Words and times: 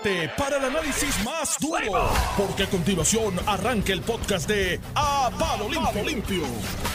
prepárate 0.00 0.30
para 0.38 0.56
el 0.58 0.64
análisis 0.64 1.24
más 1.24 1.56
duro, 1.60 2.00
porque 2.36 2.62
a 2.64 2.66
continuación 2.66 3.34
arranca 3.46 3.92
el 3.92 4.00
podcast 4.00 4.48
de 4.48 4.80
A 4.94 5.30
Palo 5.38 5.68
Limpio. 5.68 6.04
Limpio. 6.04 6.42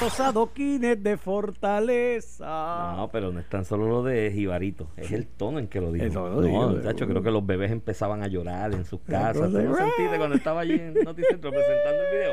Los 0.01 0.19
adoquines 0.19 1.01
de 1.03 1.17
Fortaleza. 1.17 2.93
No, 2.95 3.09
pero 3.11 3.31
no 3.31 3.39
es 3.39 3.47
tan 3.49 3.65
solo 3.65 3.87
lo 3.87 4.03
de 4.03 4.31
Jibarito, 4.31 4.87
es 4.97 5.11
el 5.11 5.27
tono 5.27 5.59
en 5.59 5.67
que 5.67 5.81
lo 5.81 5.91
dijo. 5.91 6.05
No, 6.29 6.41
digo, 6.41 6.69
muchacho, 6.69 7.07
creo 7.07 7.21
que 7.21 7.31
los 7.31 7.45
bebés 7.45 7.71
empezaban 7.71 8.23
a 8.23 8.27
llorar 8.27 8.73
en 8.73 8.85
sus 8.85 9.01
casas. 9.01 9.51
¿Tú 9.51 9.59
lo 9.59 9.75
sentiste 9.75 10.17
cuando 10.17 10.35
estaba 10.35 10.61
allí 10.61 10.73
en 10.73 10.93
Noticentro 10.95 11.51
presentando 11.51 12.01
el 12.03 12.17
video? 12.17 12.31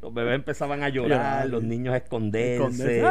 Los 0.00 0.14
bebés 0.14 0.34
empezaban 0.36 0.82
a 0.82 0.88
llorar, 0.88 1.48
los 1.48 1.62
niños 1.62 1.94
a 1.94 1.98
esconderse, 1.98 3.02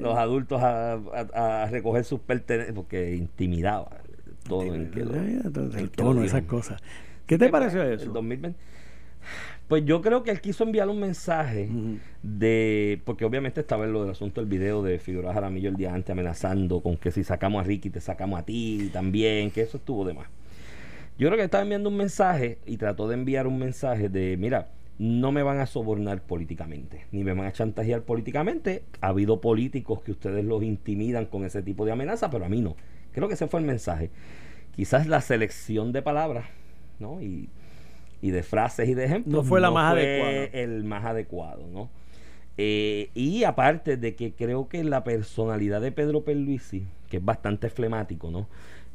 los 0.00 0.16
adultos 0.16 0.62
a, 0.62 0.92
a- 0.94 1.62
a 1.62 1.66
recoger 1.66 2.04
sus 2.04 2.20
pertenencias, 2.20 2.74
porque 2.74 3.14
intimidaba 3.14 3.88
el 4.44 4.48
tono 4.48 4.74
en 4.74 4.90
que 4.90 5.00
el 5.00 5.08
lo 5.08 5.90
tono, 5.90 6.22
esas 6.22 6.42
cosas. 6.42 6.82
¿Qué 7.26 7.38
te 7.38 7.48
pareció 7.48 7.82
El 7.82 7.92
eso? 7.94 8.12
2020. 8.12 8.58
Pues 9.68 9.84
yo 9.86 10.02
creo 10.02 10.22
que 10.22 10.30
él 10.30 10.40
quiso 10.40 10.64
enviar 10.64 10.88
un 10.88 11.00
mensaje 11.00 11.68
de. 12.22 13.00
Porque 13.04 13.24
obviamente 13.24 13.60
estaba 13.60 13.84
en 13.84 13.92
lo 13.92 14.02
del 14.02 14.10
asunto 14.10 14.40
del 14.40 14.50
video 14.50 14.82
de 14.82 14.98
Figueroa 14.98 15.32
Jaramillo 15.32 15.70
el 15.70 15.76
día 15.76 15.94
antes 15.94 16.10
amenazando 16.10 16.82
con 16.82 16.96
que 16.96 17.10
si 17.10 17.24
sacamos 17.24 17.62
a 17.62 17.64
Ricky 17.64 17.88
te 17.88 18.00
sacamos 18.00 18.38
a 18.38 18.44
ti 18.44 18.90
también, 18.92 19.50
que 19.50 19.62
eso 19.62 19.78
estuvo 19.78 20.04
de 20.04 20.14
más. 20.14 20.26
Yo 21.18 21.28
creo 21.28 21.38
que 21.38 21.44
estaba 21.44 21.62
enviando 21.62 21.88
un 21.88 21.96
mensaje 21.96 22.58
y 22.66 22.76
trató 22.76 23.08
de 23.08 23.14
enviar 23.14 23.46
un 23.46 23.58
mensaje 23.58 24.08
de: 24.08 24.36
mira, 24.36 24.68
no 24.98 25.32
me 25.32 25.42
van 25.42 25.58
a 25.58 25.66
sobornar 25.66 26.22
políticamente, 26.22 27.06
ni 27.12 27.24
me 27.24 27.32
van 27.32 27.46
a 27.46 27.52
chantajear 27.52 28.02
políticamente. 28.02 28.84
Ha 29.00 29.08
habido 29.08 29.40
políticos 29.40 30.02
que 30.02 30.10
ustedes 30.10 30.44
los 30.44 30.62
intimidan 30.62 31.26
con 31.26 31.44
ese 31.44 31.62
tipo 31.62 31.86
de 31.86 31.92
amenaza, 31.92 32.30
pero 32.30 32.44
a 32.44 32.48
mí 32.48 32.60
no. 32.60 32.76
Creo 33.12 33.28
que 33.28 33.34
ese 33.34 33.46
fue 33.46 33.60
el 33.60 33.66
mensaje. 33.66 34.10
Quizás 34.74 35.06
la 35.06 35.20
selección 35.20 35.92
de 35.92 36.02
palabras, 36.02 36.46
¿no? 36.98 37.20
Y, 37.22 37.48
y 38.20 38.30
de 38.30 38.42
frases 38.42 38.88
y 38.88 38.94
de 38.94 39.04
ejemplos. 39.04 39.44
No 39.44 39.48
fue 39.48 39.60
la 39.60 39.70
más 39.70 39.92
fue 39.92 40.02
adecuada. 40.02 40.44
El 40.52 40.84
más 40.84 41.04
adecuado, 41.04 41.66
¿no? 41.66 41.90
Eh, 42.58 43.10
y 43.14 43.44
aparte 43.44 43.96
de 43.96 44.14
que 44.14 44.32
creo 44.32 44.68
que 44.68 44.84
la 44.84 45.04
personalidad 45.04 45.80
de 45.80 45.92
Pedro 45.92 46.22
Perluisi, 46.22 46.84
que 47.08 47.16
es 47.18 47.24
bastante 47.24 47.70
flemático, 47.70 48.30
¿no? 48.30 48.46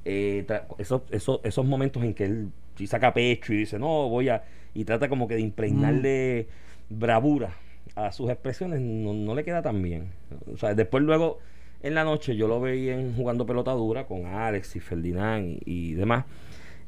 Eh, 0.06 0.46
tra- 0.48 0.66
esos, 0.78 1.02
esos, 1.12 1.42
esos 1.44 1.66
momentos 1.66 2.04
en 2.04 2.14
que 2.14 2.26
él 2.26 2.52
sí 2.76 2.88
saca 2.88 3.14
pecho 3.14 3.54
y 3.54 3.58
dice, 3.58 3.80
no, 3.80 4.10
voy 4.10 4.30
a... 4.30 4.44
Y 4.74 4.86
trata 4.86 5.10
como 5.10 5.28
que 5.28 5.36
de 5.36 5.42
impregnarle 5.42 6.48
bravura 6.90 7.50
a 7.96 8.12
sus 8.12 8.30
expresiones, 8.30 8.80
no, 8.80 9.14
no 9.14 9.34
le 9.34 9.44
queda 9.44 9.64
tan 9.64 9.82
bien. 9.82 10.12
O 10.54 10.58
sea, 10.58 10.76
después 10.76 11.04
luego, 11.04 11.40
en 11.82 11.96
la 11.96 12.04
noche, 12.04 12.36
yo 12.36 12.48
lo 12.48 12.60
veía 12.60 13.00
en, 13.00 13.16
jugando 13.16 13.46
pelota 13.46 13.72
dura 13.72 14.06
con 14.06 14.26
Alex 14.26 14.76
y 14.76 14.80
Ferdinand 14.80 15.46
y, 15.46 15.60
y 15.66 15.94
demás. 15.94 16.26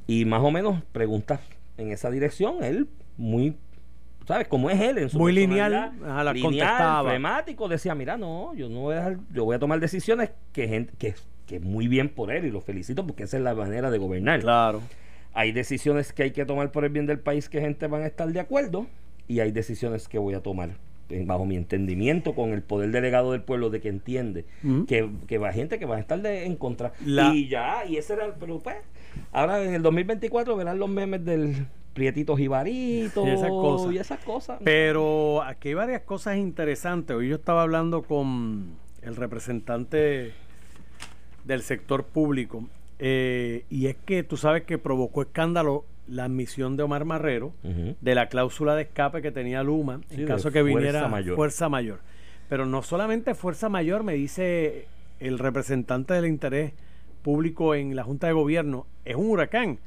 Y 0.08 0.26
más 0.26 0.42
o 0.42 0.52
menos 0.52 0.82
preguntas 0.92 1.40
en 1.78 1.92
esa 1.92 2.10
dirección, 2.10 2.64
él 2.64 2.88
muy... 3.18 3.56
¿Sabes? 4.28 4.48
Como 4.48 4.70
es 4.70 4.80
él 4.80 5.00
en 5.00 5.10
su 5.10 5.18
Muy 5.18 5.34
lineal, 5.34 5.74
ajá, 5.74 6.24
las 6.24 6.36
lineal, 6.36 7.06
flemático, 7.06 7.68
decía, 7.68 7.96
mira, 7.96 8.16
no, 8.16 8.54
yo 8.54 8.70
no 8.70 8.82
voy 8.82 8.94
a 8.94 8.98
dejar, 8.98 9.18
yo 9.34 9.44
voy 9.44 9.56
a 9.56 9.60
tomar 9.60 9.80
decisiones 9.80 10.30
que 10.54 10.68
gente, 10.68 10.94
que, 11.00 11.16
que 11.48 11.60
muy 11.60 11.88
bien 11.88 12.10
por 12.10 12.32
él 12.32 12.46
y 12.46 12.52
lo 12.52 12.62
felicito 12.62 13.08
porque 13.08 13.24
esa 13.24 13.38
es 13.38 13.44
la 13.44 13.56
manera 13.56 13.90
de 13.90 13.98
gobernar. 13.98 14.42
Claro. 14.42 14.82
Hay 15.34 15.52
decisiones 15.52 16.14
que 16.14 16.24
hay 16.24 16.32
que 16.32 16.46
tomar 16.46 16.72
por 16.72 16.86
el 16.86 16.92
bien 16.92 17.08
del 17.08 17.20
país 17.20 17.50
que 17.50 17.60
gente 17.60 17.88
van 17.88 18.04
a 18.04 18.08
estar 18.08 18.28
de 18.32 18.40
acuerdo 18.40 18.86
y 19.28 19.40
hay 19.40 19.52
decisiones 19.52 20.08
que 20.08 20.20
voy 20.20 20.36
a 20.36 20.42
tomar 20.42 20.72
bajo 21.26 21.46
mi 21.46 21.56
entendimiento 21.56 22.34
con 22.36 22.52
el 22.52 22.62
poder 22.62 22.92
delegado 22.92 23.32
del 23.32 23.42
pueblo 23.42 23.70
de 23.70 23.82
que 23.82 23.90
entiende 23.90 24.46
que, 24.88 25.10
que 25.28 25.38
va 25.38 25.52
gente 25.52 25.80
que 25.80 25.86
va 25.86 25.96
a 25.96 26.00
estar 26.00 26.22
de- 26.22 26.46
en 26.46 26.56
contra 26.56 26.94
La- 27.06 27.34
y 27.34 27.48
ya 27.48 27.84
y 27.86 27.98
ese 27.98 28.14
era 28.14 28.26
el 28.26 28.34
pero 28.40 28.60
pues 28.60 28.76
ahora 29.32 29.64
en 29.64 29.74
el 29.74 29.82
2024 29.82 30.56
verán 30.56 30.78
los 30.80 30.90
memes 30.90 31.26
del 31.26 31.66
prietito 31.94 32.38
jibarito 32.38 33.24
Y 33.28 33.30
esas 33.32 33.50
cosas. 33.50 33.94
y 33.94 33.98
esas 33.98 34.20
cosas 34.24 34.60
Pero 34.64 35.42
aquí 35.42 35.70
hay 35.70 35.74
varias 35.74 36.02
cosas 36.02 36.38
interesantes. 36.38 37.16
Hoy 37.18 37.30
yo 37.30 37.36
estaba 37.36 37.64
hablando 37.64 38.04
con 38.04 38.76
el 39.02 39.16
representante 39.16 40.34
del 41.46 41.62
sector 41.62 42.04
público 42.06 42.68
eh, 43.00 43.64
y 43.70 43.88
es 43.88 43.96
que 44.06 44.24
tú 44.24 44.38
sabes 44.38 44.64
que 44.64 44.78
provocó 44.78 45.22
escándalo 45.22 45.86
la 46.10 46.26
admisión 46.26 46.76
de 46.78 46.84
Omar 46.84 47.06
Marrero 47.06 47.54
de 47.64 48.16
la 48.16 48.28
cláusula 48.30 48.76
de 48.76 48.84
escape 48.84 49.22
que 49.22 49.32
tenía 49.32 49.64
Luma 49.64 50.02
Sí, 50.10 50.22
en 50.22 50.28
caso 50.28 50.52
que 50.52 50.64
viniera 50.64 50.92
fuerza 51.02 51.08
mayor. 51.08 51.36
fuerza 51.36 51.70
mayor. 51.70 52.00
Pero 52.50 52.66
no 52.66 52.82
solamente 52.82 53.36
fuerza 53.36 53.70
mayor, 53.70 54.04
me 54.04 54.14
dice 54.14 54.88
el 55.20 55.38
representante 55.38 56.14
del 56.14 56.26
interés 56.26 56.74
público 57.22 57.76
en 57.76 57.96
la 57.96 58.04
Junta 58.04 58.28
de 58.28 58.34
Gobierno, 58.34 58.88
es 59.06 59.16
un 59.16 59.30
huracán. 59.30 59.80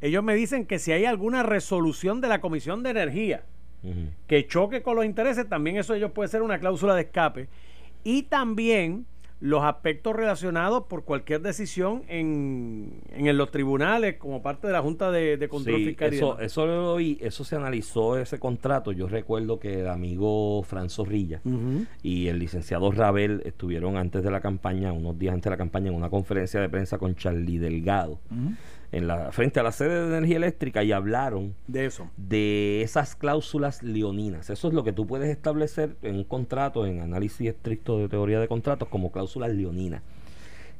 Ellos 0.00 0.22
me 0.22 0.34
dicen 0.34 0.66
que 0.66 0.78
si 0.78 0.92
hay 0.92 1.06
alguna 1.06 1.42
resolución 1.42 2.20
de 2.20 2.28
la 2.28 2.40
Comisión 2.40 2.82
de 2.82 2.90
Energía 2.90 3.42
que 4.26 4.46
choque 4.46 4.82
con 4.82 4.96
los 4.96 5.04
intereses, 5.04 5.46
también 5.48 5.76
eso 5.76 5.94
ellos 5.94 6.10
puede 6.12 6.28
ser 6.28 6.40
una 6.42 6.58
cláusula 6.58 6.94
de 6.94 7.02
escape. 7.02 7.48
Y 8.02 8.22
también 8.24 9.06
los 9.44 9.62
aspectos 9.62 10.16
relacionados 10.16 10.84
por 10.84 11.04
cualquier 11.04 11.42
decisión 11.42 12.02
en, 12.08 13.02
en 13.12 13.36
los 13.36 13.50
tribunales 13.50 14.16
como 14.16 14.40
parte 14.40 14.66
de 14.68 14.72
la 14.72 14.80
Junta 14.80 15.10
de, 15.10 15.36
de 15.36 15.48
Control 15.50 15.76
Sí, 15.80 15.84
Fiscal. 15.88 16.14
eso, 16.14 16.38
eso 16.40 16.64
lo 16.64 16.94
oí, 16.94 17.18
eso 17.20 17.44
se 17.44 17.54
analizó 17.54 18.16
ese 18.16 18.38
contrato. 18.38 18.90
Yo 18.92 19.06
recuerdo 19.06 19.60
que 19.60 19.80
el 19.80 19.88
amigo 19.88 20.62
Fran 20.62 20.88
Zorrilla 20.88 21.42
y 22.02 22.28
el 22.28 22.38
licenciado 22.38 22.90
Rabel 22.90 23.42
estuvieron 23.44 23.98
antes 23.98 24.22
de 24.24 24.30
la 24.30 24.40
campaña, 24.40 24.92
unos 24.94 25.18
días 25.18 25.34
antes 25.34 25.44
de 25.44 25.50
la 25.50 25.58
campaña, 25.58 25.88
en 25.90 25.94
una 25.96 26.08
conferencia 26.08 26.58
de 26.58 26.70
prensa 26.70 26.96
con 26.96 27.14
Charlie 27.14 27.58
Delgado, 27.58 28.20
en 28.94 29.08
la, 29.08 29.32
frente 29.32 29.58
a 29.58 29.64
la 29.64 29.72
sede 29.72 30.02
de 30.02 30.16
energía 30.16 30.36
eléctrica, 30.36 30.84
y 30.84 30.92
hablaron 30.92 31.54
De 31.66 31.84
eso. 31.84 32.08
de 32.16 32.82
esas 32.82 33.16
cláusulas 33.16 33.82
leoninas. 33.82 34.50
Eso 34.50 34.68
es 34.68 34.74
lo 34.74 34.84
que 34.84 34.92
tú 34.92 35.04
puedes 35.04 35.28
establecer 35.30 35.96
en 36.02 36.14
un 36.14 36.24
contrato, 36.24 36.86
en 36.86 37.00
análisis 37.00 37.48
estricto 37.48 37.98
de 37.98 38.08
teoría 38.08 38.38
de 38.38 38.46
contratos, 38.46 38.88
como 38.88 39.10
cláusulas 39.10 39.52
leoninas. 39.52 40.02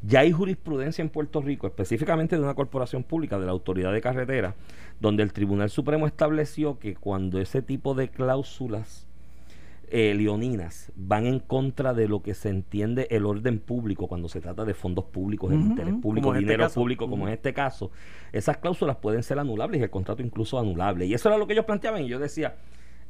Ya 0.07 0.21
hay 0.21 0.31
jurisprudencia 0.31 1.03
en 1.03 1.09
Puerto 1.09 1.41
Rico, 1.41 1.67
específicamente 1.67 2.37
de 2.37 2.43
una 2.43 2.55
corporación 2.55 3.03
pública, 3.03 3.39
de 3.39 3.47
la 3.47 3.53
Autoridad 3.53 3.93
de 3.93 4.01
Carretera, 4.01 4.55
donde 5.01 5.25
el 5.25 5.33
Tribunal 5.33 5.71
Supremo 5.71 6.07
estableció 6.07 6.79
que 6.79 6.95
cuando 6.95 7.41
ese 7.41 7.63
tipo 7.63 7.95
de 7.95 8.11
cláusulas 8.11 9.09
eh, 9.91 10.15
leoninas 10.15 10.93
van 10.97 11.27
en 11.27 11.39
contra 11.41 11.95
de 11.95 12.09
lo 12.09 12.23
que 12.23 12.35
se 12.35 12.49
entiende 12.49 13.07
el 13.11 13.27
orden 13.27 13.59
público 13.59 14.07
cuando 14.09 14.29
se 14.29 14.41
trata 14.41 14.65
de 14.65 14.75
fondos 14.75 15.05
públicos, 15.07 15.51
de 15.51 15.57
Ujú, 15.57 15.65
interés 15.65 15.95
ujú, 15.95 16.01
público, 16.03 16.29
este 16.35 16.39
dinero 16.41 16.69
público, 16.71 17.09
como 17.09 17.27
en 17.29 17.35
este 17.35 17.53
caso, 17.53 17.91
esas 18.33 18.59
cláusulas 18.59 18.97
pueden 18.97 19.23
ser 19.23 19.39
anulables 19.39 19.81
y 19.81 19.85
el 19.85 19.91
contrato 19.91 20.23
incluso 20.23 20.59
anulable. 20.59 21.07
Y 21.07 21.15
eso 21.15 21.29
era 21.29 21.39
lo 21.39 21.47
que 21.47 21.53
ellos 21.55 21.65
planteaban 21.65 22.03
y 22.03 22.09
yo 22.09 22.19
decía, 22.19 22.57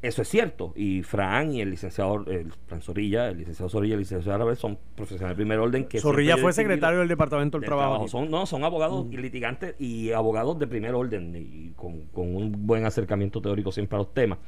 eso 0.03 0.21
es 0.23 0.29
cierto. 0.29 0.73
Y 0.77 1.03
Fran 1.03 1.53
y 1.55 1.61
el 1.63 1.71
licenciado, 1.71 2.25
el 2.27 2.53
Fran 2.67 2.83
Zorrilla, 2.83 3.29
el 3.29 3.39
licenciado 3.39 3.71
Zorrilla 3.71 3.93
y 3.93 3.95
el 3.95 4.01
licenciado 4.01 4.35
Arabel 4.35 4.57
son 4.57 4.79
profesionales 4.95 5.37
de 5.37 5.43
primer 5.43 5.59
orden 5.59 5.85
que 5.87 5.99
Zorrilla 6.01 6.37
fue 6.37 6.53
secretario 6.53 6.99
del 6.99 7.09
Departamento 7.09 7.57
del, 7.59 7.63
del 7.63 7.69
Trabajo. 7.69 8.07
trabajo. 8.07 8.09
Son, 8.09 8.31
no, 8.31 8.45
son 8.47 8.65
abogados 8.65 9.07
y 9.11 9.17
litigantes 9.17 9.75
y 9.81 10.13
abogados 10.13 10.59
de 10.59 10.67
primer 10.67 10.95
orden 10.95 11.35
y 11.37 11.71
con, 11.77 12.07
con 12.09 12.35
un 12.37 12.67
buen 12.67 12.85
acercamiento 12.85 13.41
teórico 13.41 13.73
siempre 13.73 13.97
a 13.97 14.01
los 14.01 14.13
temas. 14.13 14.39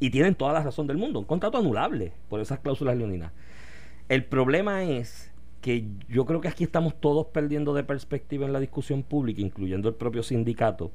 Y 0.00 0.10
tienen 0.10 0.34
toda 0.34 0.52
la 0.52 0.62
razón 0.62 0.86
del 0.86 0.96
mundo. 0.96 1.18
Un 1.20 1.24
contrato 1.24 1.58
anulable 1.58 2.12
por 2.28 2.40
esas 2.40 2.60
cláusulas 2.60 2.96
leoninas. 2.96 3.32
El 4.08 4.24
problema 4.24 4.84
es 4.84 5.32
que 5.60 5.86
yo 6.08 6.26
creo 6.26 6.40
que 6.42 6.48
aquí 6.48 6.64
estamos 6.64 7.00
todos 7.00 7.26
perdiendo 7.28 7.72
de 7.72 7.84
perspectiva 7.84 8.44
en 8.44 8.52
la 8.52 8.60
discusión 8.60 9.02
pública, 9.02 9.40
incluyendo 9.40 9.88
el 9.88 9.94
propio 9.94 10.22
sindicato, 10.22 10.90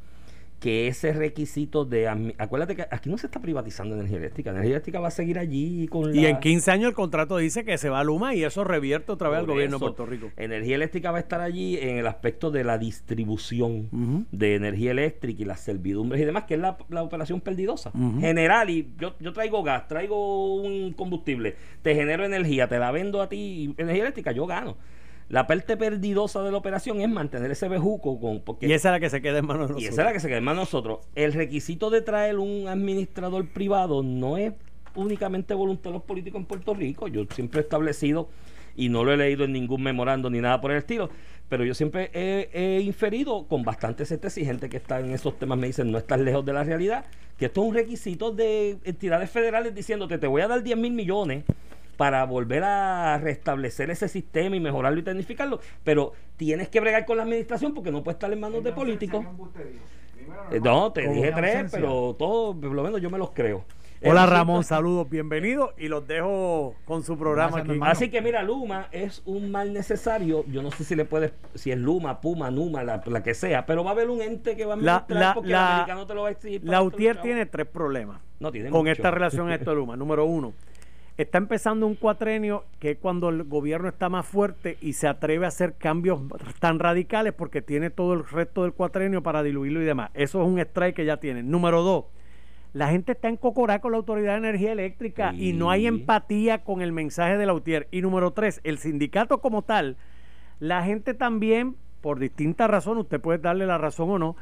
que 0.59 0.87
ese 0.87 1.13
requisito 1.13 1.85
de... 1.85 2.07
Acuérdate 2.37 2.75
que 2.75 2.85
aquí 2.91 3.09
no 3.09 3.17
se 3.17 3.27
está 3.27 3.39
privatizando 3.41 3.95
energía 3.95 4.17
eléctrica. 4.17 4.49
Energía 4.49 4.71
eléctrica 4.71 4.99
va 4.99 5.07
a 5.07 5.11
seguir 5.11 5.39
allí 5.39 5.87
con 5.87 6.13
Y 6.13 6.21
la- 6.21 6.29
en 6.29 6.39
15 6.39 6.71
años 6.71 6.89
el 6.89 6.95
contrato 6.95 7.37
dice 7.37 7.63
que 7.63 7.77
se 7.77 7.89
va 7.89 8.01
a 8.01 8.03
Luma 8.03 8.35
y 8.35 8.43
eso 8.43 8.63
revierte 8.63 9.11
otra 9.11 9.29
vez 9.29 9.39
al 9.39 9.45
gobierno 9.45 9.77
de 9.77 9.79
Puerto 9.79 10.05
Rico. 10.05 10.31
Energía 10.37 10.75
eléctrica 10.75 11.11
va 11.11 11.17
a 11.17 11.21
estar 11.21 11.39
allí 11.41 11.77
en 11.77 11.97
el 11.97 12.07
aspecto 12.07 12.51
de 12.51 12.63
la 12.63 12.77
distribución 12.77 14.27
de 14.31 14.55
energía 14.55 14.91
eléctrica 14.91 15.41
y 15.41 15.45
las 15.45 15.59
servidumbres 15.61 16.21
y 16.21 16.25
demás, 16.25 16.43
que 16.43 16.55
es 16.55 16.59
la, 16.59 16.77
la 16.89 17.03
operación 17.03 17.41
perdidosa. 17.41 17.91
Ujú. 17.93 18.19
General, 18.19 18.69
y 18.69 18.89
yo, 18.99 19.15
yo 19.19 19.33
traigo 19.33 19.63
gas, 19.63 19.87
traigo 19.87 20.55
un 20.61 20.93
combustible, 20.93 21.55
te 21.81 21.95
genero 21.95 22.25
energía, 22.25 22.67
te 22.67 22.79
la 22.79 22.91
vendo 22.91 23.21
a 23.21 23.29
ti, 23.29 23.73
energía 23.77 24.03
eléctrica, 24.03 24.31
yo 24.31 24.45
gano. 24.45 24.77
La 25.29 25.45
parte 25.45 25.77
perdidosa 25.77 26.41
de 26.41 26.51
la 26.51 26.57
operación 26.57 27.01
es 27.01 27.09
mantener 27.09 27.51
ese 27.51 27.67
bejuco 27.67 28.19
con, 28.19 28.41
porque 28.41 28.67
Y 28.67 28.73
esa 28.73 28.89
es 28.89 28.93
la 28.93 28.99
que 28.99 29.09
se 29.09 29.21
queda 29.21 29.37
en 29.37 29.45
manos 29.45 29.67
de 29.67 29.73
y 29.73 29.75
nosotros. 29.75 29.93
esa 29.93 30.01
es 30.01 30.05
la 30.07 30.13
que 30.13 30.19
se 30.19 30.27
queda 30.27 30.37
en 30.39 30.43
manos 30.43 30.59
de 30.59 30.63
nosotros. 30.63 31.07
El 31.15 31.33
requisito 31.33 31.89
de 31.91 32.01
traer 32.01 32.39
un 32.39 32.67
administrador 32.67 33.47
privado 33.47 34.01
no 34.01 34.37
es 34.37 34.53
únicamente 34.95 35.53
voluntad 35.53 35.91
de 35.91 35.93
los 35.93 36.03
políticos 36.03 36.39
en 36.39 36.45
Puerto 36.45 36.73
Rico. 36.73 37.07
Yo 37.07 37.25
siempre 37.33 37.61
he 37.61 37.63
establecido, 37.63 38.27
y 38.75 38.89
no 38.89 39.03
lo 39.03 39.13
he 39.13 39.17
leído 39.17 39.43
en 39.43 39.51
ningún 39.51 39.83
memorando 39.83 40.29
ni 40.29 40.39
nada 40.39 40.61
por 40.61 40.71
el 40.71 40.77
estilo, 40.77 41.09
pero 41.49 41.65
yo 41.65 41.73
siempre 41.73 42.09
he, 42.13 42.49
he 42.53 42.81
inferido 42.81 43.45
con 43.47 43.63
bastante 43.63 44.05
certeza 44.05 44.39
y 44.39 44.45
gente 44.45 44.69
que 44.69 44.77
está 44.77 44.99
en 44.99 45.11
esos 45.11 45.37
temas 45.37 45.57
me 45.57 45.67
dicen 45.67 45.91
no 45.91 45.97
estás 45.97 46.19
lejos 46.19 46.45
de 46.45 46.53
la 46.53 46.63
realidad, 46.63 47.05
que 47.37 47.45
esto 47.45 47.61
es 47.61 47.67
un 47.67 47.75
requisito 47.75 48.31
de 48.31 48.77
entidades 48.83 49.29
federales 49.29 49.75
diciéndote 49.75 50.17
te 50.17 50.27
voy 50.27 50.41
a 50.41 50.47
dar 50.47 50.63
10 50.63 50.77
mil 50.77 50.93
millones 50.93 51.43
para 51.99 52.23
volver 52.23 52.63
a 52.63 53.17
restablecer 53.17 53.89
ese 53.89 54.07
sistema 54.07 54.55
y 54.55 54.61
mejorarlo 54.61 55.01
y 55.01 55.03
tecnificarlo, 55.03 55.59
pero 55.83 56.13
tienes 56.37 56.69
que 56.69 56.79
bregar 56.79 57.05
con 57.05 57.17
la 57.17 57.23
administración 57.23 57.73
porque 57.73 57.91
no 57.91 58.05
puede 58.05 58.13
estar 58.13 58.31
en 58.31 58.39
manos 58.39 58.63
de 58.63 58.71
políticos. 58.71 59.25
Eh, 60.49 60.61
no, 60.63 60.93
te 60.93 61.09
dije 61.09 61.33
tres, 61.35 61.69
pero 61.69 62.15
todos, 62.17 62.55
por 62.55 62.71
lo 62.71 62.83
menos 62.83 63.01
yo 63.01 63.09
me 63.09 63.17
los 63.17 63.31
creo. 63.31 63.65
Hola 64.01 64.25
Ramón, 64.25 64.63
saludos, 64.63 65.09
bienvenidos 65.09 65.71
y 65.77 65.89
los 65.89 66.07
dejo 66.07 66.73
con 66.85 67.03
su 67.03 67.17
programa 67.17 67.59
aquí. 67.59 67.77
Así 67.81 68.09
que 68.09 68.21
mira, 68.21 68.43
Luma 68.43 68.87
es 68.93 69.21
un 69.25 69.51
mal 69.51 69.73
necesario. 69.73 70.45
Yo 70.47 70.61
no 70.63 70.71
sé 70.71 70.85
si 70.85 70.95
le 70.95 71.03
puedes, 71.03 71.33
si 71.55 71.69
es 71.69 71.77
Luma, 71.77 72.21
Puma, 72.21 72.49
Numa, 72.49 72.81
la, 72.81 73.23
que 73.23 73.33
sea, 73.33 73.65
pero 73.65 73.83
va 73.83 73.89
a 73.89 73.93
haber 73.93 74.09
un 74.09 74.21
ente 74.21 74.55
que 74.55 74.63
va 74.63 74.75
a 74.75 74.77
administrar 74.77 75.33
porque 75.33 75.49
el 75.49 75.55
americano 75.55 76.07
te 76.07 76.13
lo 76.13 76.21
va 76.21 76.29
a 76.29 76.31
exigir. 76.31 76.61
La 76.63 76.81
UTIER 76.81 77.19
tiene 77.21 77.45
tres 77.45 77.67
problemas 77.67 78.21
con 78.71 78.87
esta 78.87 79.11
relación 79.11 79.49
a 79.49 79.55
esto 79.55 79.71
de 79.71 79.75
Luma. 79.75 79.97
Número 79.97 80.23
uno, 80.23 80.53
está 81.23 81.37
empezando 81.37 81.85
un 81.85 81.95
cuatrenio 81.95 82.63
que 82.79 82.91
es 82.91 82.97
cuando 82.97 83.29
el 83.29 83.43
gobierno 83.43 83.89
está 83.89 84.07
más 84.07 84.25
fuerte 84.25 84.77
y 84.81 84.93
se 84.93 85.07
atreve 85.07 85.45
a 85.45 85.49
hacer 85.49 85.73
cambios 85.73 86.21
tan 86.59 86.79
radicales 86.79 87.33
porque 87.33 87.61
tiene 87.61 87.89
todo 87.89 88.13
el 88.13 88.25
resto 88.25 88.63
del 88.63 88.73
cuatrenio 88.73 89.21
para 89.21 89.43
diluirlo 89.43 89.81
y 89.81 89.85
demás. 89.85 90.11
Eso 90.13 90.41
es 90.41 90.47
un 90.47 90.59
strike 90.59 90.95
que 90.95 91.05
ya 91.05 91.17
tiene. 91.17 91.43
Número 91.43 91.81
dos, 91.81 92.05
la 92.71 92.89
gente 92.89 93.13
está 93.13 93.27
en 93.27 93.37
cocorá 93.37 93.79
con 93.79 93.91
la 93.91 93.97
Autoridad 93.97 94.33
de 94.33 94.49
Energía 94.49 94.71
Eléctrica 94.71 95.33
y 95.33 95.53
no 95.53 95.71
hay 95.71 95.87
empatía 95.87 96.63
con 96.63 96.81
el 96.81 96.91
mensaje 96.91 97.37
de 97.37 97.45
la 97.45 97.53
UTIER. 97.53 97.87
Y 97.91 98.01
número 98.01 98.31
tres, 98.31 98.61
el 98.63 98.77
sindicato 98.77 99.41
como 99.41 99.63
tal, 99.63 99.97
la 100.59 100.83
gente 100.83 101.13
también, 101.13 101.75
por 101.99 102.19
distintas 102.19 102.69
razones, 102.69 103.03
usted 103.03 103.19
puede 103.19 103.39
darle 103.39 103.65
la 103.65 103.77
razón 103.77 104.09
o 104.11 104.19
no, 104.19 104.35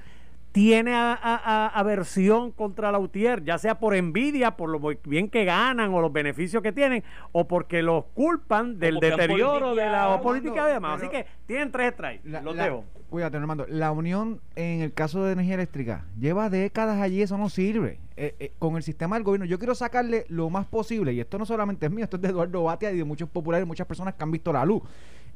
tiene 0.51 0.94
aversión 0.95 2.51
contra 2.51 2.91
la 2.91 2.99
UTIER, 2.99 3.44
ya 3.44 3.57
sea 3.57 3.79
por 3.79 3.95
envidia, 3.95 4.57
por 4.57 4.69
lo 4.69 4.79
bien 5.03 5.29
que 5.29 5.45
ganan 5.45 5.94
o 5.94 6.01
los 6.01 6.11
beneficios 6.11 6.63
que 6.63 6.71
tienen, 6.71 7.03
o 7.31 7.47
porque 7.47 7.83
los 7.83 8.05
culpan 8.13 8.79
del 8.79 8.99
deterioro 8.99 9.75
de 9.75 9.85
la 9.85 10.19
política 10.21 10.65
de 10.65 10.73
demás. 10.73 10.99
Así 10.99 11.09
que 11.09 11.25
tienen 11.45 11.71
tres 11.71 11.94
strikes. 11.94 12.27
Los 12.41 12.55
dejo. 12.55 12.83
Cuídate, 13.09 13.38
Armando. 13.38 13.65
La 13.69 13.91
unión, 13.94 14.41
en 14.55 14.81
el 14.81 14.94
caso 14.94 15.23
de 15.23 15.31
energía 15.31 15.53
eléctrica, 15.53 16.05
lleva 16.19 16.49
décadas 16.49 16.99
allí, 16.99 17.21
eso 17.21 17.38
no 17.38 17.47
sirve. 17.47 17.99
Eh, 18.17 18.35
eh, 18.39 18.51
con 18.59 18.75
el 18.75 18.83
sistema 18.83 19.15
del 19.15 19.23
gobierno, 19.23 19.45
yo 19.45 19.59
quiero 19.59 19.75
sacarle 19.75 20.25
lo 20.27 20.49
más 20.49 20.65
posible, 20.65 21.13
y 21.13 21.21
esto 21.21 21.38
no 21.38 21.45
solamente 21.45 21.85
es 21.85 21.91
mío, 21.91 22.03
esto 22.03 22.17
es 22.17 22.21
de 22.23 22.29
Eduardo 22.29 22.63
Batia 22.63 22.91
y 22.91 22.97
de 22.97 23.05
muchos 23.05 23.29
populares, 23.29 23.65
muchas 23.65 23.88
personas 23.88 24.15
que 24.15 24.23
han 24.23 24.31
visto 24.31 24.51
la 24.51 24.65
luz. 24.65 24.81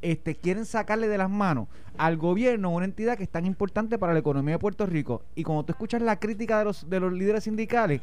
Este, 0.02 0.36
quieren 0.36 0.66
sacarle 0.66 1.08
de 1.08 1.18
las 1.18 1.30
manos 1.30 1.68
al 1.98 2.18
gobierno 2.18 2.72
una 2.72 2.86
entidad 2.86 3.18
que 3.18 3.24
es 3.24 3.30
tan 3.30 3.46
importante 3.46 4.00
para 4.00 4.14
la 4.14 4.20
economía 4.20 4.56
de 4.56 4.60
Puerto 4.60 4.86
Rico. 4.86 5.22
Y 5.36 5.44
cuando 5.44 5.64
tú 5.64 5.74
escuchas 5.74 6.02
la 6.02 6.20
crítica 6.20 6.58
de 6.58 6.66
los, 6.66 6.90
de 6.90 7.00
los 7.00 7.14
líderes 7.14 7.44
sindicales, 7.44 8.02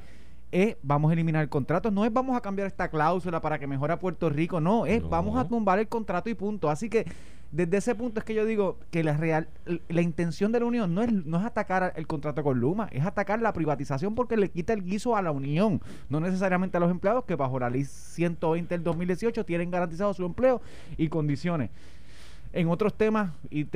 es 0.50 0.76
vamos 0.82 1.10
a 1.10 1.12
eliminar 1.12 1.42
el 1.42 1.48
contrato, 1.48 1.90
no 1.90 2.04
es 2.04 2.12
vamos 2.12 2.36
a 2.36 2.40
cambiar 2.40 2.68
esta 2.68 2.88
cláusula 2.88 3.40
para 3.40 3.58
que 3.58 3.66
mejore 3.66 3.92
a 3.92 3.98
Puerto 3.98 4.30
Rico, 4.30 4.60
no, 4.60 4.86
es 4.86 5.06
vamos 5.06 5.36
a 5.36 5.46
tumbar 5.46 5.78
el 5.78 5.88
contrato 5.88 6.30
y 6.30 6.34
punto. 6.34 6.70
Así 6.70 6.88
que 6.88 7.04
desde 7.50 7.78
ese 7.78 7.94
punto 7.94 8.20
es 8.20 8.24
que 8.24 8.34
yo 8.34 8.44
digo 8.44 8.78
que 8.90 9.02
la 9.02 9.16
real 9.16 9.48
la 9.88 10.02
intención 10.02 10.52
de 10.52 10.60
la 10.60 10.66
unión 10.66 10.94
no 10.94 11.02
es 11.02 11.10
no 11.12 11.38
es 11.38 11.44
atacar 11.46 11.94
el 11.96 12.06
contrato 12.06 12.42
con 12.42 12.60
Luma, 12.60 12.88
es 12.92 13.06
atacar 13.06 13.40
la 13.40 13.52
privatización 13.52 14.14
porque 14.14 14.36
le 14.36 14.50
quita 14.50 14.74
el 14.74 14.84
guiso 14.84 15.16
a 15.16 15.22
la 15.22 15.30
unión, 15.30 15.80
no 16.10 16.20
necesariamente 16.20 16.76
a 16.76 16.80
los 16.80 16.90
empleados 16.90 17.24
que 17.24 17.36
bajo 17.36 17.58
la 17.58 17.70
ley 17.70 17.84
120 17.84 18.74
del 18.74 18.84
2018 18.84 19.44
tienen 19.44 19.70
garantizado 19.70 20.12
su 20.12 20.26
empleo 20.26 20.60
y 20.98 21.08
condiciones 21.08 21.70
en 22.52 22.68
otros 22.68 22.94
temas 22.94 23.32
y 23.50 23.66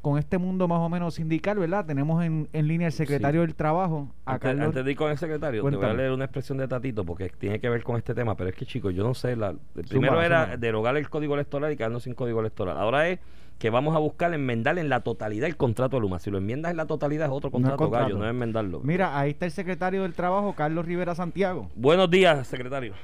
con 0.00 0.18
este 0.18 0.38
mundo 0.38 0.68
más 0.68 0.78
o 0.80 0.88
menos 0.88 1.14
sindical, 1.14 1.58
¿verdad? 1.58 1.84
Tenemos 1.84 2.24
en, 2.24 2.48
en 2.52 2.68
línea 2.68 2.86
el 2.86 2.92
secretario 2.92 3.40
del 3.42 3.54
Trabajo. 3.54 4.12
A 4.24 4.34
antes, 4.34 4.48
Carlos. 4.48 4.66
antes 4.66 4.84
de 4.84 4.90
ir 4.90 4.96
con 4.96 5.10
el 5.10 5.18
secretario, 5.18 5.62
te 5.62 5.76
voy 5.76 5.84
a 5.84 5.92
leer 5.94 6.12
una 6.12 6.24
expresión 6.24 6.58
de 6.58 6.68
Tatito 6.68 7.04
porque 7.04 7.28
tiene 7.30 7.60
que 7.60 7.68
ver 7.68 7.82
con 7.82 7.96
este 7.96 8.14
tema, 8.14 8.36
pero 8.36 8.50
es 8.50 8.56
que 8.56 8.66
chicos, 8.66 8.94
yo 8.94 9.02
no 9.02 9.14
sé, 9.14 9.36
la, 9.36 9.54
primero 9.88 10.22
era 10.22 10.56
derogar 10.56 10.96
el 10.96 11.08
código 11.08 11.34
electoral 11.34 11.72
y 11.72 11.76
quedarnos 11.76 12.04
sin 12.04 12.14
código 12.14 12.40
electoral. 12.40 12.78
Ahora 12.78 13.08
es 13.08 13.18
que 13.58 13.68
vamos 13.68 13.94
a 13.94 13.98
buscar 13.98 14.32
enmendar 14.32 14.78
en 14.78 14.88
la 14.88 15.00
totalidad 15.00 15.46
el 15.46 15.56
contrato 15.56 15.96
de 15.96 16.00
Luma. 16.00 16.18
Si 16.18 16.30
lo 16.30 16.38
enmiendas 16.38 16.70
en 16.70 16.78
la 16.78 16.86
totalidad 16.86 17.26
es 17.26 17.32
otro 17.32 17.50
contrato, 17.50 17.84
no 17.84 17.90
gallo, 17.90 18.16
no 18.16 18.24
es 18.24 18.30
enmendarlo. 18.30 18.80
Mira, 18.80 19.18
ahí 19.18 19.30
está 19.30 19.44
el 19.44 19.50
secretario 19.50 20.02
del 20.02 20.14
Trabajo, 20.14 20.54
Carlos 20.54 20.86
Rivera 20.86 21.14
Santiago. 21.14 21.68
Buenos 21.74 22.10
días, 22.10 22.46
secretario. 22.46 22.94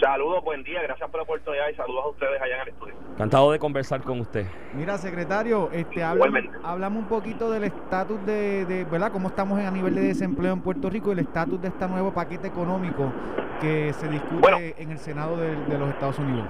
Saludos, 0.00 0.42
buen 0.42 0.64
día, 0.64 0.82
gracias 0.82 1.08
por 1.10 1.18
la 1.18 1.24
oportunidad 1.24 1.68
y 1.72 1.74
saludos 1.74 2.04
a 2.04 2.08
ustedes 2.08 2.42
allá 2.42 2.62
en 2.62 2.68
el. 2.68 2.74
Encantado 3.18 3.50
de 3.50 3.58
conversar 3.58 4.00
con 4.02 4.20
usted. 4.20 4.46
Mira, 4.74 4.96
secretario, 4.96 5.70
este 5.72 6.04
hablamos 6.04 7.02
un 7.02 7.08
poquito 7.08 7.50
del 7.50 7.64
estatus 7.64 8.24
de, 8.24 8.64
de, 8.64 8.84
¿verdad? 8.84 9.10
Cómo 9.10 9.26
estamos 9.26 9.58
a 9.58 9.72
nivel 9.72 9.96
de 9.96 10.02
desempleo 10.02 10.52
en 10.52 10.60
Puerto 10.60 10.88
Rico 10.88 11.08
y 11.08 11.14
el 11.14 11.18
estatus 11.18 11.60
de 11.60 11.66
este 11.66 11.88
nuevo 11.88 12.14
paquete 12.14 12.46
económico 12.46 13.12
que 13.60 13.92
se 13.94 14.06
discute 14.06 14.80
en 14.80 14.92
el 14.92 14.98
Senado 14.98 15.36
de, 15.36 15.56
los 15.76 15.88
Estados 15.88 16.16
Unidos. 16.20 16.46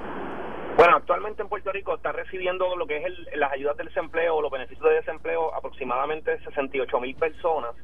Bueno, 0.77 0.97
actualmente 0.97 1.41
en 1.41 1.49
Puerto 1.49 1.73
Rico 1.73 1.95
está 1.95 2.13
recibiendo 2.13 2.77
lo 2.77 2.87
que 2.87 2.99
es 2.99 3.15
las 3.35 3.51
ayudas 3.51 3.79
del 3.79 3.87
desempleo 3.87 4.37
o 4.37 4.43
los 4.43 4.53
beneficios 4.53 4.91
de 4.91 4.97
desempleo 4.97 5.55
aproximadamente 5.55 6.39
68 6.45 7.01
mil 7.01 7.17
personas 7.17 7.75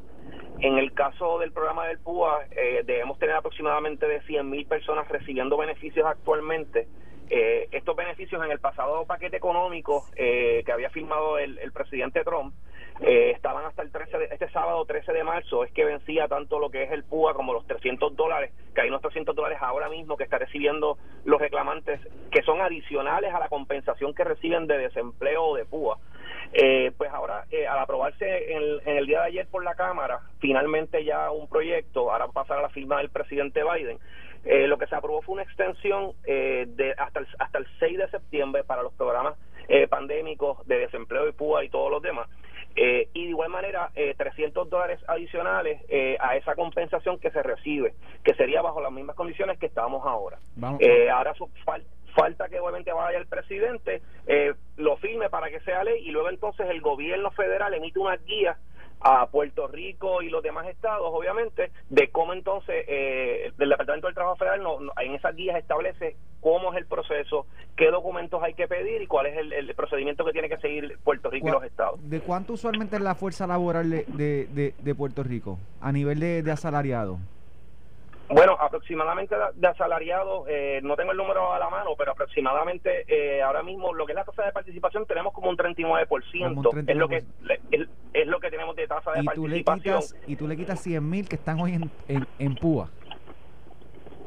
en 0.60 0.78
el 0.78 0.92
caso 0.92 1.38
del 1.38 1.52
programa 1.52 1.86
del 1.86 1.98
PUA, 1.98 2.46
eh, 2.50 2.82
debemos 2.84 3.18
tener 3.18 3.34
aproximadamente 3.34 4.06
de 4.06 4.22
100.000 4.22 4.66
personas 4.68 5.08
recibiendo 5.08 5.56
beneficios 5.56 6.06
actualmente. 6.06 6.86
Eh, 7.30 7.68
estos 7.72 7.96
beneficios 7.96 8.44
en 8.44 8.50
el 8.50 8.60
pasado 8.60 9.06
paquete 9.06 9.36
económico 9.36 10.04
eh, 10.16 10.62
que 10.64 10.72
había 10.72 10.90
firmado 10.90 11.38
el, 11.38 11.72
presidente 11.72 12.22
Trump 12.22 12.54
estaban 13.00 13.64
hasta 13.64 13.82
el 13.82 13.90
13 13.90 14.18
de, 14.18 14.24
este 14.26 14.48
sábado 14.50 14.84
13 14.84 15.12
de 15.12 15.24
marzo, 15.24 15.64
es 15.64 15.72
que 15.72 15.84
vencía 15.84 16.28
tanto 16.28 16.60
lo 16.60 16.70
que 16.70 16.84
es 16.84 16.92
el 16.92 17.02
PUA 17.02 17.34
como 17.34 17.52
los 17.52 17.66
300 17.66 18.14
dólares, 18.14 18.52
que 18.72 18.82
hay 18.82 18.88
unos 18.88 19.02
300 19.02 19.34
dólares 19.34 19.58
ahora 19.60 19.88
mismo 19.88 20.16
que 20.16 20.22
está 20.22 20.38
recibiendo 20.38 20.96
los 21.24 21.40
reclamantes, 21.40 22.00
que 22.30 22.42
son 22.42 22.60
adicionales 22.60 23.34
a 23.34 23.40
la 23.40 23.48
compensación 23.48 24.14
que 24.14 24.22
reciben 24.22 24.68
de 24.68 24.78
desempleo 24.78 25.42
o 25.42 25.56
de 25.56 25.64
PUA. 25.64 25.98
Eh, 26.52 26.92
pues 26.96 27.10
ahora, 27.10 27.46
eh, 27.50 27.66
al 27.66 27.80
aprobarse 27.80 28.52
en 28.52 28.96
el, 28.96 29.06
día 29.06 29.22
de 29.22 29.26
ayer 29.26 29.46
por 29.48 29.64
la 29.64 29.74
Cámara, 29.74 30.20
finalmente 30.38 31.04
ya 31.04 31.32
un 31.32 31.48
proyecto, 31.48 32.12
ahora 32.12 32.28
pasar 32.28 32.58
a 32.58 32.62
la 32.62 32.68
firma 32.68 32.98
del 32.98 33.10
presidente 33.10 33.62
Biden, 33.64 33.98
eh, 34.44 34.66
lo 34.66 34.78
que 34.78 34.86
se 34.86 34.94
aprobó 34.94 35.22
fue 35.22 35.34
una 35.34 35.42
extensión 35.42 36.12
de 36.24 36.94
hasta 36.98 37.20
el, 37.20 37.26
hasta 37.38 37.58
el 37.58 37.66
6 37.78 37.98
de 37.98 38.08
septiembre 38.08 38.64
para 38.64 38.82
los 38.82 38.92
programas 38.94 39.34
pandémicos 39.88 40.66
de 40.66 40.78
desempleo 40.78 41.26
y 41.28 41.32
PUA 41.32 41.64
y 41.64 41.70
todos 41.70 41.90
los 41.90 42.02
demás. 42.02 42.28
y 42.76 43.24
de 43.24 43.30
igual 43.30 43.48
manera, 43.48 43.90
300 43.94 44.68
dólares 44.68 45.00
adicionales 45.08 45.80
a 46.20 46.36
esa 46.36 46.54
compensación 46.54 47.18
que 47.18 47.30
se 47.30 47.42
recibe, 47.42 47.94
que 48.22 48.34
sería 48.34 48.60
bajo 48.60 48.80
las 48.82 48.92
mismas 48.92 49.16
condiciones 49.16 49.58
que 49.58 49.66
estamos 49.66 50.04
ahora. 50.04 50.38
ahora 51.10 51.34
su, 51.34 51.48
falta 51.64 51.88
falta 52.14 52.48
que 52.48 52.58
obviamente 52.60 52.92
vaya 52.92 53.18
el 53.18 53.26
presidente, 53.26 54.00
eh, 54.26 54.54
lo 54.76 54.96
firme 54.96 55.28
para 55.28 55.50
que 55.50 55.60
sea 55.60 55.84
ley 55.84 56.06
y 56.06 56.10
luego 56.10 56.30
entonces 56.30 56.68
el 56.70 56.80
gobierno 56.80 57.30
federal 57.32 57.74
emite 57.74 57.98
una 57.98 58.16
guía 58.16 58.56
a 59.04 59.26
Puerto 59.26 59.68
Rico 59.68 60.22
y 60.22 60.30
los 60.30 60.42
demás 60.42 60.66
estados, 60.66 61.10
obviamente, 61.12 61.70
de 61.90 62.08
cómo 62.08 62.32
entonces 62.32 62.86
eh, 62.88 63.52
el 63.58 63.68
Departamento 63.68 64.06
del 64.06 64.14
Trabajo 64.14 64.36
Federal 64.36 64.62
no, 64.62 64.78
en 64.98 65.14
esas 65.14 65.36
guías 65.36 65.58
establece 65.58 66.16
cómo 66.40 66.72
es 66.72 66.78
el 66.78 66.86
proceso, 66.86 67.46
qué 67.76 67.90
documentos 67.90 68.42
hay 68.42 68.54
que 68.54 68.66
pedir 68.66 69.02
y 69.02 69.06
cuál 69.06 69.26
es 69.26 69.36
el, 69.36 69.74
procedimiento 69.74 70.24
que 70.24 70.32
tiene 70.32 70.48
que 70.48 70.56
seguir 70.56 70.98
Puerto 71.04 71.28
Rico 71.28 71.48
y 71.48 71.50
los 71.50 71.64
estados. 71.64 72.00
¿De 72.08 72.20
cuánto 72.20 72.54
usualmente 72.54 72.96
es 72.96 73.02
la 73.02 73.14
fuerza 73.14 73.46
laboral 73.46 73.90
de, 73.90 74.72
de, 74.82 74.94
Puerto 74.94 75.22
Rico 75.22 75.58
a 75.82 75.92
nivel 75.92 76.20
de, 76.20 76.42
de 76.42 76.50
asalariado? 76.50 77.18
Bueno, 78.28 78.56
aproximadamente 78.58 79.34
de 79.54 79.68
asalariados, 79.68 80.46
eh, 80.48 80.80
no 80.82 80.96
tengo 80.96 81.12
el 81.12 81.16
número 81.18 81.52
a 81.52 81.58
la 81.58 81.68
mano, 81.68 81.90
pero 81.96 82.12
aproximadamente 82.12 83.04
eh, 83.06 83.42
ahora 83.42 83.62
mismo 83.62 83.92
lo 83.92 84.06
que 84.06 84.12
es 84.12 84.16
la 84.16 84.24
tasa 84.24 84.44
de 84.44 84.52
participación 84.52 85.06
tenemos 85.06 85.32
como 85.34 85.50
un 85.50 85.56
39%, 85.56 86.88
es 86.88 86.96
lo 86.96 87.08
que 87.08 87.16
es, 87.70 88.26
lo 88.26 88.40
que 88.40 88.50
tenemos 88.50 88.76
de 88.76 88.86
tasa 88.86 89.12
de 89.12 89.24
participación. 89.24 90.00
y 90.26 90.36
tú 90.36 90.48
le 90.48 90.56
quitas 90.56 90.80
100 90.80 91.08
mil 91.08 91.28
que 91.28 91.36
están 91.36 91.60
hoy 91.60 91.74
en, 91.74 91.90
en, 92.08 92.26
en 92.38 92.54
Púa. 92.54 92.88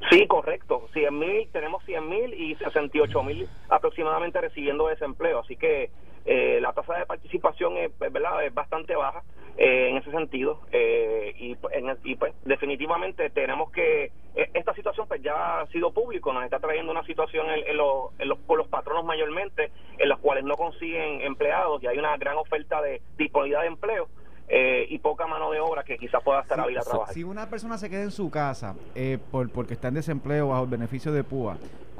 Sí, 0.10 0.25
correcto. 0.27 0.88
100 0.94 1.20
mil, 1.20 1.50
tenemos 1.51 1.84
100 1.86 2.08
mil 2.10 2.34
y 2.34 2.56
68 2.56 3.24
mil 3.24 3.48
aproximadamente 3.70 4.39
recibiendo 4.39 4.88
desempleo. 4.88 5.39
Así 5.39 5.58
que 5.58 5.89
eh, 6.28 6.60
la 6.62 6.74
tasa 6.74 6.94
de 6.94 7.06
participación 7.06 7.78
es, 7.78 7.98
¿verdad? 7.98 8.46
es 8.46 8.54
bastante 8.54 8.96
baja 8.96 9.24
eh, 9.58 9.90
en 9.90 9.98
ese 9.98 10.12
sentido. 10.12 10.60
Eh, 10.74 11.34
y, 11.38 11.58
y, 12.04 12.16
pues 12.16 12.34
definitivamente 12.44 13.30
tenemos 13.30 13.72
que... 13.72 14.12
E, 14.36 14.52
esta 14.54 14.74
situación 14.74 15.08
pues 15.08 15.22
ya 15.24 15.62
ha 15.62 15.68
sido 15.68 15.94
público, 15.94 16.34
nos 16.34 16.44
está 16.44 16.60
trayendo 16.60 16.92
una 16.92 17.06
situación 17.06 17.50
en, 17.50 17.66
en, 17.66 17.78
los, 17.78 18.12
en 18.20 18.28
los, 18.28 18.38
por 18.40 18.58
los 18.58 18.68
patronos 18.68 19.06
mayormente, 19.06 19.72
en 19.98 20.10
los 20.10 20.20
cuales 20.20 20.44
no 20.44 20.56
consiguen 20.56 21.22
empleados 21.22 21.82
y 21.82 21.88
hay 21.88 21.98
una 21.98 22.18
gran 22.18 22.36
oferta 22.38 22.82
de 22.82 23.02
disponibilidad 23.18 23.62
de 23.62 23.68
empleo. 23.68 24.10
Eh, 24.50 24.86
y 24.90 25.00
poca 25.00 25.28
mano 25.28 25.52
de 25.52 25.60
obra 25.60 25.84
que 25.84 25.98
quizás 25.98 26.24
pueda 26.24 26.40
estar 26.40 26.58
a 26.58 26.66
vida 26.68 26.80
a 26.80 26.84
trabajar. 26.84 27.14
Si 27.14 27.22
una 27.24 27.50
persona 27.50 27.78
se 27.78 27.90
queda 27.90 28.04
en 28.04 28.12
su 28.12 28.30
casa 28.32 28.76
eh, 28.96 29.18
por, 29.30 29.50
porque 29.52 29.74
está 29.74 29.90
en 29.90 29.96
desempleo 29.96 30.50
bajo 30.50 30.64
el 30.64 30.70
beneficio 30.70 31.12
de 31.12 31.24
PUA, 31.26 31.58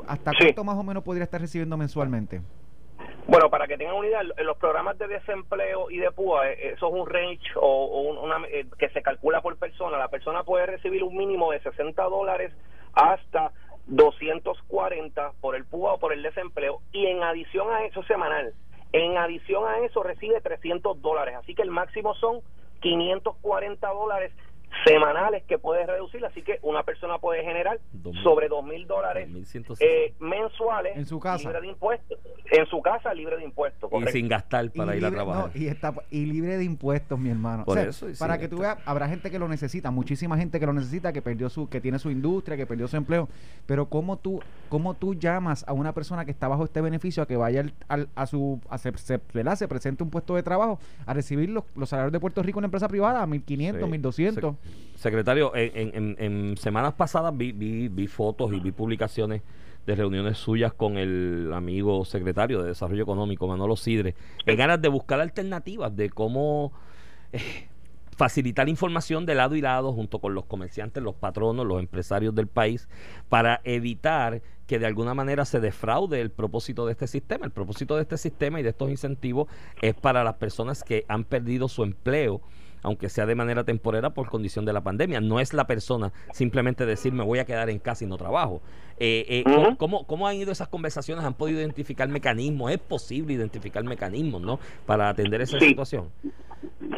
¿hasta 0.08 0.32
cuánto 0.32 0.64
más 0.64 0.78
o 0.78 0.84
menos 0.84 1.04
podría 1.04 1.26
estar 1.26 1.42
recibiendo 1.42 1.76
mensualmente? 1.76 2.42
Bueno, 3.28 3.50
para 3.50 3.68
que 3.68 3.78
tengan 3.78 3.96
una 3.96 4.08
idea, 4.08 4.24
los 4.24 4.58
programas 4.58 4.98
de 4.98 5.08
desempleo 5.08 5.92
y 5.92 5.98
de 5.98 6.12
PUA, 6.12 6.50
eh, 6.50 6.70
eso 6.74 6.88
es 6.88 6.94
un 6.94 7.08
range 7.10 7.44
o, 7.56 8.02
una, 8.24 8.38
que 8.80 8.90
se 8.90 9.02
calcula 9.02 9.42
por 9.42 9.58
persona. 9.58 9.98
La 9.98 10.08
persona 10.08 10.44
puede 10.44 10.66
recibir 10.66 11.04
un 11.04 11.16
mínimo 11.16 11.52
de 11.52 11.60
60 11.60 12.02
dólares 12.04 12.54
hasta 12.94 13.52
240 13.88 15.34
por 15.42 15.56
el 15.56 15.66
PUA 15.66 15.94
o 15.94 16.00
por 16.00 16.14
el 16.14 16.24
desempleo 16.24 16.80
y 16.94 17.06
en 17.08 17.22
adición 17.24 17.70
a 17.72 17.86
eso 17.86 18.02
semanal. 18.04 18.54
En 18.94 19.18
adición 19.18 19.68
a 19.68 19.80
eso 19.80 20.04
recibe 20.04 20.40
300 20.40 21.02
dólares, 21.02 21.36
así 21.36 21.54
que 21.54 21.62
el 21.64 21.72
máximo 21.72 22.16
son 22.16 22.40
540 22.82 23.88
dólares 23.90 24.32
semanales 24.86 25.44
que 25.44 25.58
puedes 25.58 25.88
reducir, 25.88 26.24
así 26.26 26.42
que 26.42 26.60
una 26.62 26.84
persona 26.84 27.18
puede 27.20 27.44
generar 27.44 27.80
sobre 28.24 28.48
dos 28.48 28.64
mil 28.64 28.86
dólares 28.88 29.28
2.160. 29.30 29.78
eh, 29.82 30.14
mensuales 30.20 30.96
En 30.96 31.06
su 31.06 31.20
casa. 31.20 31.38
libre 31.50 31.62
de 31.62 31.68
impuestos, 31.68 32.20
en 32.51 32.66
su 32.68 32.82
casa 32.82 33.13
libre 33.13 33.38
de 33.38 33.44
impuestos. 33.44 33.89
y 33.92 34.12
sin 34.12 34.27
gastar 34.27 34.72
para 34.72 34.96
y 34.96 35.00
ir 35.00 35.06
a 35.06 35.12
trabajar. 35.12 35.51
no, 35.54 35.62
y, 35.62 35.68
está, 35.68 35.94
y 36.12 36.25
libre 36.25 36.58
de 36.58 36.63
impuestos, 36.63 37.20
mi 37.20 37.30
hermano. 37.30 37.66
Por 37.66 37.77
O 37.77 37.82
sea, 37.82 37.89
eso, 37.89 38.10
y 38.10 38.13
para 38.13 38.38
que 38.38 38.48
tú 38.48 38.60
veas, 38.60 38.77
habrá 38.86 39.08
gente 39.10 39.30
que 39.32 39.39
lo 39.39 39.48
necesita, 39.48 39.92
muchísima 39.92 40.38
gente 40.38 40.60
que 40.60 40.66
lo 40.66 40.74
necesita, 40.74 41.12
que 41.13 41.22
perdió 41.22 41.50
su, 41.50 41.68
que 41.70 41.82
tiene 41.82 42.00
su 42.00 42.10
industria, 42.12 42.56
que 42.58 42.66
perdió 42.66 42.88
su 42.88 42.98
empleo. 42.98 43.27
Pero 43.66 43.88
cómo 43.88 44.18
tú, 44.18 44.39
cómo 44.70 44.94
tú 44.94 45.13
llamas 45.13 45.66
a 45.68 45.74
una 45.74 45.94
persona 45.94 46.25
que 46.25 46.32
está 46.32 46.48
bajo 46.48 46.63
este 46.63 46.82
beneficio 46.82 47.24
a 47.24 47.27
que 47.27 47.36
vaya 47.38 47.62
al- 47.62 47.74
al- 47.88 48.10
a 48.16 48.25
su, 48.27 48.60
a 48.70 48.77
se, 48.77 48.96
se- 48.98 49.20
se 49.56 49.68
presente 49.68 50.04
un 50.04 50.10
puesto 50.10 50.36
de 50.36 50.44
trabajo 50.44 50.80
a 51.06 51.13
recibir 51.13 51.50
los, 51.50 51.63
los 51.75 51.89
salarios 51.89 52.12
de 52.12 52.20
Puerto 52.20 52.42
Rico 52.44 52.60
en 52.60 52.62
una 52.62 52.68
empresa 52.68 52.88
privada 52.88 53.22
a 53.24 53.27
1.500, 53.27 53.80
Sí. 53.80 54.32
1.200. 54.32 54.56
Se- 54.96 55.00
secretario, 55.00 55.56
en, 55.56 55.72
en- 55.75 56.16
en- 56.20 56.34
en 56.50 56.58
semanas 56.58 56.94
pasadas 56.94 57.36
vi, 57.36 57.51
vi, 57.51 57.88
vi 57.88 58.08
fotos 58.08 58.51
y 58.54 58.60
vi 58.60 58.72
publicaciones 58.72 59.42
de 59.88 59.96
reuniones 59.96 60.38
suyas 60.38 60.74
con 60.74 60.98
el 60.98 61.51
amigo 61.53 62.03
secretario 62.03 62.62
de 62.62 62.67
Desarrollo 62.67 63.03
Económico, 63.03 63.48
Manolo 63.48 63.77
Sidre, 63.77 64.15
en 64.46 64.58
ganas 64.58 64.82
de 64.82 64.89
buscar 64.89 65.22
alternativas 65.22 65.96
de 65.96 66.10
cómo 66.10 66.74
eh, 67.32 67.70
facilitar 68.17 68.67
información 68.67 69.25
de 69.25 69.36
lado 69.36 69.56
y 69.56 69.62
lado 69.62 69.94
junto 69.94 70.20
con 70.20 70.36
los 70.36 70.44
comerciantes, 70.44 71.01
los 71.01 71.15
patronos, 71.15 71.65
los 71.65 71.79
empresarios 71.79 72.36
del 72.36 72.48
país, 72.48 72.89
para 73.29 73.62
evitar 73.63 74.41
que 74.67 74.77
de 74.77 74.86
alguna 74.88 75.13
manera 75.13 75.46
se 75.46 75.62
defraude 75.62 76.20
el 76.20 76.32
propósito 76.32 76.86
de 76.86 76.91
este 76.91 77.08
sistema. 77.08 77.46
El 77.46 77.51
propósito 77.51 77.96
de 77.96 78.01
este 78.01 78.17
sistema 78.17 78.60
y 78.60 78.63
de 78.63 78.70
estos 78.70 78.89
incentivos 78.89 79.48
es 79.82 79.96
para 79.96 80.25
las 80.25 80.36
personas 80.36 80.84
que 80.84 81.06
han 81.08 81.24
perdido 81.24 81.70
su 81.70 81.84
empleo 81.84 82.41
aunque 82.84 83.10
sea 83.10 83.26
de 83.26 83.36
manera 83.36 83.64
temporera 83.64 84.12
por 84.12 84.30
condición 84.30 84.66
de 84.66 84.74
la 84.74 84.82
pandemia. 84.82 85.20
No 85.22 85.40
es 85.40 85.54
la 85.54 85.68
persona 85.68 86.12
simplemente 86.34 86.86
decir 86.86 87.14
me 87.14 87.24
voy 87.24 87.40
a 87.40 87.46
quedar 87.46 87.70
en 87.70 87.80
casa 87.80 88.04
y 88.04 88.08
no 88.08 88.18
trabajo. 88.18 88.62
Eh, 89.00 89.26
eh. 89.30 89.44
¿cómo- 89.46 89.78
¿cómo, 89.78 90.08
cómo 90.08 90.28
han 90.28 90.36
ido 90.38 90.52
esas 90.52 90.68
conversaciones? 90.70 91.24
¿Han 91.24 91.36
podido 91.36 91.60
identificar 91.60 92.08
mecanismos? 92.10 92.72
¿Es 92.72 92.80
posible 92.80 93.34
identificar 93.34 93.84
mecanismos 93.84 94.42
¿no? 94.42 94.60
para 94.86 95.10
atender 95.10 95.42
esa 95.42 95.60
Sí. 95.60 95.68
situación? 95.70 96.10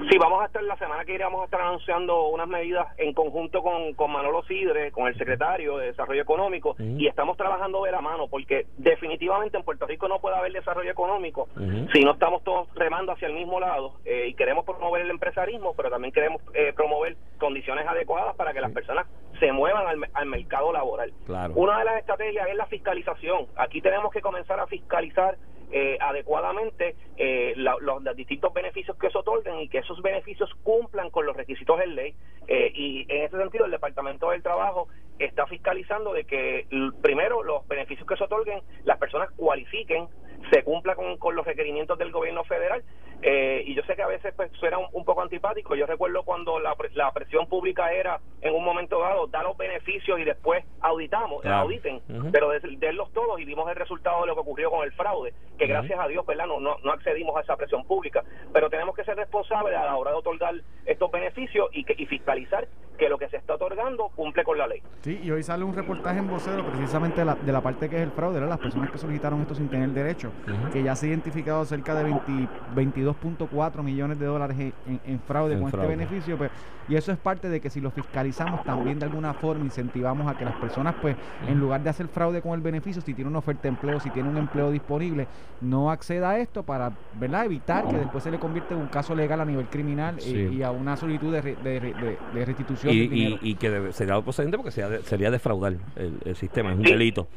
Sí, 0.10 0.18
vamos 0.18 0.42
a 0.42 0.46
estar 0.46 0.64
la 0.64 0.78
semana 0.78 1.04
que 1.04 1.12
viene 1.12 1.26
vamos 1.26 1.42
a 1.42 1.46
estar 1.46 1.62
anunciando 1.62 2.28
unas 2.30 2.48
medidas 2.48 2.88
en 2.98 3.14
conjunto 3.14 3.62
con, 3.62 3.94
con 3.94 4.12
Manolo 4.12 4.44
Sidre, 4.44 4.92
con 4.92 5.08
el 5.08 5.18
secretario 5.18 5.78
de 5.78 5.88
Desarrollo 5.88 6.22
Económico, 6.22 6.76
y 6.80 7.08
estamos 7.08 7.38
trabajando 7.38 7.84
de 7.84 7.92
la 7.92 8.02
mano, 8.02 8.28
porque 8.28 8.68
definitivamente 8.78 9.58
en 9.58 9.64
Puerto 9.64 9.86
Rico 9.86 10.08
no 10.08 10.20
puede 10.20 10.38
haber 10.38 10.54
desarrollo 10.54 10.92
económico 10.92 11.48
si 11.94 12.04
no 12.04 12.12
estamos 12.14 12.44
todos 12.44 12.68
remando 12.76 13.12
hacia 13.12 13.28
el 13.28 13.34
mismo 13.34 13.60
lado 13.60 13.96
eh, 14.06 14.28
y 14.30 14.34
queremos 14.34 14.66
promover 14.66 15.02
el 15.02 15.10
empresarismo, 15.10 15.74
pero 15.76 15.90
también 15.90 16.14
queremos 16.14 16.42
eh, 16.54 16.74
promover 16.74 17.18
condiciones 17.38 17.86
adecuadas 17.88 18.36
para 18.36 18.54
que 18.54 18.62
las 18.62 18.72
personas 18.72 19.08
se 19.40 19.52
muevan 19.52 19.88
al, 19.88 20.10
al 20.14 20.26
mercado 20.26 20.72
laboral. 20.72 21.14
Claro. 21.26 21.54
Una 21.56 21.80
de 21.80 21.86
las 21.86 21.98
estrategias 22.00 22.48
es 22.50 22.56
la 22.56 22.66
fiscalización. 22.68 23.48
Aquí 23.56 23.82
tenemos 23.82 24.12
que 24.12 24.22
comenzar 24.22 24.60
a 24.60 24.68
fiscalizar 24.68 25.38
eh, 25.72 25.98
adecuadamente 26.02 26.96
eh, 27.18 27.54
la- 27.58 27.78
los, 27.80 28.04
distintos 28.16 28.54
beneficios 28.54 28.98
que 28.98 29.10
se 29.10 29.18
otorgan 29.18 29.60
y 29.60 29.70
que 29.70 29.80
esos 29.80 30.02
beneficios 30.02 30.50
cumplan 30.64 31.10
con 31.10 31.26
los 31.26 31.36
requisitos 31.36 31.80
en 31.82 31.96
ley. 31.96 32.16
Eh, 32.48 32.72
y 32.74 33.06
en 33.10 33.24
ese 33.24 33.38
sentido, 33.38 33.66
el 33.66 33.72
Departamento 33.72 34.32
del 34.32 34.42
Trabajo 34.42 34.88
está 35.20 35.46
fiscalizando 35.48 36.14
de 36.14 36.24
que, 36.24 36.66
primero, 37.02 37.44
los 37.44 37.68
beneficios 37.68 38.08
que 38.08 38.16
se 38.18 38.24
otorguen, 38.24 38.62
las 38.86 38.98
personas 38.98 39.30
cualifiquen, 39.36 40.08
se 40.52 40.64
cumpla 40.64 40.96
con, 40.96 41.18
con 41.18 41.36
los 41.36 41.46
requerimientos 41.46 41.98
del 42.00 42.12
gobierno 42.12 42.44
federal. 42.46 42.84
Eh, 43.22 43.64
y 43.66 43.76
yo 43.76 43.82
sé 43.84 43.96
que 43.96 44.02
a 44.02 44.08
veces 44.08 44.34
pues, 44.36 44.50
suena 44.60 44.78
un, 44.78 44.86
un 44.94 45.04
poco 45.04 45.22
antipático. 45.22 45.76
Yo 45.76 45.86
recuerdo 45.86 46.24
cuando 46.24 46.60
la, 46.60 46.76
pre- 46.76 46.92
la 46.94 47.12
presión 47.12 47.48
pública 47.48 47.92
era, 47.92 48.20
en 48.42 48.54
un 48.56 48.64
momento 48.64 49.00
dado, 49.02 49.28
dar 49.28 49.44
los 49.44 49.58
beneficios 49.58 50.20
y 50.20 50.24
después 50.24 50.64
auditamos, 50.82 51.42
Claro. 51.42 51.64
auditen, 51.64 52.02
Ujú. 52.10 52.32
pero 52.32 52.50
de, 52.50 52.60
denlos 52.78 53.12
todos 53.14 53.40
y 53.40 53.46
vimos 53.46 53.70
el 53.70 53.76
resultado 53.76 54.22
de 54.22 54.28
lo 54.28 54.36
que 54.36 54.42
ocurrió 54.42 54.72
con 54.72 54.84
el 54.86 54.94
fraude, 54.94 55.34
que 55.58 55.68
gracias 55.68 56.00
a 56.00 56.08
Dios, 56.08 56.26
¿verdad? 56.26 56.46
No, 56.48 56.60
no, 56.60 56.78
no 56.84 56.92
accedimos 56.94 57.36
a 57.36 57.42
esa 57.42 57.58
presión 57.58 57.86
pública, 57.86 58.24
pero 58.54 58.70
tenemos 58.70 58.96
que 58.96 59.04
ser 59.04 59.18
responsables 59.18 59.76
a 59.78 59.84
la 59.86 59.96
hora 59.98 60.12
de 60.12 60.18
otorgar 60.18 60.54
estos 60.86 61.12
beneficios 61.12 61.68
y, 61.74 61.84
que, 61.84 61.96
y 61.98 62.06
fiscalizar 62.06 62.68
que 62.98 63.08
lo 63.10 63.18
que 63.18 63.30
se 63.30 63.38
está 63.38 63.56
otorgando 63.56 64.10
cumple 64.16 64.44
con 64.44 64.58
la 64.58 64.68
ley. 64.68 64.82
Sí, 65.02 65.20
y 65.24 65.32
hoy 65.32 65.42
sale 65.44 65.64
un 65.64 65.74
reportaje 65.74 66.20
en 66.20 66.28
vocero 66.30 66.66
precisamente 66.66 67.22
de 67.22 67.26
la, 67.26 67.36
de 67.36 67.52
la 67.52 67.62
parte 67.62 67.90
que 67.90 67.96
es 67.96 68.02
el 68.02 68.12
fraude, 68.12 68.36
¿verdad? 68.36 68.50
las 68.50 68.60
personas 68.60 68.92
que 68.92 68.98
solicitaron 68.98 69.42
esto 69.42 69.56
sin 69.56 69.70
tener 69.70 69.90
derecho, 69.90 70.32
que 70.74 70.84
ya 70.84 70.96
se 70.96 71.06
ha 71.06 71.10
identificado 71.10 71.64
cerca 71.66 71.96
de 71.96 72.04
20 72.76 73.02
22.4 73.14 73.84
millones 73.84 74.20
de 74.20 74.26
dólares 74.26 74.58
en, 74.60 74.74
en- 74.88 75.00
en 75.06 75.20
fraude 75.20 75.54
En 75.54 75.62
con 75.62 75.72
fraude. 75.72 75.88
este 75.94 75.98
beneficio, 75.98 76.38
pues, 76.38 76.52
y 76.88 76.96
eso 76.96 77.12
es 77.12 77.18
parte 77.20 77.50
de 77.50 77.60
que 77.60 77.70
si 77.70 77.82
lo 77.82 77.92
fiscalizamos 77.92 78.64
también 78.64 78.98
de 79.00 79.06
alguna 79.06 79.34
forma 79.34 79.64
incentivamos 79.64 80.28
a 80.32 80.38
que 80.38 80.46
las 80.46 80.56
personas, 80.56 80.96
pues, 81.02 81.16
en 81.48 81.60
lugar 81.60 81.82
de 81.84 81.90
hacer 81.90 82.08
fraude 82.08 82.42
con 82.42 82.54
el 82.54 82.62
beneficio, 82.62 83.02
si 83.02 83.14
tiene 83.14 83.30
una 83.30 83.40
oferta 83.40 83.64
de 83.64 83.70
empleo, 83.70 84.00
si 84.00 84.10
tiene 84.10 84.30
un 84.30 84.38
empleo 84.38 84.72
disponible, 84.72 85.28
no 85.62 85.92
acceda 85.92 86.32
a 86.32 86.40
esto 86.40 86.64
para, 86.64 86.92
¿verdad? 87.20 87.46
Evitar 87.46 87.88
que 87.88 87.98
después 87.98 88.24
se 88.24 88.32
le 88.32 88.40
convierta 88.40 88.74
en 88.74 88.82
un 88.82 88.88
caso 88.88 89.14
legal 89.16 89.40
a 89.42 89.46
nivel 89.46 89.68
criminal 89.68 90.16
y- 90.20 90.22
Sí. 90.22 90.50
y, 90.54 90.64
a 90.64 90.72
una 90.72 90.96
solicitud 90.98 91.32
de, 91.32 91.42
re- 91.42 91.58
de, 91.64 91.80
re- 91.80 91.94
de- 91.94 92.18
de 92.34 92.46
restitución 92.46 92.94
Y, 92.94 93.08
dinero. 93.08 93.40
y, 93.42 93.52
y 93.52 93.56
que 93.56 93.70
debe- 93.70 93.94
sería 93.94 94.20
procedente 94.22 94.58
porque 94.58 94.72
sería, 94.72 94.90
de- 94.90 95.04
sería 95.04 95.30
defraudar 95.32 95.74
el, 95.96 96.18
el 96.26 96.36
sistema, 96.36 96.72
es 96.72 96.78
un 96.78 96.84
delito. 96.84 97.28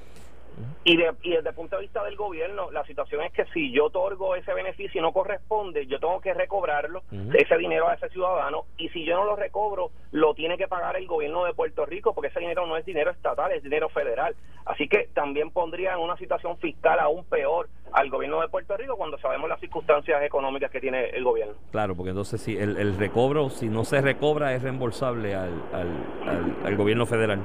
Y, 0.85 0.97
de- 0.97 1.12
y 1.23 1.30
desde 1.30 1.49
el 1.50 1.54
punto 1.54 1.76
de 1.76 1.82
vista 1.82 2.02
del 2.04 2.16
gobierno, 2.16 2.71
la 2.71 2.85
situación 2.85 3.23
es 3.23 3.32
que 3.32 3.44
si 3.54 3.71
yo 3.73 3.87
otorgo 3.87 4.35
ese 4.35 4.52
beneficio 4.52 5.00
y 5.00 5.02
no 5.02 5.12
corresponde, 5.12 5.87
yo 5.87 5.99
tengo 6.00 6.21
que 6.21 6.35
recobrarlo, 6.35 7.02
ese 7.35 7.56
dinero 7.56 7.88
a 7.88 7.94
ese 7.94 8.09
ciudadano, 8.11 8.64
y 8.76 8.88
si 8.90 9.04
yo 9.04 9.14
no 9.16 9.25
lo 9.25 9.37
recobro, 9.37 9.90
lo 10.11 10.35
tiene 10.35 10.59
que 10.59 10.68
pagar 10.68 10.97
el 10.97 11.06
gobierno 11.06 11.44
de 11.44 11.54
Puerto 11.54 11.87
Rico, 11.87 12.12
porque 12.14 12.28
ese 12.28 12.40
dinero 12.40 12.66
no 12.66 12.76
es 12.76 12.85
dinero 12.85 13.11
estatal, 13.11 13.52
es 13.52 13.62
dinero 13.62 13.88
federal. 13.88 14.35
Así 14.64 14.88
que 14.88 15.09
también 15.14 15.50
pondría 15.50 15.92
en 15.94 15.99
una 16.00 16.16
situación 16.16 16.56
fiscal 16.59 16.99
aún 17.00 17.25
peor 17.25 17.68
al 17.92 18.09
gobierno 18.11 18.40
de 18.40 18.49
Puerto 18.49 18.76
Rico 18.76 18.97
cuando 18.97 19.18
sabemos 19.18 19.49
las 19.49 19.59
circunstancias 19.61 20.23
económicas 20.23 20.71
que 20.71 20.80
tiene 20.80 21.11
el 21.11 21.25
gobierno. 21.25 21.54
Claro, 21.73 21.94
porque 21.97 22.11
entonces 22.11 22.40
si 22.40 22.56
el, 22.56 22.76
el 22.76 22.97
recobro, 22.97 23.50
si 23.50 23.68
no 23.68 23.85
se 23.85 24.00
recobra, 24.00 24.54
es 24.54 24.62
reembolsable 24.62 25.35
al, 25.35 25.50
al, 25.73 25.88
al- 26.28 26.56
al 26.66 26.76
gobierno 26.76 27.06
federal. 27.06 27.40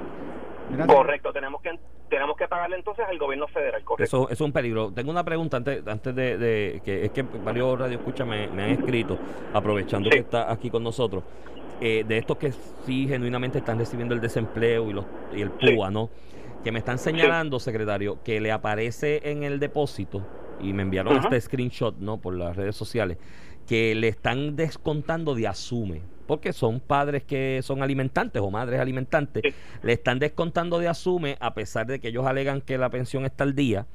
Correcto, 0.88 1.32
tenemos 1.32 1.62
que 1.62 1.78
tenemos 2.10 2.38
que 2.38 2.48
pagarle 2.48 2.78
entonces 2.78 3.06
al 3.10 3.18
gobierno 3.18 3.48
federal, 3.50 3.84
correcto. 3.84 4.04
Eso, 4.04 4.30
es 4.30 4.40
un 4.40 4.54
peligro. 4.54 4.92
Tengo 4.94 5.12
una 5.12 5.26
pregunta 5.26 5.58
antes, 5.58 5.86
antes 5.86 6.16
de, 6.16 6.38
de- 6.38 6.82
que 6.86 7.04
es 7.06 7.12
que 7.12 7.22
varios 7.24 7.78
radioescuchas 7.78 8.26
me, 8.26 8.48
me 8.48 8.64
han 8.64 8.70
escrito, 8.72 9.18
aprovechando 9.54 10.06
Sí. 10.10 10.12
que 10.16 10.20
está 10.22 10.50
aquí 10.52 10.70
con 10.70 10.84
nosotros, 10.84 11.24
eh, 11.82 12.06
de 12.08 12.18
estos 12.18 12.38
que 12.38 12.54
sí 12.86 13.08
genuinamente 13.10 13.58
están 13.58 13.78
recibiendo 13.78 14.16
el 14.16 14.22
desempleo 14.22 14.90
y, 14.90 14.94
los, 14.94 15.06
y 15.36 15.42
el 15.42 15.52
Sí. 15.60 15.74
PUA, 15.76 15.92
¿no? 15.92 16.10
Que 16.64 16.72
me 16.72 16.80
están 16.80 16.98
señalando, 16.98 17.60
secretario, 17.60 18.20
que 18.24 18.40
le 18.40 18.52
aparece 18.54 19.30
en 19.30 19.44
el 19.44 19.60
depósito, 19.60 20.26
y 20.62 20.72
me 20.74 20.84
enviaron 20.84 21.14
Ajá. 21.18 21.28
este 21.28 21.42
screenshot, 21.42 21.98
¿no? 21.98 22.18
Por 22.22 22.36
las 22.36 22.56
redes 22.56 22.76
sociales, 22.78 23.18
que 23.68 23.94
le 23.96 24.08
están 24.08 24.56
descontando 24.56 25.36
de 25.36 25.46
asume. 25.48 26.02
Porque 26.28 26.54
son 26.54 26.80
padres 26.80 27.24
que 27.24 27.62
son 27.64 27.82
alimentantes 27.82 28.42
o 28.42 28.52
madres 28.52 28.80
alimentantes, 28.80 29.42
Sí. 29.44 29.54
le 29.84 29.94
están 29.94 30.20
descontando 30.20 30.78
de 30.80 30.88
asume 30.88 31.38
a 31.40 31.54
pesar 31.54 31.88
de 31.88 32.00
que 32.00 32.10
ellos 32.10 32.26
alegan 32.28 32.62
que 32.62 32.78
la 32.78 32.90
pensión 32.90 33.26
está 33.26 33.44
al 33.44 33.56
día 33.56 33.86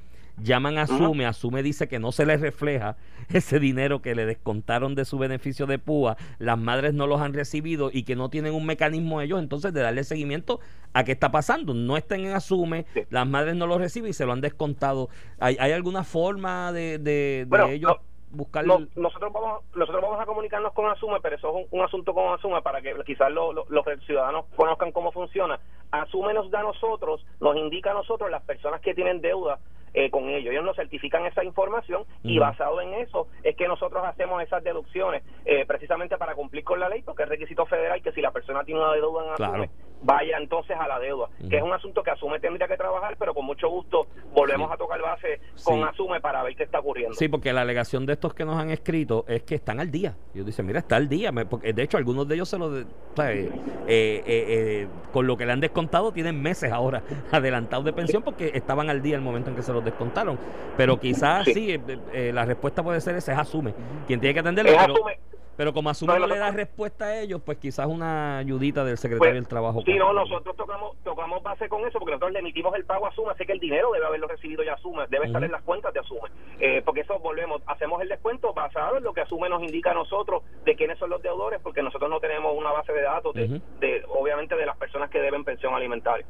llaman 0.43 0.79
a 0.79 0.83
Asume, 0.85 1.27
Asume 1.27 1.62
dice 1.62 1.89
que 1.89 1.99
no 1.99 2.11
se 2.11 2.25
les 2.25 2.41
refleja 2.41 2.97
ese 3.29 3.61
dinero 3.61 4.01
que 4.01 4.15
le 4.15 4.25
descontaron 4.25 4.95
de 4.95 5.05
su 5.05 5.19
beneficio 5.19 5.67
de 5.67 5.79
púa, 5.79 6.17
las 6.39 6.59
madres 6.59 6.95
no 6.95 7.07
los 7.07 7.21
han 7.21 7.35
recibido 7.35 7.91
y 7.93 8.05
que 8.05 8.17
no 8.17 8.31
tienen 8.31 8.55
un 8.55 8.65
mecanismo 8.65 9.21
ellos 9.21 9.39
entonces 9.41 9.75
de 9.75 9.83
darle 9.83 10.05
seguimiento 10.05 10.59
a 10.95 11.05
qué 11.05 11.12
está 11.12 11.31
pasando, 11.31 11.75
no 11.75 11.99
estén 11.99 12.25
en 12.25 12.33
Asume, 12.33 12.87
Sí. 12.95 13.03
las 13.11 13.27
madres 13.27 13.57
no 13.57 13.67
lo 13.67 13.77
reciben 13.77 14.11
y 14.11 14.15
se 14.15 14.25
lo 14.25 14.33
han 14.33 14.41
descontado. 14.41 15.11
¿Hay, 15.39 15.59
hay 15.61 15.73
alguna 15.73 16.03
forma 16.03 16.73
de, 16.73 16.97
de, 16.99 17.03
de 17.03 17.47
Bueno, 17.49 17.69
ellos 17.69 17.93
no, 17.99 18.12
buscar... 18.33 18.67
No, 18.67 18.81
nosotros 18.97 19.33
vamos 19.33 19.62
nosotros 19.75 20.03
vamos 20.03 20.21
a 20.21 20.27
comunicarnos 20.27 20.73
con 20.73 20.87
Asume, 20.91 21.21
pero 21.21 21.37
eso 21.37 21.49
es 21.49 21.55
un, 21.71 21.79
un 21.79 21.85
asunto 21.85 22.12
con 22.15 22.33
Asume 22.35 22.61
para 22.62 22.81
que 22.83 22.95
quizás 23.07 23.31
lo- 23.31 23.53
lo- 23.53 23.67
los 23.69 23.85
ciudadanos 24.07 24.47
conozcan 24.57 24.93
cómo 24.93 25.12
funciona. 25.12 25.61
Asume 25.91 26.33
nos 26.35 26.51
da 26.51 26.61
a 26.61 26.65
nosotros, 26.65 27.25
nos 27.41 27.57
indica 27.57 27.91
a 27.91 27.95
nosotros 27.95 28.31
las 28.31 28.43
personas 28.43 28.81
que 28.81 28.95
tienen 28.95 29.21
deuda 29.21 29.59
eh, 29.95 30.11
con 30.11 30.29
ellos. 30.29 30.53
Ellos 30.53 30.65
nos 30.65 30.77
certifican 30.77 31.27
esa 31.27 31.45
información 31.45 32.05
y 32.23 32.39
basado 32.39 32.81
en 32.81 32.95
eso 32.95 33.29
es 33.43 33.57
que 33.57 33.69
nosotros 33.69 34.03
hacemos 34.05 34.43
esas 34.43 34.63
deducciones 34.65 35.23
eh, 35.45 35.65
precisamente 35.67 36.17
para 36.19 36.35
cumplir 36.35 36.65
con 36.65 36.81
la 36.81 36.89
ley, 36.89 37.03
porque 37.03 37.25
es 37.25 37.29
requisito 37.29 37.67
federal 37.67 38.03
que 38.03 38.13
si 38.13 38.21
la 38.21 38.31
persona 38.31 38.65
tiene 38.65 38.81
una 38.81 38.93
deuda 38.93 39.23
en 39.29 39.35
Claro. 39.37 39.53
Asume, 39.55 39.71
vaya 40.05 40.37
entonces 40.39 40.77
a 40.79 40.89
la 40.89 40.99
deuda, 40.99 41.29
que 41.49 41.57
es 41.57 41.63
un 41.63 41.73
asunto 41.73 42.03
que 42.03 42.11
Asume 42.11 42.41
tendría 42.41 42.67
que 42.67 42.77
trabajar, 42.77 43.17
pero 43.19 43.35
con 43.35 43.45
mucho 43.45 43.69
gusto 43.69 44.07
volvemos 44.33 44.69
Sí. 44.69 44.75
a 44.75 44.77
tocar 44.77 45.01
base 45.01 45.41
con 45.65 45.77
Sí. 45.77 45.83
Asume 45.89 46.21
para 46.21 46.43
ver 46.43 46.57
qué 46.57 46.65
está 46.65 46.81
ocurriendo. 46.81 47.15
Sí, 47.15 47.29
porque 47.29 47.53
la 47.53 47.61
alegación 47.61 48.05
de 48.07 48.15
estos 48.15 48.35
que 48.35 48.45
nos 48.45 48.57
han 48.59 48.71
escrito 48.71 49.25
es 49.29 49.43
que 49.45 49.55
están 49.55 49.79
al 49.79 49.91
día. 49.91 50.17
Ellos 50.35 50.47
dicen, 50.47 50.67
mira, 50.67 50.79
está 50.81 50.97
al 50.97 51.09
día. 51.09 51.31
Porque 51.49 51.73
de 51.73 51.83
hecho, 51.83 51.99
algunos 51.99 52.27
de 52.27 52.35
ellos 52.35 52.49
se 52.49 52.59
lo. 52.59 52.71
Eh, 53.87 54.23
eh, 54.27 54.89
con 55.13 55.27
lo 55.27 55.37
que 55.37 55.47
le 55.47 55.53
han 55.53 55.61
descontado, 55.61 56.13
tienen 56.13 56.41
meses 56.41 56.73
ahora 56.73 57.03
adelantados 57.33 57.85
de 57.85 57.93
pensión 57.93 58.23
porque 58.23 58.51
estaban 58.55 58.91
al 58.91 59.03
día 59.03 59.17
el 59.17 59.23
momento 59.23 59.51
en 59.51 59.57
que 59.57 59.63
se 59.63 59.73
los 59.83 59.85
descontaron. 59.85 60.39
Pero 60.77 60.99
quizás 60.99 61.45
Sí. 61.45 61.55
sí, 61.55 61.73
eh, 61.73 61.99
eh, 62.12 62.31
la 62.33 62.45
respuesta 62.45 62.83
puede 62.83 63.01
ser 63.01 63.17
esa: 63.17 63.33
es 63.33 63.39
asume. 63.39 63.75
Quien 64.07 64.21
tiene 64.21 64.35
que 64.35 64.41
atenderlo. 64.41 64.73
Pero- 64.73 64.95
asume, 64.95 65.19
Pero 65.55 65.75
como 65.75 65.91
Asuma 65.91 66.19
no 66.19 66.27
le 66.27 66.39
da 66.39 66.51
respuesta 66.51 67.05
a 67.05 67.21
ellos, 67.21 67.43
pues 67.45 67.59
quizás 67.59 67.87
una 67.87 68.39
ayudita 68.39 68.85
del 68.85 68.97
secretario 68.97 69.35
del 69.35 69.47
Trabajo. 69.47 69.83
Sí, 69.85 69.93
no, 69.95 70.11
nosotros 70.15 70.57
tocamos, 70.57 70.97
tocamos 71.05 71.43
base 71.43 71.69
con 71.69 71.83
eso 71.87 71.99
porque 71.99 72.12
nosotros 72.12 72.33
le 72.33 72.39
emitimos 72.39 72.75
el 72.75 72.87
pago 72.87 73.05
a 73.05 73.11
Asuma, 73.11 73.33
así 73.33 73.45
que 73.45 73.53
el 73.53 73.61
dinero 73.61 73.93
debe 73.93 74.07
haberlo 74.07 74.29
recibido 74.29 74.65
ya 74.65 74.73
Asuma, 74.73 75.07
debe 75.09 75.27
estar 75.27 75.45
en 75.45 75.53
las 75.53 75.61
cuentas 75.62 75.93
de 75.93 76.01
Asuma. 76.01 76.31
Eh, 76.59 76.81
porque 76.87 77.03
eso 77.03 77.19
volvemos, 77.19 77.61
hacemos 77.67 78.01
el 78.01 78.09
descuento 78.09 78.55
basado 78.55 78.97
en 78.97 79.05
lo 79.05 79.12
que 79.12 79.21
Asuma 79.21 79.51
nos 79.51 79.62
indica 79.62 79.91
a 79.91 79.95
nosotros 79.95 80.43
de 80.65 80.75
quiénes 80.75 80.99
son 80.99 81.11
los 81.11 81.21
deudores, 81.23 81.61
porque 81.62 81.83
nosotros 81.83 82.09
no 82.09 82.19
tenemos 82.19 82.57
una 82.57 82.73
base 82.73 82.93
de 82.95 83.03
datos 83.03 83.35
de, 83.35 83.61
de 83.81 84.03
obviamente 84.09 84.57
de 84.57 84.65
las 84.65 84.79
personas 84.79 85.11
que 85.11 85.21
deben 85.21 85.45
pensión 85.45 85.75
alimentaria. 85.75 86.25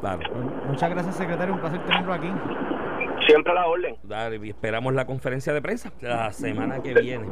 Claro. 0.00 0.20
Muchas 0.66 0.90
gracias, 0.90 1.16
secretario. 1.16 1.54
Un 1.54 1.60
placer 1.60 1.80
tenerlo 1.84 2.12
aquí. 2.12 2.28
Siempre 3.26 3.52
a 3.52 3.54
la 3.56 3.66
orden. 3.66 3.96
y 4.44 4.48
esperamos 4.48 4.94
la 4.94 5.06
conferencia 5.06 5.52
de 5.52 5.60
prensa 5.60 5.92
la 6.00 6.32
semana 6.32 6.82
que 6.82 6.94
viene 6.94 7.26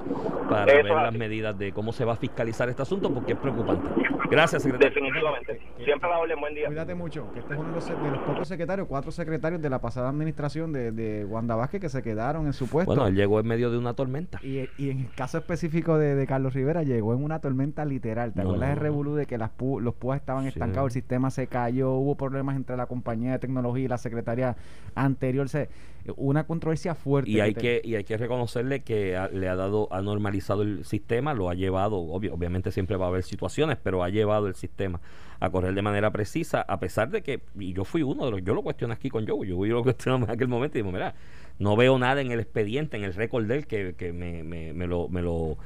para 0.50 0.66
ver 0.66 0.84
las 0.84 1.14
medidas 1.14 1.58
de 1.58 1.72
cómo 1.72 1.92
se 1.92 2.04
va 2.04 2.14
a 2.14 2.16
fiscalizar 2.16 2.68
este 2.68 2.82
asunto 2.82 3.12
porque 3.12 3.32
es 3.32 3.38
preocupante. 3.38 3.88
Gracias, 4.30 4.62
secretario. 4.62 4.94
Definitivamente. 4.94 5.60
Siempre 5.84 6.08
a 6.08 6.12
la 6.12 6.18
orden. 6.18 6.40
Buen 6.40 6.54
día. 6.54 6.66
Cuídate 6.66 6.94
mucho. 6.94 7.32
Que 7.32 7.40
este 7.40 7.54
es 7.54 7.60
uno 7.60 7.68
de 7.68 7.74
los, 7.76 7.86
de 7.86 8.10
los 8.10 8.18
pocos 8.20 8.48
secretarios, 8.48 8.88
cuatro 8.88 9.10
secretarios 9.10 9.62
de 9.62 9.70
la 9.70 9.80
pasada 9.80 10.08
administración 10.08 10.72
de, 10.72 10.92
de 10.92 11.24
Wanda 11.24 11.54
Vázquez 11.54 11.80
que 11.80 11.88
se 11.88 12.02
quedaron 12.02 12.46
en 12.46 12.52
su 12.52 12.68
puesto. 12.68 12.92
Bueno, 12.92 13.06
él 13.06 13.14
llegó 13.14 13.40
en 13.40 13.46
medio 13.46 13.70
de 13.70 13.78
una 13.78 13.94
tormenta. 13.94 14.40
Y, 14.42 14.68
y 14.78 14.90
en 14.90 15.00
el 15.00 15.10
caso 15.14 15.38
específico 15.38 15.96
de, 15.98 16.14
de, 16.14 16.26
Carlos 16.26 16.54
Rivera, 16.54 16.82
llegó 16.82 17.14
en 17.14 17.22
una 17.22 17.40
tormenta 17.40 17.84
literal. 17.84 18.32
¿Te 18.32 18.40
acuerdas 18.40 18.70
de 18.70 18.74
revolú 18.74 19.14
de 19.14 19.26
que 19.26 19.38
las 19.38 19.50
los 19.80 19.94
púas 19.94 20.20
estaban 20.20 20.46
estancados, 20.46 20.88
el 20.88 20.92
sistema 20.92 21.30
se 21.30 21.46
cayó, 21.46 21.92
hubo 21.92 22.16
problemas 22.16 22.55
entre 22.56 22.76
la 22.76 22.86
compañía 22.86 23.32
de 23.32 23.38
tecnología 23.38 23.84
y 23.84 23.88
la 23.88 23.98
secretaria 23.98 24.56
anterior? 24.94 25.48
Se, 25.48 25.68
una 26.16 26.46
controversia 26.46 26.94
fuerte. 26.94 27.30
Y 27.30 27.40
hay 27.40 27.54
que, 27.54 27.80
y 27.84 27.94
hay 27.94 28.04
que 28.04 28.16
reconocerle 28.16 28.80
que 28.80 29.18
le 29.32 29.48
ha 29.48 29.56
dado, 29.56 29.88
ha 29.90 30.02
normalizado 30.02 30.62
el 30.62 30.84
sistema, 30.84 31.34
lo 31.34 31.50
ha 31.50 31.54
llevado, 31.54 31.96
obviamente 31.98 32.70
siempre 32.72 32.96
va 32.96 33.06
a 33.06 33.08
haber 33.08 33.22
situaciones, 33.22 33.78
pero 33.82 34.02
ha 34.02 34.08
llevado 34.08 34.46
el 34.46 34.54
sistema 34.54 35.00
a 35.40 35.50
correr 35.50 35.74
de 35.74 35.82
manera 35.82 36.10
precisa, 36.10 36.62
a 36.62 36.80
pesar 36.80 37.10
de 37.10 37.22
que, 37.22 37.40
y 37.58 37.72
yo 37.72 37.84
fui 37.84 38.02
uno 38.02 38.24
de 38.24 38.30
los, 38.30 38.42
yo 38.42 38.54
lo 38.54 38.62
cuestioné 38.62 38.94
aquí 38.94 39.10
con 39.10 39.26
Joe, 39.26 39.46
yo, 39.46 39.64
lo 39.64 39.82
cuestionamos 39.84 40.28
en 40.28 40.34
aquel 40.34 40.48
momento 40.48 40.78
y 40.78 40.82
digo, 40.82 40.92
mira, 40.92 41.14
no 41.58 41.76
veo 41.76 41.98
nada 41.98 42.20
en 42.20 42.30
el 42.30 42.40
expediente, 42.40 42.96
en 42.96 43.04
el 43.04 43.14
récord 43.14 43.46
de 43.46 43.56
él 43.56 43.66
que, 43.66 43.94
que 43.96 44.12
me, 44.12 44.42
me, 44.42 44.72
me 44.72 44.86
lo, 44.86 45.08
me 45.08 45.22
lo 45.22 45.58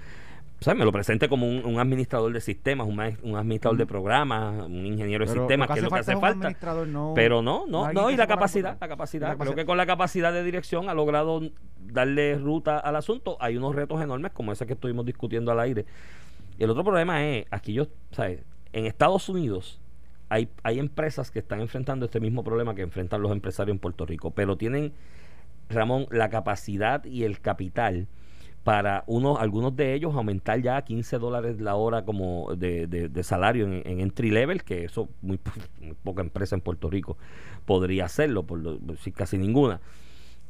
me 0.74 0.84
lo 0.84 0.92
presente 0.92 1.28
como 1.28 1.48
un, 1.48 1.78
administrador 1.78 2.32
de 2.32 2.40
sistemas, 2.40 2.86
un, 2.86 3.00
administrador 3.36 3.78
de 3.78 3.86
programas, 3.86 4.66
un 4.66 4.84
ingeniero 4.84 5.24
de 5.24 5.32
sistemas, 5.32 5.68
que 5.70 5.78
es 5.78 5.82
lo 5.84 5.90
que 5.90 6.00
hace 6.00 6.16
falta. 6.16 6.52
pero 7.14 7.40
no, 7.40 7.66
no, 7.66 7.92
no, 7.92 8.10
y 8.10 8.16
la 8.16 8.26
capacidad, 8.26 8.76
la 8.78 8.88
capacidad. 8.88 9.36
Creo 9.38 9.54
que 9.54 9.64
con 9.64 9.76
la 9.76 9.86
capacidad 9.86 10.32
de 10.32 10.44
dirección 10.44 10.88
ha 10.88 10.94
logrado 10.94 11.40
darle 11.78 12.36
ruta 12.36 12.78
al 12.78 12.96
asunto. 12.96 13.38
Hay 13.40 13.56
unos 13.56 13.74
retos 13.74 14.02
enormes 14.02 14.32
como 14.32 14.52
ese 14.52 14.66
que 14.66 14.74
estuvimos 14.74 15.06
discutiendo 15.06 15.50
al 15.50 15.60
aire. 15.60 15.86
Y 16.58 16.64
el 16.64 16.70
otro 16.70 16.84
problema 16.84 17.26
es, 17.26 17.46
aquí 17.50 17.72
yo, 17.72 17.86
¿sabes? 18.12 18.44
En 18.72 18.84
Estados 18.84 19.28
Unidos 19.30 19.80
hay, 20.28 20.50
hay 20.62 20.78
empresas 20.78 21.30
que 21.30 21.38
están 21.38 21.60
enfrentando 21.60 22.04
este 22.04 22.20
mismo 22.20 22.44
problema 22.44 22.74
que 22.74 22.82
enfrentan 22.82 23.22
los 23.22 23.32
empresarios 23.32 23.74
en 23.74 23.78
Puerto 23.78 24.04
Rico, 24.04 24.30
pero 24.32 24.56
tienen, 24.58 24.92
Ramón, 25.70 26.06
la 26.10 26.28
capacidad 26.28 27.02
y 27.04 27.24
el 27.24 27.40
capital 27.40 28.08
para 28.64 29.04
unos, 29.06 29.40
algunos 29.40 29.74
de 29.74 29.94
ellos 29.94 30.14
aumentar 30.14 30.60
ya 30.60 30.76
a 30.76 30.82
15 30.82 31.18
dólares 31.18 31.60
la 31.60 31.76
hora 31.76 32.04
como 32.04 32.54
de, 32.56 32.86
de, 32.86 33.22
salario 33.22 33.66
en, 33.66 34.00
entry 34.00 34.30
level, 34.30 34.62
que 34.64 34.84
eso 34.84 35.08
muy, 35.22 35.38
poca 36.02 36.20
empresa 36.20 36.54
en 36.54 36.60
Puerto 36.60 36.90
Rico 36.90 37.16
podría 37.64 38.04
hacerlo, 38.04 38.42
por, 38.42 38.78
si 38.98 39.12
casi 39.12 39.38
ninguna. 39.38 39.80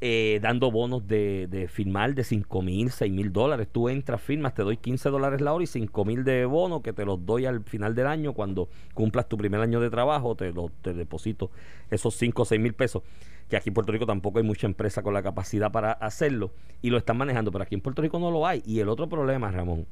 Eh, 0.02 0.38
dando 0.40 0.70
bonos 0.70 1.06
de, 1.06 1.46
de 1.50 1.68
firmar 1.68 2.14
de 2.14 2.24
5 2.24 2.62
mil, 2.62 2.90
6 2.90 3.12
mil 3.12 3.30
dólares. 3.30 3.68
Tú 3.70 3.90
entras, 3.90 4.22
firmas, 4.22 4.54
te 4.54 4.62
doy 4.62 4.78
15 4.78 5.10
dólares 5.10 5.42
la 5.42 5.52
hora 5.52 5.62
y 5.62 5.66
5 5.66 6.04
mil 6.06 6.24
de 6.24 6.46
bono 6.46 6.80
que 6.80 6.94
te 6.94 7.04
los 7.04 7.26
doy 7.26 7.44
al 7.44 7.62
final 7.64 7.94
del 7.94 8.06
año. 8.06 8.32
Cuando 8.32 8.70
cumplas 8.94 9.28
tu 9.28 9.36
primer 9.36 9.60
año 9.60 9.78
de 9.78 9.90
trabajo, 9.90 10.34
te, 10.36 10.54
lo, 10.54 10.70
te 10.80 10.94
deposito 10.94 11.50
esos 11.90 12.14
5 12.14 12.40
o 12.40 12.44
6 12.46 12.58
mil 12.58 12.72
pesos 12.72 13.02
que 13.50 13.56
aquí 13.56 13.68
en 13.68 13.74
Puerto 13.74 13.92
Rico 13.92 14.06
tampoco 14.06 14.38
hay 14.38 14.44
mucha 14.44 14.66
empresa 14.66 15.02
con 15.02 15.12
la 15.12 15.22
capacidad 15.22 15.70
para 15.70 15.92
hacerlo 15.92 16.52
y 16.80 16.90
lo 16.90 16.96
están 16.96 17.18
manejando, 17.18 17.50
pero 17.50 17.64
aquí 17.64 17.74
en 17.74 17.80
Puerto 17.82 18.00
Rico 18.00 18.18
no 18.18 18.30
lo 18.30 18.46
hay. 18.46 18.62
Y 18.64 18.78
el 18.78 18.88
otro 18.88 19.08
problema, 19.08 19.50
Ramón, 19.50 19.86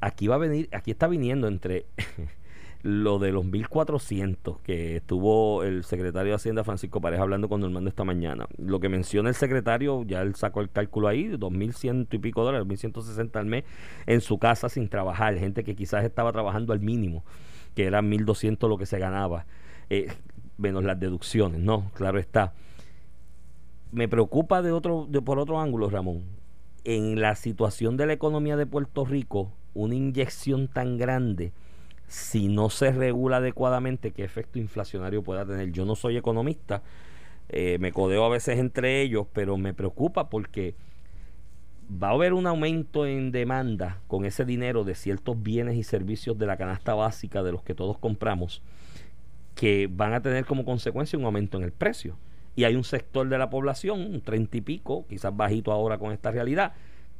aquí 0.00 0.26
va 0.26 0.36
a 0.36 0.38
venir, 0.38 0.68
aquí 0.72 0.90
está 0.90 1.06
viniendo 1.06 1.46
entre 1.46 1.86
lo 2.82 3.18
de 3.18 3.32
los 3.32 3.44
1400 3.44 4.60
que 4.60 4.96
estuvo 4.96 5.62
el 5.62 5.84
secretario 5.84 6.32
de 6.32 6.36
Hacienda 6.36 6.64
Francisco 6.64 7.00
Pareja 7.00 7.22
hablando 7.22 7.48
con 7.48 7.60
Normando 7.60 7.90
esta 7.90 8.04
mañana. 8.04 8.46
Lo 8.56 8.80
que 8.80 8.88
menciona 8.88 9.28
el 9.28 9.34
secretario, 9.34 10.02
ya 10.04 10.22
él 10.22 10.34
sacó 10.34 10.62
el 10.62 10.70
cálculo 10.70 11.08
ahí, 11.08 11.28
2100 11.28 12.08
y 12.10 12.18
pico 12.18 12.44
dólares, 12.44 12.66
1160 12.66 13.38
al 13.38 13.46
mes 13.46 13.64
en 14.06 14.22
su 14.22 14.38
casa 14.38 14.70
sin 14.70 14.88
trabajar, 14.88 15.36
gente 15.36 15.64
que 15.64 15.76
quizás 15.76 16.02
estaba 16.04 16.32
trabajando 16.32 16.72
al 16.72 16.80
mínimo, 16.80 17.24
que 17.74 17.84
era 17.84 18.00
1200 18.00 18.70
lo 18.70 18.78
que 18.78 18.86
se 18.86 18.98
ganaba, 18.98 19.44
eh, 19.90 20.08
menos 20.56 20.82
las 20.82 20.98
deducciones, 20.98 21.60
¿no? 21.60 21.90
Claro 21.94 22.18
está 22.18 22.54
me 23.92 24.08
preocupa 24.08 24.62
de 24.62 24.72
otro, 24.72 25.06
de, 25.08 25.22
por 25.22 25.38
otro 25.38 25.60
ángulo, 25.60 25.88
Ramón. 25.88 26.24
En 26.84 27.20
la 27.20 27.34
situación 27.34 27.96
de 27.96 28.06
la 28.06 28.12
economía 28.12 28.56
de 28.56 28.66
Puerto 28.66 29.04
Rico, 29.04 29.52
una 29.74 29.94
inyección 29.94 30.68
tan 30.68 30.96
grande, 30.98 31.52
si 32.08 32.48
no 32.48 32.70
se 32.70 32.92
regula 32.92 33.38
adecuadamente, 33.38 34.12
¿qué 34.12 34.24
efecto 34.24 34.58
inflacionario 34.58 35.22
pueda 35.22 35.44
tener? 35.44 35.72
Yo 35.72 35.84
no 35.84 35.96
soy 35.96 36.16
economista, 36.16 36.82
eh, 37.48 37.78
me 37.80 37.92
codeo 37.92 38.24
a 38.24 38.28
veces 38.28 38.58
entre 38.58 39.02
ellos, 39.02 39.26
pero 39.32 39.56
me 39.56 39.74
preocupa 39.74 40.30
porque 40.30 40.74
va 41.90 42.08
a 42.08 42.12
haber 42.12 42.32
un 42.32 42.46
aumento 42.46 43.06
en 43.06 43.32
demanda 43.32 44.00
con 44.06 44.24
ese 44.24 44.44
dinero 44.44 44.84
de 44.84 44.94
ciertos 44.94 45.40
bienes 45.40 45.76
y 45.76 45.82
servicios 45.82 46.38
de 46.38 46.46
la 46.46 46.56
canasta 46.56 46.94
básica 46.94 47.42
de 47.42 47.52
los 47.52 47.62
que 47.62 47.74
todos 47.74 47.98
compramos, 47.98 48.62
que 49.54 49.88
van 49.90 50.12
a 50.12 50.20
tener 50.20 50.44
como 50.44 50.64
consecuencia 50.64 51.18
un 51.18 51.24
aumento 51.24 51.58
en 51.58 51.64
el 51.64 51.72
precio 51.72 52.16
y 52.56 52.64
hay 52.64 52.74
un 52.74 52.84
sector 52.84 53.28
de 53.28 53.38
la 53.38 53.50
población, 53.50 54.00
un 54.00 54.22
treinta 54.22 54.56
y 54.56 54.62
pico, 54.62 55.06
quizás 55.06 55.36
bajito 55.36 55.70
ahora 55.70 55.98
con 55.98 56.10
esta 56.10 56.30
realidad, 56.30 56.72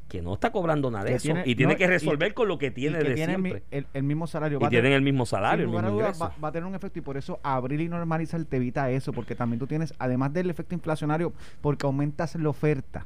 que 0.08 0.22
no 0.22 0.34
está 0.34 0.52
cobrando 0.52 0.90
nada 0.90 1.04
de 1.04 1.14
eso 1.14 1.34
y 1.44 1.56
tiene 1.56 1.76
que 1.76 1.86
resolver 1.86 2.32
con 2.32 2.46
lo 2.48 2.58
que 2.58 2.70
tiene 2.70 2.98
de 2.98 3.16
siempre. 3.16 3.64
El, 3.70 4.02
mismo 4.04 4.26
salario. 4.26 4.58
Y 4.62 4.68
tienen 4.68 4.92
el 4.92 5.02
mismo 5.02 5.26
salario. 5.26 5.70
va, 5.72 6.48
a 6.48 6.52
tener 6.52 6.64
un 6.64 6.74
efecto 6.74 7.00
y 7.00 7.02
por 7.02 7.16
eso 7.16 7.40
abrir 7.42 7.80
y 7.80 7.88
normalizar 7.88 8.42
te 8.44 8.56
evita 8.56 8.90
eso, 8.90 9.12
porque 9.12 9.34
también 9.34 9.58
tú 9.58 9.66
tienes, 9.66 9.94
además 9.98 10.32
del 10.32 10.48
efecto 10.48 10.74
inflacionario, 10.74 11.32
porque 11.60 11.86
aumentas 11.86 12.36
la 12.36 12.48
oferta, 12.48 13.04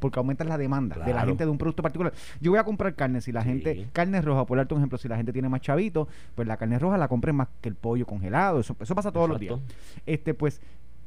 porque 0.00 0.18
aumentas 0.18 0.46
la 0.46 0.56
demanda 0.56 1.04
de 1.04 1.12
la 1.12 1.24
gente 1.24 1.44
de 1.44 1.50
un 1.50 1.58
producto 1.58 1.82
particular. 1.82 2.12
Yo 2.40 2.52
voy 2.52 2.60
a 2.60 2.64
comprar 2.64 2.94
carne, 2.94 3.20
si 3.20 3.32
la 3.32 3.42
gente, 3.42 3.88
carne 3.92 4.22
roja, 4.22 4.46
por 4.46 4.56
darte 4.56 4.74
un 4.74 4.80
ejemplo, 4.80 4.98
si 4.98 5.08
la 5.08 5.16
gente 5.16 5.32
tiene 5.32 5.48
más 5.48 5.60
chavito, 5.60 6.08
pues 6.34 6.46
la 6.46 6.56
carne 6.56 6.78
roja 6.78 6.96
la 6.96 7.08
compren 7.08 7.34
más 7.34 7.48
que 7.60 7.68
el 7.68 7.74
pollo 7.74 8.06
congelado, 8.06 8.60
eso, 8.60 8.76
eso 8.78 8.94
pasa 8.94 9.10
todos 9.10 9.28
los 9.28 9.40
días. 9.40 9.58
Este, 10.06 10.32
pues 10.32 10.60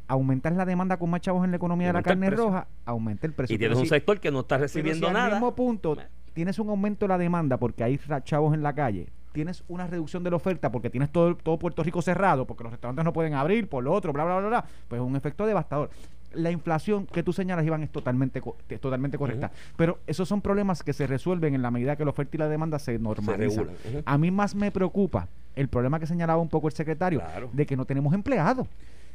aumentas 0.09 0.53
la 0.55 0.65
demanda 0.65 0.97
con 0.97 1.09
más 1.09 1.21
chavos 1.21 1.45
en 1.45 1.51
la 1.51 1.57
economía 1.57 1.87
de 1.87 1.93
la 1.93 2.03
carne 2.03 2.29
roja, 2.31 2.67
aumenta 2.83 3.27
el 3.27 3.33
precio. 3.33 3.55
Y 3.55 3.59
tienes 3.59 3.77
un 3.77 3.85
sector 3.85 4.19
que 4.19 4.31
no 4.31 4.41
está 4.41 4.57
recibiendo 4.57 5.09
nada. 5.11 5.27
Al 5.27 5.31
mismo 5.33 5.55
punto, 5.55 5.95
tienes 6.33 6.59
un 6.59 6.69
aumento 6.69 7.05
de 7.05 7.09
la 7.09 7.17
demanda 7.17 7.57
porque 7.57 7.83
hay 7.83 7.99
chavos 8.23 8.53
en 8.53 8.63
la 8.63 8.73
calle. 8.73 9.09
Tienes 9.31 9.63
una 9.67 9.85
reducción 9.85 10.23
de 10.23 10.31
la 10.31 10.37
oferta 10.37 10.71
porque 10.71 10.89
tienes 10.89 11.11
todo, 11.11 11.35
todo 11.35 11.59
Puerto 11.59 11.83
Rico 11.83 12.01
cerrado, 12.01 12.47
porque 12.47 12.63
los 12.63 12.71
restaurantes 12.73 13.05
no 13.05 13.13
pueden 13.13 13.35
abrir, 13.35 13.69
por 13.69 13.83
lo 13.83 13.93
otro, 13.93 14.11
bla, 14.11 14.25
bla, 14.25 14.39
bla, 14.39 14.49
bla. 14.49 14.65
Pues 14.87 14.99
es 14.99 15.07
un 15.07 15.15
efecto 15.15 15.45
devastador 15.45 15.91
la 16.33 16.51
inflación 16.51 17.07
que 17.07 17.23
tú 17.23 17.33
señalas, 17.33 17.65
Iván, 17.65 17.83
es 17.83 17.91
totalmente, 17.91 18.41
totalmente 18.79 19.17
correcta. 19.17 19.51
Pero 19.75 19.99
esos 20.05 20.27
son 20.27 20.41
problemas 20.41 20.83
que 20.83 20.93
se 20.93 21.07
resuelven 21.07 21.55
en 21.55 21.61
la 21.61 21.71
medida 21.71 21.95
que 21.95 22.03
la 22.03 22.11
oferta 22.11 22.37
y 22.37 22.39
la 22.39 22.47
demanda 22.47 22.77
se 22.79 22.99
normalizan. 22.99 23.69
A 24.05 24.17
mí 24.17 24.31
más 24.31 24.55
me 24.55 24.71
preocupa 24.71 25.27
el 25.55 25.67
problema 25.67 25.99
que 25.99 26.05
señalaba 26.05 26.41
un 26.41 26.49
poco 26.49 26.67
el 26.67 26.73
secretario, 26.73 27.21
de 27.51 27.65
que 27.65 27.75
no 27.75 27.85
tenemos 27.85 28.13
empleados. 28.13 28.67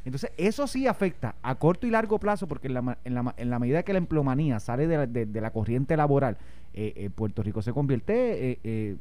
Entonces, 0.05 0.31
eso 0.37 0.67
sí 0.67 0.85
afecta 0.85 1.35
a 1.41 1.55
corto 1.55 1.87
y 1.87 1.89
largo 1.89 2.19
plazo, 2.19 2.47
porque 2.47 2.67
en 2.67 2.75
la, 2.75 2.97
en 3.03 3.15
la, 3.15 3.33
en 3.37 3.49
la 3.49 3.59
medida 3.59 3.81
que 3.83 3.91
la 3.91 3.97
empleomanía 3.97 4.59
sale 4.59 4.85
de 4.87 4.97
la, 4.97 5.07
de, 5.07 5.41
la 5.41 5.51
corriente 5.51 5.97
laboral, 5.97 6.37
eh, 6.75 6.93
eh, 6.95 7.09
Puerto 7.09 7.41
Rico 7.41 7.61
se 7.61 7.71
convierte 7.71 8.59
eh, 8.63 8.97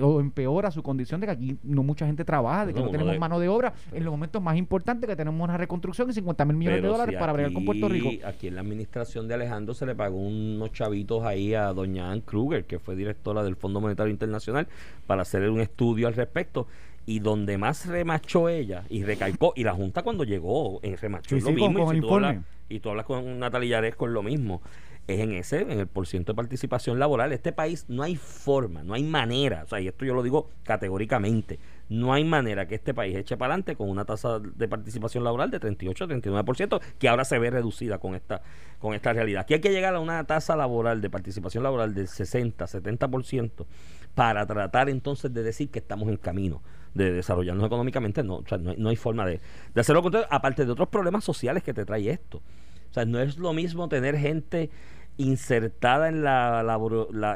o 0.00 0.20
empeora 0.20 0.70
su 0.70 0.82
condición 0.82 1.20
de 1.20 1.26
que 1.26 1.32
aquí 1.32 1.58
no 1.64 1.82
mucha 1.82 2.06
gente 2.06 2.24
trabaja, 2.24 2.66
de 2.66 2.72
que 2.72 2.80
no, 2.80 2.90
tenemos 2.90 3.18
mano 3.18 3.40
de 3.40 3.48
obra 3.48 3.74
en 3.92 4.04
los 4.04 4.12
momentos 4.12 4.40
más 4.40 4.56
importantes, 4.56 5.10
que 5.10 5.16
tenemos 5.16 5.42
una 5.42 5.56
reconstrucción 5.56 6.08
y 6.08 6.14
50 6.14 6.44
mil 6.46 6.56
millones 6.56 6.82
de 6.82 6.88
dólares 6.88 7.16
para 7.18 7.32
bregar 7.32 7.52
con 7.52 7.64
Puerto 7.66 7.88
Rico. 7.88 8.08
Aquí 8.26 8.46
en 8.46 8.54
la 8.54 8.62
administración 8.62 9.28
de 9.28 9.34
Alejandro 9.34 9.74
se 9.74 9.84
le 9.84 9.94
pagó 9.94 10.16
unos 10.16 10.72
chavitos 10.72 11.24
ahí 11.24 11.54
a 11.54 11.72
doña 11.74 12.10
Ann 12.10 12.20
Kruger, 12.20 12.64
que 12.64 12.78
fue 12.78 12.96
directora 12.96 13.42
del 13.42 13.56
Fondo 13.56 13.80
Monetario 13.80 14.10
Internacional, 14.10 14.66
para 15.06 15.22
hacer 15.22 15.50
un 15.50 15.60
estudio 15.60 16.06
al 16.06 16.14
respecto 16.14 16.68
y 17.06 17.18
donde 17.18 17.58
más 17.58 17.86
remachó 17.86 18.48
ella 18.48 18.84
y 18.88 19.04
recalcó, 19.04 19.52
y 19.56 19.64
la 19.64 19.74
Junta 19.74 20.02
cuando 20.02 20.24
llegó 20.24 20.80
en 20.82 20.96
remachó 20.96 21.36
lo 21.36 21.50
mismo, 21.50 21.92
y, 21.92 22.00
tú 22.00 22.14
hablas, 22.14 22.36
y, 22.68 22.80
tú 22.80 22.90
hablas, 22.90 23.06
con 23.06 23.38
Natalia 23.38 23.70
Yares 23.70 23.96
con 23.96 24.12
lo 24.12 24.22
mismo, 24.22 24.62
es 25.08 25.20
en 25.20 25.32
ese, 25.32 25.62
en 25.62 25.80
el 25.80 25.88
porcentaje 25.88 26.32
de 26.32 26.36
participación 26.36 26.98
laboral. 26.98 27.32
Este 27.32 27.52
país 27.52 27.86
no 27.88 28.02
hay 28.04 28.14
forma, 28.14 28.84
no 28.84 28.94
hay 28.94 29.02
manera, 29.02 29.64
o 29.64 29.66
sea, 29.66 29.80
y 29.80 29.88
esto 29.88 30.04
yo 30.04 30.14
lo 30.14 30.22
digo 30.22 30.50
categóricamente, 30.62 31.58
no 31.88 32.12
hay 32.12 32.24
manera 32.24 32.66
que 32.68 32.76
este 32.76 32.94
país 32.94 33.16
eche 33.16 33.36
para 33.36 33.54
adelante 33.54 33.74
con 33.74 33.88
una 33.88 34.04
tasa 34.04 34.38
de 34.38 34.68
participación 34.68 35.24
laboral 35.24 35.50
de 35.50 35.58
38 35.58 36.06
39%, 36.06 36.80
que 36.98 37.08
ahora 37.08 37.24
se 37.24 37.38
ve 37.38 37.50
reducida 37.50 37.98
con 37.98 38.14
esta, 38.14 38.42
con 38.78 38.94
esta 38.94 39.12
realidad. 39.12 39.42
Aquí 39.42 39.54
hay 39.54 39.60
que 39.60 39.70
llegar 39.70 39.94
a 39.94 40.00
una 40.00 40.24
tasa 40.24 40.54
laboral 40.54 41.00
de 41.00 41.10
participación 41.10 41.64
laboral 41.64 41.94
del 41.94 42.06
60, 42.06 42.64
70% 42.64 43.66
para 44.14 44.46
tratar 44.46 44.88
entonces 44.88 45.34
de 45.34 45.42
decir 45.42 45.70
que 45.70 45.80
estamos 45.80 46.08
en 46.08 46.16
camino 46.16 46.62
de 46.94 47.12
desarrollarnos 47.12 47.66
económicamente. 47.66 48.22
No, 48.22 48.36
o 48.36 48.46
sea, 48.46 48.58
no, 48.58 48.88
hay, 48.88 48.96
forma 48.96 49.26
de, 49.26 49.40
de 49.74 49.80
hacerlo 49.80 50.02
aparte 50.30 50.64
de 50.64 50.72
otros 50.72 50.88
problemas 50.88 51.24
sociales 51.24 51.62
que 51.62 51.74
te 51.74 51.84
trae 51.84 52.10
esto. 52.10 52.38
O 52.38 52.94
sea, 52.94 53.04
no 53.04 53.20
es 53.20 53.38
lo 53.38 53.52
mismo 53.52 53.88
tener 53.88 54.18
gente 54.18 54.70
insertada 55.16 56.08
en 56.08 56.22
la, 56.22 56.60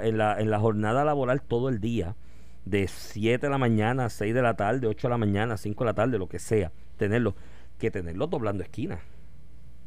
en 0.03 0.19
la, 0.19 0.40
en 0.40 0.51
la 0.51 0.59
jornada 0.59 1.05
laboral 1.05 1.42
todo 1.42 1.69
el 1.69 1.81
día 1.81 2.16
de 2.64 2.88
7 2.88 3.47
de 3.47 3.51
la 3.51 3.59
mañana, 3.59 4.11
6 4.11 4.35
de 4.35 4.42
la 4.42 4.55
tarde, 4.55 4.87
8 4.87 5.09
de 5.09 5.11
la 5.11 5.19
mañana, 5.19 5.57
5 5.57 5.85
de 5.85 5.87
la 5.87 5.95
tarde, 5.95 6.19
lo 6.19 6.29
que 6.29 6.38
sea, 6.38 6.73
tenerlo, 6.99 7.35
que 7.79 7.90
tenerlo 7.90 8.27
doblando 8.27 8.62
esquinas, 8.62 9.01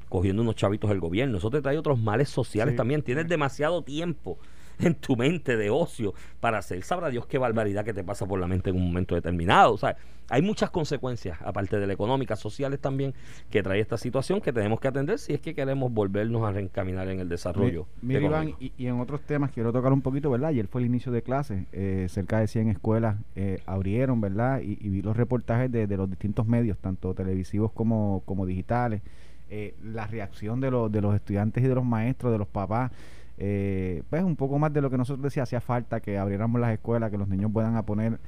cogiendo 0.07 0.41
unos 0.41 0.55
chavitos 0.55 0.89
del 0.89 0.99
gobierno. 0.99 1.37
Eso 1.37 1.49
te 1.49 1.61
trae 1.61 1.77
otros 1.77 1.99
males 1.99 2.29
sociales 2.29 2.75
también. 2.75 3.03
Tienes 3.03 3.27
demasiado 3.27 3.83
tiempo 3.83 4.39
en 4.79 4.95
tu 4.95 5.15
mente 5.15 5.57
de 5.57 5.69
ocio 5.69 6.13
para 6.39 6.59
hacer, 6.59 6.83
sabrá 6.83 7.09
Dios 7.09 7.25
qué 7.25 7.37
barbaridad 7.37 7.85
que 7.85 7.93
te 7.93 8.03
pasa 8.03 8.25
por 8.25 8.39
la 8.39 8.47
mente 8.47 8.69
en 8.69 8.77
un 8.77 8.87
momento 8.87 9.15
determinado. 9.15 9.73
O 9.73 9.77
sea, 9.77 9.95
hay 10.29 10.41
muchas 10.41 10.69
consecuencias, 10.69 11.39
aparte 11.41 11.79
de 11.79 11.87
la 11.87 11.93
económica, 11.93 12.35
sociales 12.35 12.79
también, 12.79 13.13
que 13.49 13.63
trae 13.63 13.79
esta 13.79 13.97
situación 13.97 14.41
que 14.41 14.53
tenemos 14.53 14.79
que 14.79 14.87
atender 14.87 15.17
si 15.17 15.33
es 15.33 15.41
que 15.41 15.55
queremos 15.55 15.91
volvernos 15.91 16.43
a 16.43 16.51
reencaminar 16.51 17.09
en 17.09 17.19
el 17.19 17.29
desarrollo. 17.29 17.87
Mira, 18.01 18.21
Iván, 18.21 18.53
y, 18.59 18.71
en 18.85 18.99
otros 18.99 19.21
temas 19.21 19.51
quiero 19.51 19.73
tocar 19.73 19.91
un 19.91 20.01
poquito, 20.01 20.29
¿verdad? 20.29 20.49
Ayer 20.49 20.67
fue 20.67 20.81
el 20.81 20.87
inicio 20.87 21.11
de 21.11 21.23
clases, 21.23 21.65
eh, 21.71 22.05
cerca 22.09 22.39
de 22.39 22.47
100 22.47 22.69
escuelas 22.69 23.17
eh, 23.35 23.61
abrieron, 23.65 24.21
¿verdad? 24.21 24.61
Y, 24.61 24.75
vi 24.89 25.01
los 25.01 25.17
reportajes 25.17 25.71
de, 25.71 25.87
los 25.97 26.09
distintos 26.09 26.45
medios, 26.47 26.77
tanto 26.77 27.13
televisivos 27.13 27.71
como, 27.71 28.21
como 28.25 28.45
digitales. 28.45 29.01
Eh, 29.51 29.73
la 29.83 30.05
reacción 30.05 30.61
de, 30.61 30.69
los 30.69 30.91
de 30.91 31.01
los 31.01 31.15
estudiantes 31.15 31.63
y 31.63 31.67
de 31.67 31.73
los 31.73 31.83
maestros, 31.83 32.31
de 32.31 32.37
los 32.37 32.47
papás, 32.47 32.91
eh, 33.41 34.03
pues 34.09 34.21
un 34.21 34.35
poco 34.35 34.59
más 34.59 34.73
de 34.73 34.81
lo 34.81 34.89
que 34.89 34.97
nosotros 34.97 35.23
decía, 35.23 35.43
hacía 35.43 35.61
falta 35.61 36.01
que 36.01 36.17
abriéramos 36.17 36.59
las 36.59 36.73
escuelas, 36.73 37.09
que 37.09 37.17
los 37.17 37.29
niños 37.29 37.49
puedan 37.53 37.77
a 37.77 37.83
poner, 37.83 38.19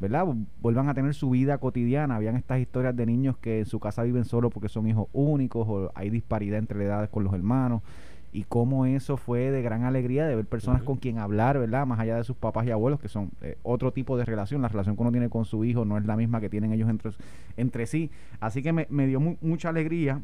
¿verdad? 0.00 0.26
Vuelvan 0.60 0.88
a 0.88 0.94
tener 0.94 1.14
su 1.14 1.30
vida 1.30 1.58
cotidiana. 1.58 2.16
Habían 2.16 2.34
estas 2.34 2.58
historias 2.58 2.96
de 2.96 3.06
niños 3.06 3.36
que 3.38 3.60
en 3.60 3.66
su 3.66 3.78
casa 3.78 4.02
viven 4.02 4.24
solo 4.24 4.50
porque 4.50 4.68
son 4.68 4.88
hijos 4.88 5.06
únicos 5.12 5.66
o 5.68 5.92
hay 5.94 6.10
disparidad 6.10 6.58
entre 6.58 6.84
edades 6.84 7.08
con 7.10 7.22
los 7.22 7.32
hermanos. 7.32 7.82
Y 8.32 8.42
cómo 8.42 8.86
eso 8.86 9.16
fue 9.16 9.52
de 9.52 9.62
gran 9.62 9.84
alegría 9.84 10.26
de 10.26 10.34
ver 10.34 10.44
personas 10.44 10.82
con 10.82 10.96
quien 10.96 11.18
hablar, 11.18 11.58
¿verdad? 11.58 11.86
Más 11.86 12.00
allá 12.00 12.16
de 12.16 12.24
sus 12.24 12.36
papás 12.36 12.66
y 12.66 12.70
abuelos, 12.72 13.00
que 13.00 13.08
son 13.08 13.30
eh, 13.42 13.56
otro 13.62 13.92
tipo 13.92 14.18
de 14.18 14.24
relación. 14.24 14.60
La 14.60 14.68
relación 14.68 14.96
que 14.96 15.02
uno 15.02 15.12
tiene 15.12 15.30
con 15.30 15.44
su 15.44 15.64
hijo 15.64 15.84
no 15.84 15.96
es 15.96 16.04
la 16.04 16.16
misma 16.16 16.40
que 16.40 16.50
tienen 16.50 16.72
ellos 16.72 16.90
entre, 16.90 17.12
entre 17.56 17.86
sí. 17.86 18.10
Así 18.40 18.62
que 18.62 18.72
me, 18.72 18.88
me 18.90 19.06
dio 19.06 19.20
mucha 19.20 19.68
alegría 19.68 20.20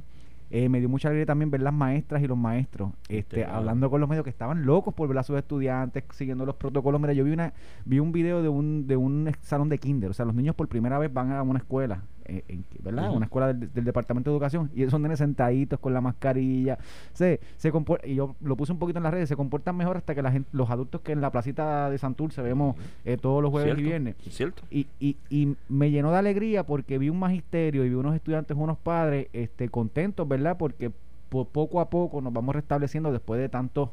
eh, 0.54 0.68
me 0.68 0.80
dio 0.80 0.88
mucha 0.90 1.08
alegría 1.08 1.24
también 1.24 1.50
ver 1.50 1.62
las 1.62 1.72
maestras 1.72 2.22
y 2.22 2.26
los 2.26 2.36
maestros 2.36 2.90
este, 3.08 3.46
hablando 3.46 3.88
con 3.88 4.00
los 4.02 4.08
medios 4.08 4.22
que 4.22 4.28
estaban 4.28 4.66
locos 4.66 4.92
por 4.92 5.08
ver 5.08 5.16
a 5.16 5.22
sus 5.22 5.38
estudiantes, 5.38 6.04
siguiendo 6.12 6.44
los 6.44 6.56
protocolos. 6.56 7.00
Mira, 7.00 7.14
yo 7.14 7.24
vi 7.24 7.32
una 7.32 7.54
vi 7.86 8.00
un 8.00 8.12
video 8.12 8.42
de 8.42 8.50
un, 8.50 8.86
de 8.86 8.96
un 8.98 9.32
salón 9.40 9.70
de 9.70 9.78
kinder, 9.78 10.10
o 10.10 10.12
sea, 10.12 10.26
los 10.26 10.34
niños 10.34 10.54
por 10.54 10.68
primera 10.68 10.98
vez 10.98 11.10
van 11.10 11.32
a 11.32 11.42
una 11.42 11.58
escuela 11.58 12.02
eh, 12.26 12.62
¿verdad? 12.82 13.14
Una 13.14 13.26
escuela 13.26 13.52
del, 13.52 13.84
Departamento 13.84 14.30
de 14.30 14.36
Educación 14.36 14.70
y 14.74 14.82
esos 14.82 15.00
nenes 15.00 15.18
sentaditos 15.18 15.78
con 15.80 15.92
la 15.94 16.00
mascarilla. 16.00 16.78
Se, 17.12 17.40
se 17.56 17.72
y 18.04 18.14
yo 18.14 18.36
lo 18.40 18.56
puse 18.56 18.72
un 18.72 18.78
poquito 18.78 18.98
en 18.98 19.04
las 19.04 19.12
redes, 19.12 19.28
se 19.28 19.36
comportan 19.36 19.76
mejor 19.76 19.96
hasta 19.96 20.14
que 20.14 20.22
la 20.22 20.32
gente, 20.32 20.48
los 20.52 20.70
adultos 20.70 21.00
que 21.00 21.12
en 21.12 21.20
la 21.20 21.30
placita 21.30 21.90
de 21.90 21.98
Santurce 21.98 22.42
vemos 22.42 22.76
eh, 23.04 23.16
todos 23.16 23.42
los 23.42 23.50
jueves 23.50 23.78
y 23.78 23.82
viernes. 23.82 24.16
¿Cierto? 24.30 24.62
Y, 24.70 24.86
y, 25.00 25.16
y 25.30 25.56
me 25.68 25.90
llenó 25.90 26.10
de 26.12 26.18
alegría 26.18 26.64
porque 26.64 26.98
vi 26.98 27.08
un 27.08 27.18
magisterio 27.18 27.84
y 27.84 27.88
vi 27.88 27.94
unos 27.94 28.14
estudiantes, 28.14 28.56
unos 28.56 28.78
padres 28.78 29.28
este, 29.32 29.68
contentos, 29.68 30.26
¿verdad? 30.28 30.56
Porque 30.58 30.92
poco 31.28 31.80
a 31.80 31.88
poco 31.88 32.20
nos 32.20 32.32
vamos 32.32 32.54
restableciendo 32.54 33.10
después 33.10 33.40
de 33.40 33.48
tantos 33.48 33.90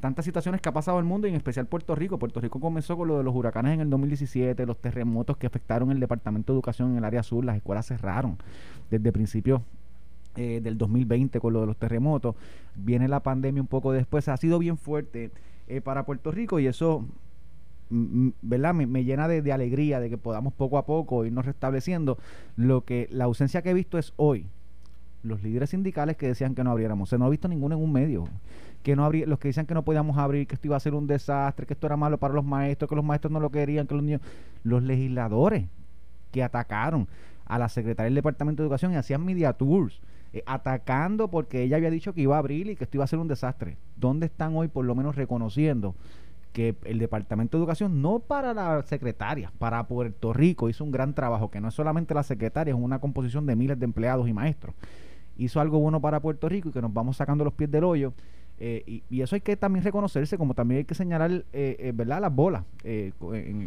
tantas 0.00 0.24
situaciones 0.24 0.60
que 0.60 0.68
ha 0.68 0.72
pasado 0.72 0.98
el 0.98 1.04
mundo 1.04 1.26
y 1.26 1.30
en 1.30 1.36
especial 1.36 1.66
Puerto 1.66 1.94
Rico. 1.94 2.18
Puerto 2.18 2.40
Rico 2.40 2.60
comenzó 2.60 2.96
con 2.96 3.08
lo 3.08 3.18
de 3.18 3.24
los 3.24 3.34
huracanes 3.34 3.74
en 3.74 3.80
el 3.80 3.90
2017, 3.90 4.66
los 4.66 4.78
terremotos 4.78 5.36
que 5.36 5.46
afectaron 5.46 5.90
el 5.90 6.00
Departamento 6.00 6.52
de 6.52 6.56
Educación 6.56 6.92
en 6.92 6.98
el 6.98 7.04
área 7.04 7.22
sur, 7.22 7.44
las 7.44 7.56
escuelas 7.56 7.86
cerraron 7.86 8.38
desde 8.90 9.12
principios 9.12 9.60
eh, 10.36 10.60
del 10.62 10.78
2020 10.78 11.40
con 11.40 11.52
lo 11.52 11.60
de 11.60 11.66
los 11.66 11.76
terremotos. 11.76 12.36
Viene 12.76 13.08
la 13.08 13.20
pandemia 13.20 13.60
un 13.60 13.68
poco 13.68 13.92
después, 13.92 14.28
ha 14.28 14.36
sido 14.36 14.58
bien 14.58 14.78
fuerte 14.78 15.30
eh, 15.66 15.80
para 15.80 16.04
Puerto 16.06 16.30
Rico 16.30 16.60
y 16.60 16.66
eso 16.66 17.04
¿verdad? 17.90 18.74
Me, 18.74 19.04
llena 19.04 19.28
de, 19.28 19.40
de, 19.40 19.50
alegría 19.50 19.98
de 19.98 20.10
que 20.10 20.18
podamos 20.18 20.52
poco 20.52 20.76
a 20.76 20.84
poco 20.84 21.24
irnos 21.24 21.46
restableciendo. 21.46 22.18
Lo 22.54 22.84
que 22.84 23.08
la 23.10 23.24
ausencia 23.24 23.62
que 23.62 23.70
he 23.70 23.74
visto 23.74 23.98
es 23.98 24.12
hoy. 24.16 24.46
Los 25.22 25.42
líderes 25.42 25.70
sindicales 25.70 26.16
que 26.16 26.26
decían 26.26 26.54
que 26.54 26.62
no 26.62 26.70
abriéramos. 26.70 27.08
se 27.08 27.18
no 27.18 27.24
ha 27.24 27.30
visto 27.30 27.48
ninguno 27.48 27.76
en 27.76 27.82
un 27.82 27.92
medio 27.92 28.28
que 28.82 28.96
no 28.96 29.04
abrí, 29.04 29.24
los 29.26 29.38
que 29.38 29.48
decían 29.48 29.66
que 29.66 29.74
no 29.74 29.84
podíamos 29.84 30.16
abrir, 30.18 30.46
que 30.46 30.54
esto 30.54 30.68
iba 30.68 30.76
a 30.76 30.80
ser 30.80 30.94
un 30.94 31.06
desastre, 31.06 31.66
que 31.66 31.74
esto 31.74 31.86
era 31.86 31.96
malo 31.96 32.18
para 32.18 32.34
los 32.34 32.44
maestros, 32.44 32.88
que 32.88 32.96
los 32.96 33.04
maestros 33.04 33.32
no 33.32 33.40
lo 33.40 33.50
querían, 33.50 33.86
que 33.86 33.94
los 33.94 34.02
niños, 34.02 34.20
los 34.62 34.82
legisladores 34.82 35.66
que 36.30 36.42
atacaron 36.42 37.08
a 37.46 37.58
la 37.58 37.68
secretaria 37.68 38.06
del 38.06 38.14
Departamento 38.14 38.62
de 38.62 38.66
Educación 38.66 38.92
y 38.92 38.96
hacían 38.96 39.24
media 39.24 39.52
tours, 39.54 40.00
eh, 40.32 40.42
atacando 40.46 41.28
porque 41.28 41.62
ella 41.62 41.76
había 41.76 41.90
dicho 41.90 42.12
que 42.12 42.20
iba 42.20 42.36
a 42.36 42.38
abrir 42.38 42.68
y 42.68 42.76
que 42.76 42.84
esto 42.84 42.98
iba 42.98 43.04
a 43.04 43.08
ser 43.08 43.18
un 43.18 43.28
desastre. 43.28 43.78
¿Dónde 43.96 44.26
están 44.26 44.54
hoy 44.54 44.68
por 44.68 44.84
lo 44.84 44.94
menos 44.94 45.16
reconociendo 45.16 45.94
que 46.52 46.76
el 46.84 46.98
Departamento 46.98 47.56
de 47.56 47.62
Educación, 47.62 48.02
no 48.02 48.20
para 48.20 48.52
la 48.52 48.82
secretaria, 48.82 49.52
para 49.58 49.86
Puerto 49.86 50.32
Rico, 50.32 50.68
hizo 50.68 50.84
un 50.84 50.90
gran 50.90 51.14
trabajo, 51.14 51.50
que 51.50 51.60
no 51.60 51.68
es 51.68 51.74
solamente 51.74 52.14
la 52.14 52.22
secretaria, 52.22 52.74
es 52.74 52.80
una 52.80 52.98
composición 52.98 53.46
de 53.46 53.56
miles 53.56 53.78
de 53.78 53.84
empleados 53.84 54.28
y 54.28 54.32
maestros. 54.32 54.74
Hizo 55.36 55.60
algo 55.60 55.78
bueno 55.78 56.00
para 56.00 56.20
Puerto 56.20 56.48
Rico 56.48 56.68
y 56.68 56.72
que 56.72 56.82
nos 56.82 56.92
vamos 56.92 57.16
sacando 57.16 57.44
los 57.44 57.54
pies 57.54 57.70
del 57.70 57.84
hoyo 57.84 58.12
eh, 58.60 59.02
y, 59.08 59.22
eso 59.22 59.36
hay 59.36 59.40
que 59.40 59.56
también 59.56 59.84
reconocerse, 59.84 60.36
como 60.36 60.54
también 60.54 60.78
hay 60.78 60.84
que 60.84 60.94
señalar, 60.94 61.30
eh, 61.30 61.44
eh 61.52 61.92
¿verdad? 61.94 62.20
Las 62.20 62.34
bolas, 62.34 62.64
eh, 62.82 63.12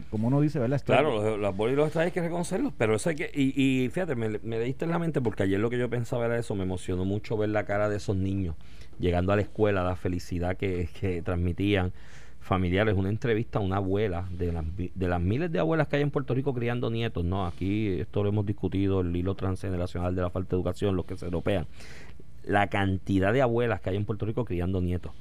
como 0.10 0.28
uno 0.28 0.42
dice, 0.42 0.60
¿verdad? 0.60 0.82
Claro, 0.86 1.38
las 1.38 1.56
bolas 1.56 1.74
y 1.74 1.76
los 1.78 1.88
estrellas 1.88 2.08
hay 2.08 2.12
que 2.12 2.22
reconocerlos, 2.22 2.74
pero 2.78 2.96
eso 2.96 3.10
hay 3.10 3.16
que. 3.16 3.32
Y, 3.34 3.90
fíjate, 3.90 4.16
me, 4.16 4.40
me 4.44 4.60
diste 4.60 4.84
en 4.84 4.92
la 4.92 5.00
mente 5.00 5.22
porque 5.22 5.44
ayer 5.44 5.60
lo 5.60 5.70
que 5.70 5.78
yo 5.78 5.90
pensaba 5.90 6.26
era 6.26 6.38
eso, 6.38 6.56
me 6.56 6.64
emocionó 6.64 7.06
mucho 7.06 7.38
ver 7.38 7.50
la 7.50 7.66
cara 7.66 7.88
de 7.88 7.98
esos 7.98 8.18
niños 8.18 8.56
llegando 9.00 9.32
a 9.32 9.38
la 9.38 9.42
escuela, 9.44 9.84
la 9.84 9.96
felicidad 9.96 10.58
que, 10.58 10.90
que 11.00 11.22
transmitían 11.22 11.94
familiares, 12.42 12.96
una 12.96 13.10
entrevista 13.10 13.60
a 13.60 13.62
una 13.62 13.78
abuela, 13.78 14.28
de 14.32 14.52
las, 14.52 14.66
de 14.76 15.08
las 15.08 15.22
miles 15.22 15.52
de 15.52 15.60
abuelas 15.60 15.88
que 15.88 15.98
hay 15.98 16.02
en 16.02 16.12
Puerto 16.12 16.34
Rico 16.34 16.54
criando 16.54 16.90
nietos, 16.90 17.24
¿no? 17.24 17.46
Aquí 17.46 17.88
esto 18.00 18.24
lo 18.24 18.30
hemos 18.30 18.46
discutido, 18.46 19.02
el 19.02 19.16
hilo 19.16 19.36
transgeneracional 19.36 20.16
de 20.16 20.24
la 20.24 20.30
falta 20.30 20.50
de 20.50 20.56
educación, 20.58 20.96
los 20.96 21.06
que 21.06 21.16
se 21.18 21.26
european 21.26 21.68
la 22.44 22.68
cantidad 22.68 23.34
de 23.34 23.42
abuelas 23.42 23.82
que 23.82 23.92
hay 23.92 23.96
en 23.96 24.06
Puerto 24.06 24.26
Rico 24.26 24.46
criando 24.46 24.82
nietos. 24.82 25.12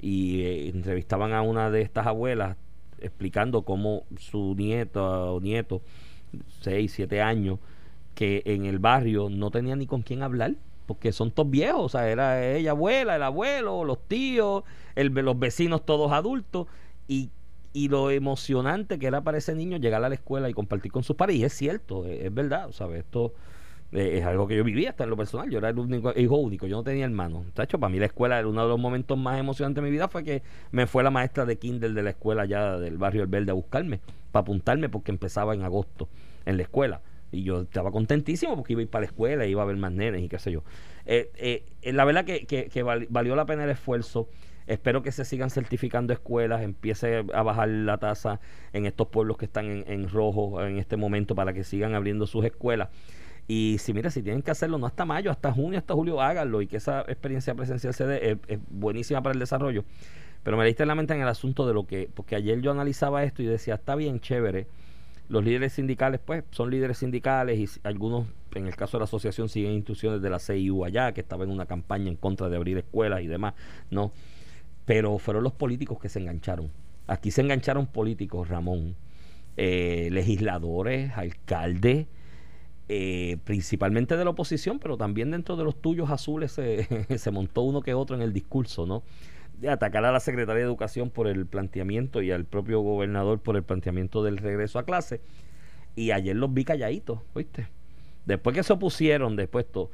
Y 0.00 0.42
eh, 0.42 0.68
entrevistaban 0.68 1.32
a 1.32 1.42
una 1.42 1.70
de 1.70 1.82
estas 1.82 2.06
abuelas 2.06 2.56
explicando 3.00 3.62
cómo 3.62 4.04
su 4.18 4.54
nieto 4.56 5.34
o 5.34 5.40
nieto, 5.40 5.82
6, 6.60 6.92
7 6.92 7.20
años, 7.22 7.58
que 8.14 8.42
en 8.46 8.64
el 8.64 8.78
barrio 8.78 9.28
no 9.30 9.50
tenía 9.50 9.76
ni 9.76 9.86
con 9.86 10.02
quién 10.02 10.22
hablar, 10.22 10.54
porque 10.86 11.12
son 11.12 11.30
todos 11.30 11.50
viejos, 11.50 11.84
o 11.84 11.88
sea, 11.88 12.08
era 12.08 12.44
ella 12.44 12.70
abuela, 12.70 13.16
el 13.16 13.22
abuelo, 13.22 13.84
los 13.84 13.98
tíos, 14.06 14.64
el, 14.94 15.08
los 15.08 15.38
vecinos 15.38 15.84
todos 15.84 16.12
adultos, 16.12 16.66
y, 17.08 17.30
y 17.72 17.88
lo 17.88 18.10
emocionante 18.10 18.98
que 18.98 19.06
era 19.06 19.22
para 19.22 19.38
ese 19.38 19.54
niño 19.54 19.76
llegar 19.76 20.02
a 20.04 20.08
la 20.08 20.14
escuela 20.14 20.48
y 20.48 20.54
compartir 20.54 20.92
con 20.92 21.02
sus 21.02 21.16
padres, 21.16 21.36
y 21.36 21.44
es 21.44 21.52
cierto, 21.52 22.06
es, 22.06 22.24
es 22.24 22.34
verdad, 22.34 22.70
¿sabes? 22.72 23.00
Esto 23.00 23.34
eh, 23.96 24.18
es 24.18 24.24
algo 24.26 24.46
que 24.46 24.54
yo 24.54 24.62
vivía 24.62 24.90
hasta 24.90 25.04
en 25.04 25.10
lo 25.10 25.16
personal. 25.16 25.48
Yo 25.48 25.56
era 25.58 25.70
el 25.70 25.78
único 25.78 26.12
hijo 26.14 26.36
único, 26.36 26.66
yo 26.66 26.76
no 26.76 26.84
tenía 26.84 27.06
hermano. 27.06 27.46
hecho 27.58 27.78
para 27.80 27.90
mí 27.90 27.98
la 27.98 28.04
escuela, 28.06 28.46
uno 28.46 28.62
de 28.62 28.68
los 28.68 28.78
momentos 28.78 29.16
más 29.16 29.40
emocionantes 29.40 29.82
de 29.82 29.88
mi 29.88 29.90
vida 29.90 30.08
fue 30.08 30.22
que 30.22 30.42
me 30.70 30.86
fue 30.86 31.02
la 31.02 31.10
maestra 31.10 31.46
de 31.46 31.56
Kindle 31.56 31.94
de 31.94 32.02
la 32.02 32.10
escuela 32.10 32.42
allá 32.42 32.78
del 32.78 32.98
barrio 32.98 33.22
El 33.22 33.28
Verde 33.28 33.52
a 33.52 33.54
buscarme, 33.54 34.00
para 34.32 34.42
apuntarme 34.42 34.90
porque 34.90 35.12
empezaba 35.12 35.54
en 35.54 35.62
agosto 35.62 36.10
en 36.44 36.58
la 36.58 36.64
escuela. 36.64 37.00
Y 37.32 37.42
yo 37.42 37.62
estaba 37.62 37.90
contentísimo 37.90 38.54
porque 38.54 38.74
iba 38.74 38.80
a 38.80 38.82
ir 38.82 38.90
para 38.90 39.00
la 39.00 39.06
escuela, 39.06 39.46
iba 39.46 39.62
a 39.62 39.64
ver 39.66 39.76
más 39.76 39.92
nenes 39.92 40.22
y 40.22 40.28
qué 40.28 40.38
sé 40.38 40.52
yo. 40.52 40.62
Eh, 41.06 41.64
eh, 41.82 41.92
la 41.92 42.04
verdad 42.04 42.26
que, 42.26 42.44
que, 42.46 42.82
valió 42.82 43.34
la 43.34 43.46
pena 43.46 43.64
el 43.64 43.70
esfuerzo. 43.70 44.28
Espero 44.66 45.02
que 45.02 45.12
se 45.12 45.24
sigan 45.24 45.48
certificando 45.48 46.12
escuelas, 46.12 46.62
empiece 46.62 47.24
a 47.32 47.42
bajar 47.42 47.68
la 47.68 47.98
tasa 47.98 48.40
en 48.72 48.84
estos 48.84 49.08
pueblos 49.08 49.38
que 49.38 49.46
están 49.46 49.66
en, 49.66 49.84
en 49.86 50.08
rojo 50.08 50.62
en 50.62 50.78
este 50.78 50.96
momento 50.96 51.34
para 51.34 51.52
que 51.52 51.64
sigan 51.64 51.94
abriendo 51.94 52.26
sus 52.26 52.44
escuelas. 52.44 52.90
Y 53.48 53.76
si 53.78 53.92
mira, 53.92 54.10
si 54.10 54.22
tienen 54.22 54.42
que 54.42 54.50
hacerlo 54.50 54.78
no 54.78 54.86
hasta 54.86 55.04
mayo, 55.04 55.30
hasta 55.30 55.52
junio, 55.52 55.78
hasta 55.78 55.94
julio, 55.94 56.20
háganlo 56.20 56.62
y 56.62 56.66
que 56.66 56.78
esa 56.78 57.02
experiencia 57.02 57.54
presencial 57.54 57.94
se 57.94 58.06
dé, 58.06 58.38
es, 58.48 58.58
buenísima 58.70 59.22
para 59.22 59.34
el 59.34 59.38
desarrollo. 59.38 59.84
Pero 60.42 60.56
me 60.56 60.64
diste 60.64 60.86
la 60.86 60.94
mente 60.94 61.14
en 61.14 61.20
el 61.20 61.28
asunto 61.28 61.66
de 61.66 61.74
lo 61.74 61.86
que, 61.86 62.08
porque 62.12 62.36
ayer 62.36 62.60
yo 62.60 62.70
analizaba 62.70 63.24
esto 63.24 63.42
y 63.42 63.46
decía, 63.46 63.74
está 63.74 63.94
bien 63.94 64.20
chévere, 64.20 64.66
los 65.28 65.44
líderes 65.44 65.72
sindicales, 65.72 66.20
pues, 66.24 66.44
son 66.50 66.70
líderes 66.70 66.98
sindicales 66.98 67.58
y 67.58 67.80
algunos, 67.86 68.26
en 68.54 68.66
el 68.66 68.76
caso 68.76 68.96
de 68.96 69.00
la 69.00 69.04
asociación, 69.04 69.48
siguen 69.48 69.72
instrucciones 69.72 70.22
de 70.22 70.30
la 70.30 70.38
CIU 70.38 70.84
allá, 70.84 71.12
que 71.12 71.20
estaba 71.20 71.44
en 71.44 71.50
una 71.50 71.66
campaña 71.66 72.08
en 72.08 72.16
contra 72.16 72.48
de 72.48 72.56
abrir 72.56 72.78
escuelas 72.78 73.22
y 73.22 73.26
demás, 73.26 73.54
¿no? 73.90 74.12
pero 74.86 75.18
fueron 75.18 75.42
los 75.42 75.52
políticos 75.52 75.98
que 76.00 76.08
se 76.08 76.20
engancharon. 76.20 76.70
Aquí 77.08 77.30
se 77.30 77.42
engancharon 77.42 77.86
políticos, 77.86 78.48
Ramón, 78.48 78.94
eh, 79.56 80.08
legisladores, 80.12 81.12
alcaldes, 81.16 82.06
eh, 82.88 83.38
principalmente 83.44 84.16
de 84.16 84.24
la 84.24 84.30
oposición, 84.30 84.78
pero 84.78 84.96
también 84.96 85.32
dentro 85.32 85.56
de 85.56 85.64
los 85.64 85.80
tuyos 85.80 86.10
azules 86.10 86.52
se, 86.52 87.30
montó 87.32 87.62
uno 87.62 87.82
que 87.82 87.94
otro 87.94 88.14
en 88.14 88.22
el 88.22 88.32
discurso, 88.32 88.86
¿no? 88.86 89.02
De 89.58 89.68
atacar 89.70 90.04
a 90.04 90.12
la 90.12 90.20
Secretaría 90.20 90.60
de 90.60 90.66
Educación 90.66 91.10
por 91.10 91.26
el 91.26 91.46
planteamiento 91.46 92.22
y 92.22 92.30
al 92.30 92.44
propio 92.44 92.80
gobernador 92.80 93.40
por 93.40 93.56
el 93.56 93.64
planteamiento 93.64 94.22
del 94.22 94.36
regreso 94.36 94.78
a 94.78 94.84
clase. 94.84 95.20
Y 95.96 96.12
ayer 96.12 96.36
los 96.36 96.52
vi 96.54 96.64
calladitos, 96.64 97.20
¿viste? 97.34 97.68
Después 98.24 98.54
que 98.54 98.62
se 98.62 98.72
opusieron, 98.72 99.34
después 99.34 99.66
todo, 99.66 99.90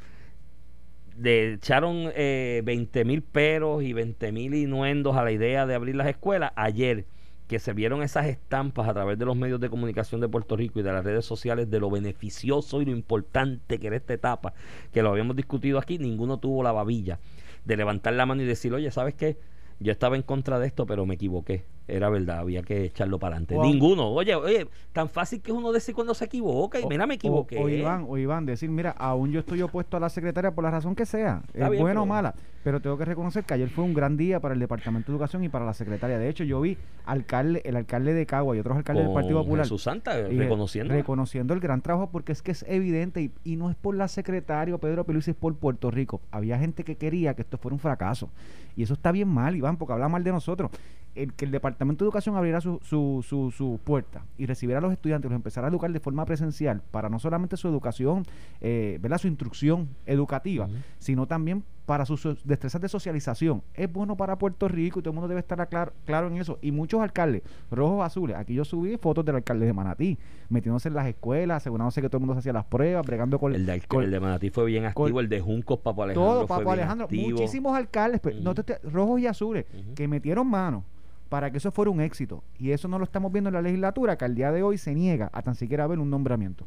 de, 1.17 1.55
echaron 1.55 2.11
eh, 2.15 2.63
20 2.65 3.05
mil 3.05 3.23
peros 3.23 3.83
y 3.83 3.93
20 3.93 4.33
mil 4.33 4.55
inuendos 4.55 5.17
a 5.17 5.25
la 5.25 5.33
idea 5.33 5.67
de 5.67 5.75
abrir 5.75 5.97
las 5.97 6.09
escuelas. 6.09 6.53
Ayer 6.57 7.07
que 7.53 7.59
se 7.59 7.75
vieron 7.75 8.03
esas 8.03 8.29
estampas 8.29 8.89
a 8.89 8.95
través 8.95 9.19
de 9.19 9.27
los 9.27 9.37
medios 9.37 9.61
de 9.61 9.69
comunicación 9.69 10.23
de 10.23 10.29
Puerto 10.29 10.57
Rico 10.57 10.81
y 10.81 10.83
de 10.83 10.91
las 10.91 11.05
redes 11.05 11.27
sociales 11.27 11.71
de 11.71 11.81
lo 11.81 11.91
beneficioso 11.91 12.81
y 12.81 12.87
lo 12.87 12.93
importante 12.93 13.79
que 13.79 13.89
era 13.89 13.97
esta 13.97 14.15
etapa, 14.15 14.55
que 14.91 15.03
lo 15.03 15.11
habíamos 15.11 15.37
discutido 15.37 15.79
aquí, 15.79 15.99
ninguno 15.99 16.39
tuvo 16.39 16.63
la 16.63 16.73
babilla 16.73 17.19
de 17.67 17.77
levantar 17.77 18.15
la 18.15 18.25
mano 18.25 18.41
y 18.41 18.47
decir, 18.47 18.73
oye, 18.73 18.91
¿sabes 18.91 19.13
qué? 19.13 19.37
Yo 19.81 19.93
estaba 19.93 20.17
en 20.17 20.23
contra 20.23 20.59
de 20.59 20.67
esto, 20.67 20.87
pero 20.87 21.05
me 21.05 21.17
equivoqué. 21.17 21.67
Era 21.89 22.09
verdad, 22.09 22.39
había 22.39 22.63
que 22.63 22.85
echarlo 22.85 23.19
para 23.19 23.37
adelante. 23.37 23.55
Wow. 23.57 23.65
Ninguno. 23.67 24.09
Oye, 24.09 24.35
oye, 24.35 24.67
tan 24.95 25.11
fácil 25.11 25.43
que 25.43 25.51
es 25.51 25.57
uno 25.59 25.73
decir 25.73 25.95
cuando 25.95 26.15
se 26.15 26.25
equivoca. 26.25 26.81
Y 26.81 26.87
mira, 26.87 27.07
me 27.07 27.17
equivoqué. 27.17 27.59
O, 27.59 27.65
o 27.65 27.69
Iván, 27.69 28.07
o 28.09 28.17
Iván, 28.17 28.47
decir, 28.47 28.71
mira, 28.71 28.93
aún 28.93 29.31
yo 29.31 29.41
estoy 29.41 29.61
opuesto 29.61 29.99
a 29.99 30.01
la 30.01 30.09
secretaria 30.09 30.53
por 30.53 30.65
la 30.65 30.71
razón 30.71 30.95
que 30.95 31.05
sea, 31.05 31.43
Está 31.49 31.67
es 31.67 31.71
bien, 31.73 31.83
buena 31.83 32.01
o 32.01 32.07
mala, 32.07 32.35
pero 32.63 32.81
tengo 32.81 32.97
que 32.99 33.05
reconocer 33.05 33.45
que 33.45 33.55
ayer 33.55 33.69
fue 33.69 33.85
un 33.85 33.95
gran 33.95 34.17
día 34.17 34.41
para 34.41 34.55
el 34.55 34.61
Departamento 34.61 35.11
de 35.11 35.17
Educación 35.17 35.45
y 35.45 35.49
para 35.49 35.65
la 35.65 35.75
secretaria. 35.75 36.19
De 36.19 36.29
hecho, 36.29 36.45
yo 36.45 36.61
vi 36.61 36.77
alcalde, 37.05 37.63
el 37.65 37.77
alcalde 37.77 38.15
de 38.15 38.27
Cagua 38.27 38.57
y 38.57 38.61
otros 38.61 38.77
alcaldes 38.77 39.05
del 39.05 39.15
Partido 39.15 39.43
Popular 39.43 39.65
Jesús 39.65 39.83
Santa, 39.83 40.19
y 40.31 40.39
reconociendo. 40.39 40.95
reconociendo 40.95 41.55
el 41.55 41.61
gran 41.61 41.81
trabajo 41.81 42.11
porque 42.11 42.33
es 42.33 42.43
que 42.43 42.53
es 42.53 42.65
evidente 42.69 43.23
y, 43.23 43.33
y 43.45 43.57
no 43.57 43.71
es 43.71 43.77
por 43.77 43.95
la 43.95 44.09
secretaria 44.09 44.77
Pedro 44.79 45.05
Pelusi, 45.05 45.33
es 45.33 45.37
por 45.37 45.55
Puerto 45.57 45.91
Rico. 45.91 46.21
Había 46.31 46.59
gente 46.59 46.85
que 46.85 46.97
quería 46.97 47.35
que 47.35 47.43
esto 47.43 47.59
fuera 47.59 47.75
un 47.75 47.81
fracaso 47.81 48.31
y 48.77 48.83
eso 48.83 48.95
está 48.95 49.13
bien 49.13 49.29
mal, 49.29 49.57
Iván, 49.57 49.77
porque 49.77 49.93
habla 49.93 50.09
mal 50.09 50.25
de 50.25 50.33
nosotros. 50.33 50.71
El 51.15 51.35
que 51.35 51.45
el 51.45 51.51
Departamento 51.51 52.05
de 52.05 52.07
Educación 52.07 52.37
abriera 52.37 52.61
su, 52.63 52.81
su, 52.83 53.23
su, 53.27 53.51
su 53.51 53.79
puerta 53.85 54.25
y 54.39 54.47
recibiera 54.47 54.79
a 54.79 54.83
los 54.83 54.93
estudiantes, 54.93 55.31
los 55.31 55.37
empezara 55.37 55.67
a 55.67 55.71
educar 55.71 55.93
de 55.93 56.01
forma 56.01 56.25
presencial 56.25 56.83
para 56.91 57.11
no 57.11 57.19
solamente 57.19 57.59
su 57.59 57.69
educación, 57.69 58.25
eh, 58.63 58.99
¿verdad? 59.03 59.19
su 59.19 59.29
instrucción 59.29 59.91
educativa, 60.07 60.69
sino 60.99 61.27
también 61.27 61.65
para 61.87 62.07
sus 62.07 62.23
destrezas 62.45 62.81
de 62.81 62.89
socialización. 62.89 63.63
Es 63.75 63.93
bueno 63.93 64.17
para 64.17 64.39
Puerto 64.39 64.69
Rico 64.69 65.01
y 65.01 65.03
todo 65.03 65.11
el 65.11 65.15
mundo 65.17 65.27
debe 65.29 65.41
estar 65.41 65.69
claro, 65.69 65.93
claro 66.05 66.29
en 66.29 66.37
eso. 66.37 66.59
Y 66.63 66.71
muchos 66.71 67.01
alcaldes, 67.01 67.43
rojos, 67.71 68.05
azules, 68.07 68.37
aquí 68.37 68.55
yo 68.55 68.65
subí 68.65 68.97
fotos 68.99 69.25
del 69.25 69.35
alcalde 69.37 69.67
de 69.67 69.73
Manatí, 69.73 70.17
metiéndose 70.49 70.89
en 70.89 70.95
las 70.95 71.07
escuelas, 71.09 71.57
asegurándose 71.59 72.01
que 72.01 72.09
todo 72.09 72.19
el 72.19 72.21
mundo 72.21 72.35
se 72.35 72.39
hacía 72.39 72.53
las 72.53 72.65
pruebas, 72.65 73.05
bregando 73.05 73.39
con 73.39 73.55
El 73.55 73.67
de, 73.67 73.81
con- 73.83 74.05
el 74.05 74.11
de 74.13 74.21
Manatí 74.21 74.51
fue 74.51 74.65
bien 74.67 74.85
activo, 74.85 75.09
con- 75.11 75.19
el 75.25 75.29
de 75.29 75.41
Juncos, 75.41 75.81
Papo 75.81 76.05
Alejandro. 76.05 76.31
todo, 76.33 76.41
fue 76.47 76.57
Papo 76.59 76.61
bien 76.71 76.73
Alejandro, 76.81 77.05
activo. 77.07 77.31
muchísimos 77.31 77.77
alcaldes, 77.77 78.21
pero 78.23 78.39
no 78.41 78.55
te- 78.55 78.63
te- 78.63 78.79
rojos 78.89 79.21
y 79.21 79.27
azules, 79.27 79.67
que 79.97 80.07
metieron 80.07 80.47
mano 80.49 80.85
para 81.29 81.51
que 81.51 81.57
eso 81.59 81.71
fuera 81.73 81.91
un 81.91 82.01
éxito. 82.01 82.45
Y 82.59 82.71
eso 82.71 82.87
no 82.89 82.99
lo 82.99 83.05
estamos 83.05 83.33
viendo 83.33 83.49
en 83.49 83.55
la 83.55 83.63
legislatura, 83.63 84.17
que 84.17 84.25
al 84.25 84.35
día 84.35 84.53
de 84.53 84.63
hoy 84.63 84.79
se 84.79 84.95
niega 84.95 85.31
a 85.33 85.43
tan 85.43 85.55
siquiera 85.57 85.87
ver 85.87 85.99
un 85.99 86.11
nombramiento 86.11 86.67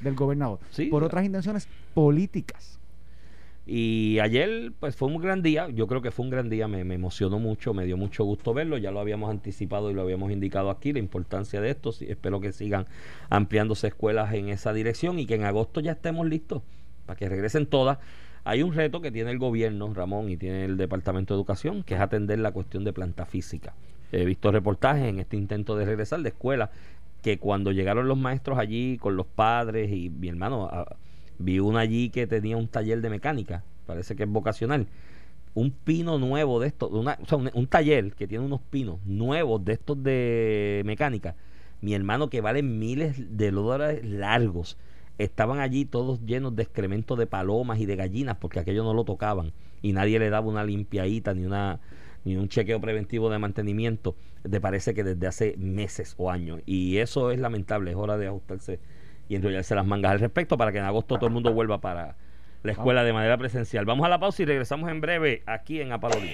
del 0.00 0.14
gobernador 0.14 0.58
Sí, 0.70 0.86
por 0.86 1.04
otras 1.04 1.24
intenciones 1.24 1.68
políticas. 1.94 2.77
Y 3.70 4.18
ayer, 4.20 4.72
pues 4.80 4.96
fue 4.96 5.08
un 5.08 5.20
gran 5.20 5.42
día. 5.42 5.68
Yo 5.68 5.86
creo 5.86 6.00
que 6.00 6.10
fue 6.10 6.24
un 6.24 6.30
gran 6.30 6.48
día. 6.48 6.66
Me, 6.68 6.80
emocionó 6.80 7.38
mucho, 7.38 7.74
me 7.74 7.84
dio 7.84 7.98
mucho 7.98 8.24
gusto 8.24 8.54
verlo. 8.54 8.78
Ya 8.78 8.90
lo 8.90 8.98
habíamos 8.98 9.28
anticipado 9.28 9.90
y 9.90 9.94
lo 9.94 10.00
habíamos 10.00 10.32
indicado 10.32 10.70
aquí, 10.70 10.94
la 10.94 11.00
importancia 11.00 11.60
de 11.60 11.68
esto. 11.68 11.92
Espero 12.00 12.40
que 12.40 12.52
sigan 12.52 12.86
ampliándose 13.28 13.88
escuelas 13.88 14.32
en 14.32 14.48
esa 14.48 14.72
dirección 14.72 15.18
y 15.18 15.26
que 15.26 15.34
en 15.34 15.44
agosto 15.44 15.80
ya 15.80 15.92
estemos 15.92 16.26
listos 16.26 16.62
para 17.04 17.18
que 17.18 17.28
regresen 17.28 17.66
todas. 17.66 17.98
Hay 18.44 18.62
un 18.62 18.72
reto 18.72 19.02
que 19.02 19.10
tiene 19.12 19.32
el 19.32 19.38
gobierno, 19.38 19.92
Ramón, 19.92 20.30
y 20.30 20.38
tiene 20.38 20.64
el 20.64 20.78
Departamento 20.78 21.34
de 21.34 21.38
Educación, 21.38 21.82
que 21.82 21.94
es 21.94 22.00
atender 22.00 22.38
la 22.38 22.52
cuestión 22.52 22.84
de 22.84 22.94
planta 22.94 23.26
física. 23.26 23.74
He 24.12 24.24
visto 24.24 24.50
reportajes 24.50 25.04
en 25.04 25.18
este 25.18 25.36
intento 25.36 25.76
de 25.76 25.84
regresar 25.84 26.22
de 26.22 26.30
escuela 26.30 26.70
que 27.20 27.38
cuando 27.38 27.72
llegaron 27.72 28.08
los 28.08 28.16
maestros 28.16 28.58
allí 28.58 28.96
con 28.96 29.14
los 29.14 29.26
padres 29.26 29.92
y 29.92 30.08
mi 30.08 30.28
hermano, 30.28 30.70
vi 31.38 31.60
una 31.60 31.80
allí 31.80 32.10
que 32.10 32.26
tenía 32.26 32.56
un 32.56 32.68
taller 32.68 33.00
de 33.00 33.10
mecánica, 33.10 33.64
parece 33.86 34.16
que 34.16 34.24
es 34.24 34.28
vocacional. 34.28 34.86
Un 35.54 35.70
pino 35.70 36.18
nuevo 36.18 36.60
de 36.60 36.68
estos, 36.68 36.90
un 36.92 37.66
taller 37.66 38.12
que 38.12 38.28
tiene 38.28 38.44
unos 38.44 38.60
pinos 38.60 39.00
nuevos 39.04 39.64
de 39.64 39.72
estos 39.72 40.02
de 40.02 40.82
mecánica. 40.84 41.34
Mi 41.80 41.94
hermano, 41.94 42.28
que 42.28 42.40
valen 42.40 42.78
miles 42.78 43.36
de 43.36 43.50
dólares 43.50 44.04
largos, 44.04 44.76
estaban 45.18 45.58
allí 45.58 45.84
todos 45.84 46.24
llenos 46.24 46.54
de 46.54 46.62
excremento 46.62 47.16
de 47.16 47.26
palomas 47.26 47.80
y 47.80 47.86
de 47.86 47.96
gallinas 47.96 48.36
porque 48.36 48.60
aquello 48.60 48.84
no 48.84 48.94
lo 48.94 49.04
tocaban 49.04 49.52
y 49.82 49.92
nadie 49.92 50.18
le 50.18 50.30
daba 50.30 50.46
una 50.46 50.64
limpiadita 50.64 51.34
ni 51.34 51.44
una 51.44 51.80
ni 52.24 52.36
un 52.36 52.48
chequeo 52.48 52.80
preventivo 52.80 53.30
de 53.30 53.38
mantenimiento 53.38 54.14
te 54.48 54.60
parece 54.60 54.94
que 54.94 55.04
desde 55.04 55.26
hace 55.26 55.56
meses 55.58 56.14
o 56.18 56.30
años 56.30 56.60
y 56.66 56.98
eso 56.98 57.30
es 57.32 57.40
lamentable 57.40 57.90
es 57.90 57.96
hora 57.96 58.16
de 58.16 58.28
ajustarse 58.28 58.78
y 59.28 59.36
enrollarse 59.36 59.74
las 59.74 59.86
mangas 59.86 60.12
al 60.12 60.20
respecto 60.20 60.56
para 60.56 60.72
que 60.72 60.78
en 60.78 60.84
agosto 60.84 61.16
todo 61.16 61.26
el 61.26 61.32
mundo 61.32 61.52
vuelva 61.52 61.80
para 61.80 62.16
la 62.62 62.72
escuela 62.72 63.04
de 63.04 63.12
manera 63.12 63.36
presencial 63.36 63.84
vamos 63.84 64.04
a 64.04 64.08
la 64.08 64.18
pausa 64.18 64.42
y 64.42 64.46
regresamos 64.46 64.90
en 64.90 65.00
breve 65.00 65.42
aquí 65.46 65.80
en 65.80 65.92
Apalolín 65.92 66.32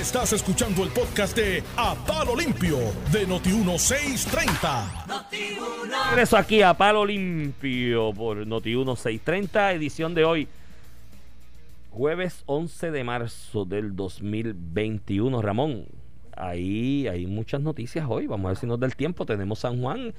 Estás 0.00 0.32
escuchando 0.32 0.84
el 0.84 0.90
podcast 0.90 1.36
de 1.36 1.62
A 1.76 1.94
Palo 2.06 2.36
Limpio 2.36 2.78
de 3.10 3.26
Noti1630. 3.26 6.10
Regreso 6.10 6.36
aquí 6.36 6.62
a 6.62 6.74
Palo 6.74 7.04
Limpio 7.04 8.12
por 8.12 8.46
Noti 8.46 8.76
1630, 8.76 9.72
edición 9.72 10.14
de 10.14 10.24
hoy, 10.24 10.48
jueves 11.90 12.42
11 12.46 12.90
de 12.90 13.04
marzo 13.04 13.64
del 13.64 13.96
2021. 13.96 15.42
Ramón, 15.42 15.86
ahí 16.36 17.08
hay 17.08 17.26
muchas 17.26 17.60
noticias 17.60 18.06
hoy. 18.08 18.26
Vamos 18.26 18.46
a 18.46 18.48
ver 18.50 18.58
si 18.58 18.66
nos 18.66 18.78
da 18.78 18.86
el 18.86 18.94
tiempo. 18.94 19.26
Tenemos 19.26 19.60
San 19.60 19.80
Juan. 19.80 20.14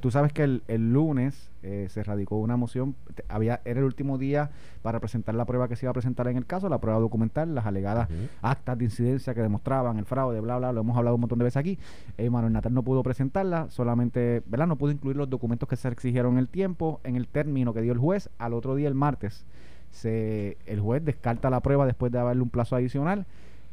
Tú 0.00 0.10
sabes 0.10 0.32
que 0.32 0.42
el, 0.44 0.62
el 0.68 0.92
lunes 0.92 1.50
eh, 1.62 1.86
se 1.90 2.02
radicó 2.02 2.36
una 2.38 2.56
moción, 2.56 2.94
te- 3.14 3.24
había, 3.28 3.60
era 3.64 3.80
el 3.80 3.84
último 3.86 4.18
día 4.18 4.50
para 4.82 4.98
presentar 5.00 5.34
la 5.34 5.44
prueba 5.44 5.68
que 5.68 5.76
se 5.76 5.86
iba 5.86 5.90
a 5.90 5.92
presentar 5.94 6.26
en 6.28 6.36
el 6.36 6.46
caso, 6.46 6.68
la 6.68 6.78
prueba 6.78 6.98
documental, 7.00 7.54
las 7.54 7.66
alegadas 7.66 8.08
actas 8.42 8.78
de 8.78 8.84
incidencia 8.84 9.34
que 9.34 9.42
demostraban 9.42 9.98
el 9.98 10.04
fraude, 10.04 10.40
bla, 10.40 10.58
bla, 10.58 10.72
lo 10.72 10.80
hemos 10.80 10.96
hablado 10.96 11.14
un 11.16 11.20
montón 11.22 11.38
de 11.38 11.44
veces 11.44 11.56
aquí. 11.58 11.78
Eh, 12.18 12.30
Manuel 12.30 12.52
Natal 12.52 12.72
no 12.74 12.82
pudo 12.82 13.02
presentarla, 13.02 13.68
solamente, 13.70 14.42
¿verdad? 14.46 14.66
No 14.66 14.76
pudo 14.76 14.90
incluir 14.90 15.16
los 15.16 15.28
documentos 15.28 15.68
que 15.68 15.76
se 15.76 15.88
exigieron 15.88 16.32
en 16.34 16.38
el 16.38 16.48
tiempo, 16.48 17.00
en 17.04 17.16
el 17.16 17.26
término 17.28 17.72
que 17.74 17.82
dio 17.82 17.92
el 17.92 17.98
juez. 17.98 18.30
Al 18.38 18.54
otro 18.54 18.74
día, 18.74 18.88
el 18.88 18.94
martes, 18.94 19.44
se, 19.90 20.56
el 20.66 20.80
juez 20.80 21.04
descarta 21.04 21.50
la 21.50 21.60
prueba 21.60 21.86
después 21.86 22.12
de 22.12 22.18
darle 22.18 22.42
un 22.42 22.50
plazo 22.50 22.76
adicional. 22.76 23.26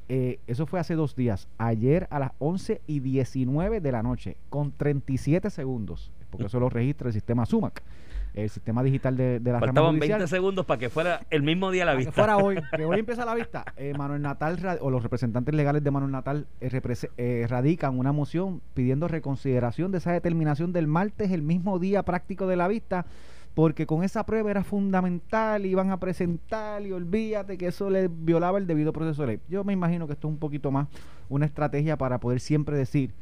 Eh, 0.10 0.40
eso 0.48 0.66
fue 0.66 0.80
hace 0.80 0.96
dos 0.96 1.16
días. 1.16 1.48
Ayer 1.58 2.08
a 2.10 2.20
las 2.20 2.32
11 2.40 2.82
y 2.88 3.00
19 3.02 3.82
de 3.82 3.92
la 3.92 4.04
noche, 4.04 4.38
con 4.50 4.72
37 4.72 5.50
segundos, 5.50 6.12
porque 6.30 6.46
eso 6.46 6.60
lo 6.60 6.70
registra 6.70 7.08
el 7.08 7.14
sistema 7.14 7.46
SUMAC, 7.46 7.84
el 8.34 8.50
sistema 8.50 8.84
digital 8.84 9.18
de, 9.18 9.40
de 9.40 9.52
la 9.52 9.60
rama 9.60 9.68
Faltaban 9.68 9.96
judicial. 9.96 10.20
20 10.20 10.30
segundos 10.30 10.66
para 10.66 10.80
que 10.80 10.90
fuera 10.90 11.22
el 11.30 11.42
mismo 11.44 11.72
día 11.72 11.86
la 11.86 11.92
que 11.94 11.98
vista. 11.98 12.12
fuera 12.14 12.38
hoy, 12.38 12.58
que 12.76 12.86
hoy 12.86 13.00
empieza 13.00 13.26
la 13.26 13.36
vista. 13.36 13.66
Eh, 13.76 13.94
Manuel 13.98 14.22
Natal 14.22 14.78
o 14.82 14.90
los 14.90 15.04
representantes 15.04 15.54
legales 15.54 15.84
de 15.84 15.92
Manuel 15.92 16.12
Natal 16.12 16.48
eh, 16.62 16.82
eh, 17.18 17.46
radican 17.50 17.98
una 17.98 18.12
moción 18.12 18.62
pidiendo 18.74 19.08
reconsideración 19.08 19.92
de 19.92 19.98
esa 19.98 20.12
determinación 20.12 20.72
del 20.72 20.88
martes, 20.88 21.32
el 21.32 21.42
mismo 21.42 21.80
día 21.80 22.04
práctico 22.04 22.48
de 22.48 22.56
la 22.56 22.68
vista, 22.68 23.06
porque 23.58 23.88
con 23.88 24.04
esa 24.04 24.24
prueba 24.24 24.52
era 24.52 24.64
fundamental, 24.64 25.66
iban 25.66 25.90
a 25.90 26.00
presentar 26.00 26.86
y 26.86 26.92
olvídate 26.92 27.58
que 27.58 27.66
eso 27.66 27.90
le 27.90 28.08
violaba 28.08 28.60
el 28.60 28.68
debido 28.68 28.94
proceso 28.94 29.24
de 29.24 29.28
ley. 29.30 29.40
Yo 29.50 29.64
me 29.64 29.74
imagino 29.74 30.06
que 30.06 30.14
esto 30.14 30.28
es 30.28 30.34
un 30.34 30.38
poquito 30.38 30.70
más 30.70 30.88
una 31.28 31.48
estrategia 31.48 31.98
para 31.98 32.20
poder 32.20 32.40
siempre 32.40 32.78
decir 32.78 33.16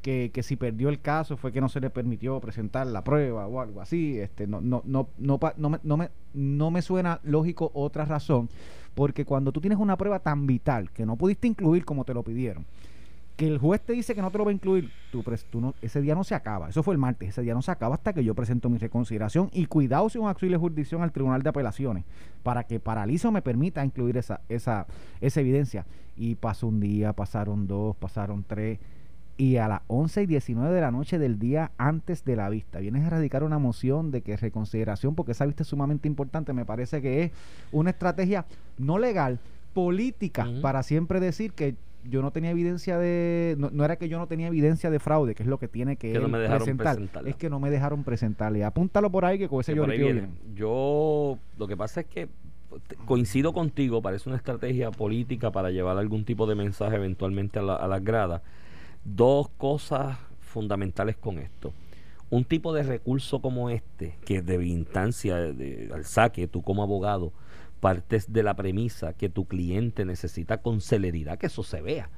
que, 0.00 0.30
que 0.32 0.44
si 0.44 0.54
perdió 0.54 0.90
el 0.90 1.00
caso 1.00 1.36
fue 1.36 1.50
que 1.50 1.60
no 1.60 1.68
se 1.68 1.80
le 1.80 1.90
permitió 1.90 2.38
presentar 2.38 2.86
la 2.86 3.02
prueba 3.02 3.48
o 3.48 3.60
algo 3.60 3.80
así. 3.80 4.16
Este, 4.20 4.46
no, 4.46 4.60
no, 4.60 4.84
no, 4.84 5.08
no, 5.18 5.40
no, 5.56 5.70
me, 5.70 5.80
no, 5.82 5.96
me, 5.96 6.10
no 6.34 6.70
me 6.70 6.82
suena 6.82 7.18
lógico 7.24 7.72
otra 7.74 8.04
razón, 8.04 8.48
porque 8.94 9.24
cuando 9.24 9.50
tú 9.50 9.60
tienes 9.60 9.80
una 9.80 9.96
prueba 9.96 10.20
tan 10.20 10.46
vital 10.46 10.92
que 10.92 11.04
no 11.04 11.16
pudiste 11.16 11.48
incluir 11.48 11.84
como 11.84 12.04
te 12.04 12.14
lo 12.14 12.22
pidieron, 12.22 12.64
que 13.40 13.46
el 13.48 13.56
juez 13.58 13.80
te 13.80 13.94
dice 13.94 14.14
que 14.14 14.20
no 14.20 14.30
te 14.30 14.36
lo 14.36 14.44
va 14.44 14.50
a 14.50 14.54
incluir, 14.54 14.90
tú, 15.10 15.22
pres- 15.22 15.46
tú 15.50 15.62
no, 15.62 15.74
ese 15.80 16.02
día 16.02 16.14
no 16.14 16.24
se 16.24 16.34
acaba. 16.34 16.68
Eso 16.68 16.82
fue 16.82 16.92
el 16.92 16.98
martes. 16.98 17.30
Ese 17.30 17.40
día 17.40 17.54
no 17.54 17.62
se 17.62 17.70
acaba 17.70 17.94
hasta 17.94 18.12
que 18.12 18.22
yo 18.22 18.34
presento 18.34 18.68
mi 18.68 18.76
reconsideración 18.76 19.48
y 19.52 19.64
cuidado 19.64 20.10
si 20.10 20.18
un 20.18 20.28
acto 20.28 20.44
de 20.44 20.56
jurisdicción 20.58 21.00
al 21.02 21.10
Tribunal 21.10 21.42
de 21.42 21.48
Apelaciones 21.48 22.04
para 22.42 22.64
que 22.64 22.80
paralice 22.80 23.26
o 23.28 23.32
me 23.32 23.40
permita 23.40 23.82
incluir 23.82 24.18
esa, 24.18 24.42
esa, 24.50 24.86
esa 25.22 25.40
evidencia. 25.40 25.86
Y 26.18 26.34
pasó 26.34 26.66
un 26.66 26.80
día, 26.80 27.14
pasaron 27.14 27.66
dos, 27.66 27.96
pasaron 27.96 28.44
tres 28.46 28.78
y 29.38 29.56
a 29.56 29.68
las 29.68 29.80
11 29.86 30.24
y 30.24 30.26
19 30.26 30.74
de 30.74 30.80
la 30.82 30.90
noche 30.90 31.18
del 31.18 31.38
día 31.38 31.70
antes 31.78 32.26
de 32.26 32.36
la 32.36 32.50
vista. 32.50 32.78
Vienes 32.78 33.06
a 33.06 33.08
radicar 33.08 33.42
una 33.42 33.58
moción 33.58 34.10
de 34.10 34.20
que 34.20 34.36
reconsideración, 34.36 35.14
porque 35.14 35.32
esa 35.32 35.46
vista 35.46 35.62
es 35.62 35.68
sumamente 35.68 36.06
importante, 36.08 36.52
me 36.52 36.66
parece 36.66 37.00
que 37.00 37.22
es 37.22 37.32
una 37.72 37.88
estrategia 37.88 38.44
no 38.76 38.98
legal, 38.98 39.38
política, 39.72 40.46
para 40.60 40.82
siempre 40.82 41.20
decir 41.20 41.52
que 41.54 41.74
yo 42.04 42.22
no 42.22 42.30
tenía 42.30 42.50
evidencia 42.50 42.98
de, 42.98 43.54
no, 43.58 43.70
no 43.70 43.84
era 43.84 43.96
que 43.96 44.08
yo 44.08 44.18
no 44.18 44.26
tenía 44.26 44.46
evidencia 44.48 44.90
de 44.90 44.98
fraude, 44.98 45.34
que 45.34 45.42
es 45.42 45.48
lo 45.48 45.58
que 45.58 45.68
tiene 45.68 45.96
que, 45.96 46.12
Que 46.12 46.18
no 46.18 46.28
me 46.28 46.38
dejaron 46.38 46.58
presentar, 46.62 46.94
presentarla. 46.96 47.28
es 47.30 47.36
que 47.36 47.50
no 47.50 47.60
me 47.60 47.70
dejaron 47.70 48.04
presentarle. 48.04 48.64
Apúntalo 48.64 49.10
por 49.10 49.24
ahí 49.24 49.38
que 49.38 49.48
con 49.48 49.60
ese 49.60 49.74
que 49.74 49.80
viene. 49.80 49.96
viene. 49.98 50.28
Yo, 50.54 51.38
lo 51.58 51.66
que 51.66 51.76
pasa 51.76 52.00
es 52.00 52.06
que 52.06 52.28
coincido 53.04 53.52
contigo, 53.52 54.00
parece 54.00 54.28
una 54.28 54.36
estrategia 54.36 54.90
política 54.90 55.50
para 55.50 55.70
llevar 55.70 55.98
algún 55.98 56.24
tipo 56.24 56.46
de 56.46 56.54
mensaje 56.54 56.96
eventualmente 56.96 57.58
a, 57.58 57.62
la- 57.62 57.76
a 57.76 57.88
las 57.88 58.02
gradas. 58.04 58.42
Dos 59.04 59.48
cosas 59.56 60.18
fundamentales 60.40 61.16
con 61.16 61.38
esto. 61.38 61.72
Un 62.30 62.44
tipo 62.44 62.72
de 62.72 62.84
recurso 62.84 63.40
como 63.40 63.70
este, 63.70 64.14
que 64.24 64.40
de 64.42 64.64
instancia 64.64 65.36
de- 65.36 65.90
al 65.92 66.04
saque, 66.04 66.46
tú 66.46 66.62
como 66.62 66.82
abogado, 66.82 67.32
partes 67.80 68.32
de 68.32 68.42
la 68.42 68.54
premisa 68.54 69.14
que 69.14 69.28
tu 69.28 69.46
cliente 69.46 70.04
necesita 70.04 70.58
con 70.58 70.80
celeridad 70.80 71.38
que 71.38 71.46
eso 71.46 71.62
se 71.62 71.80
vea. 71.80 72.10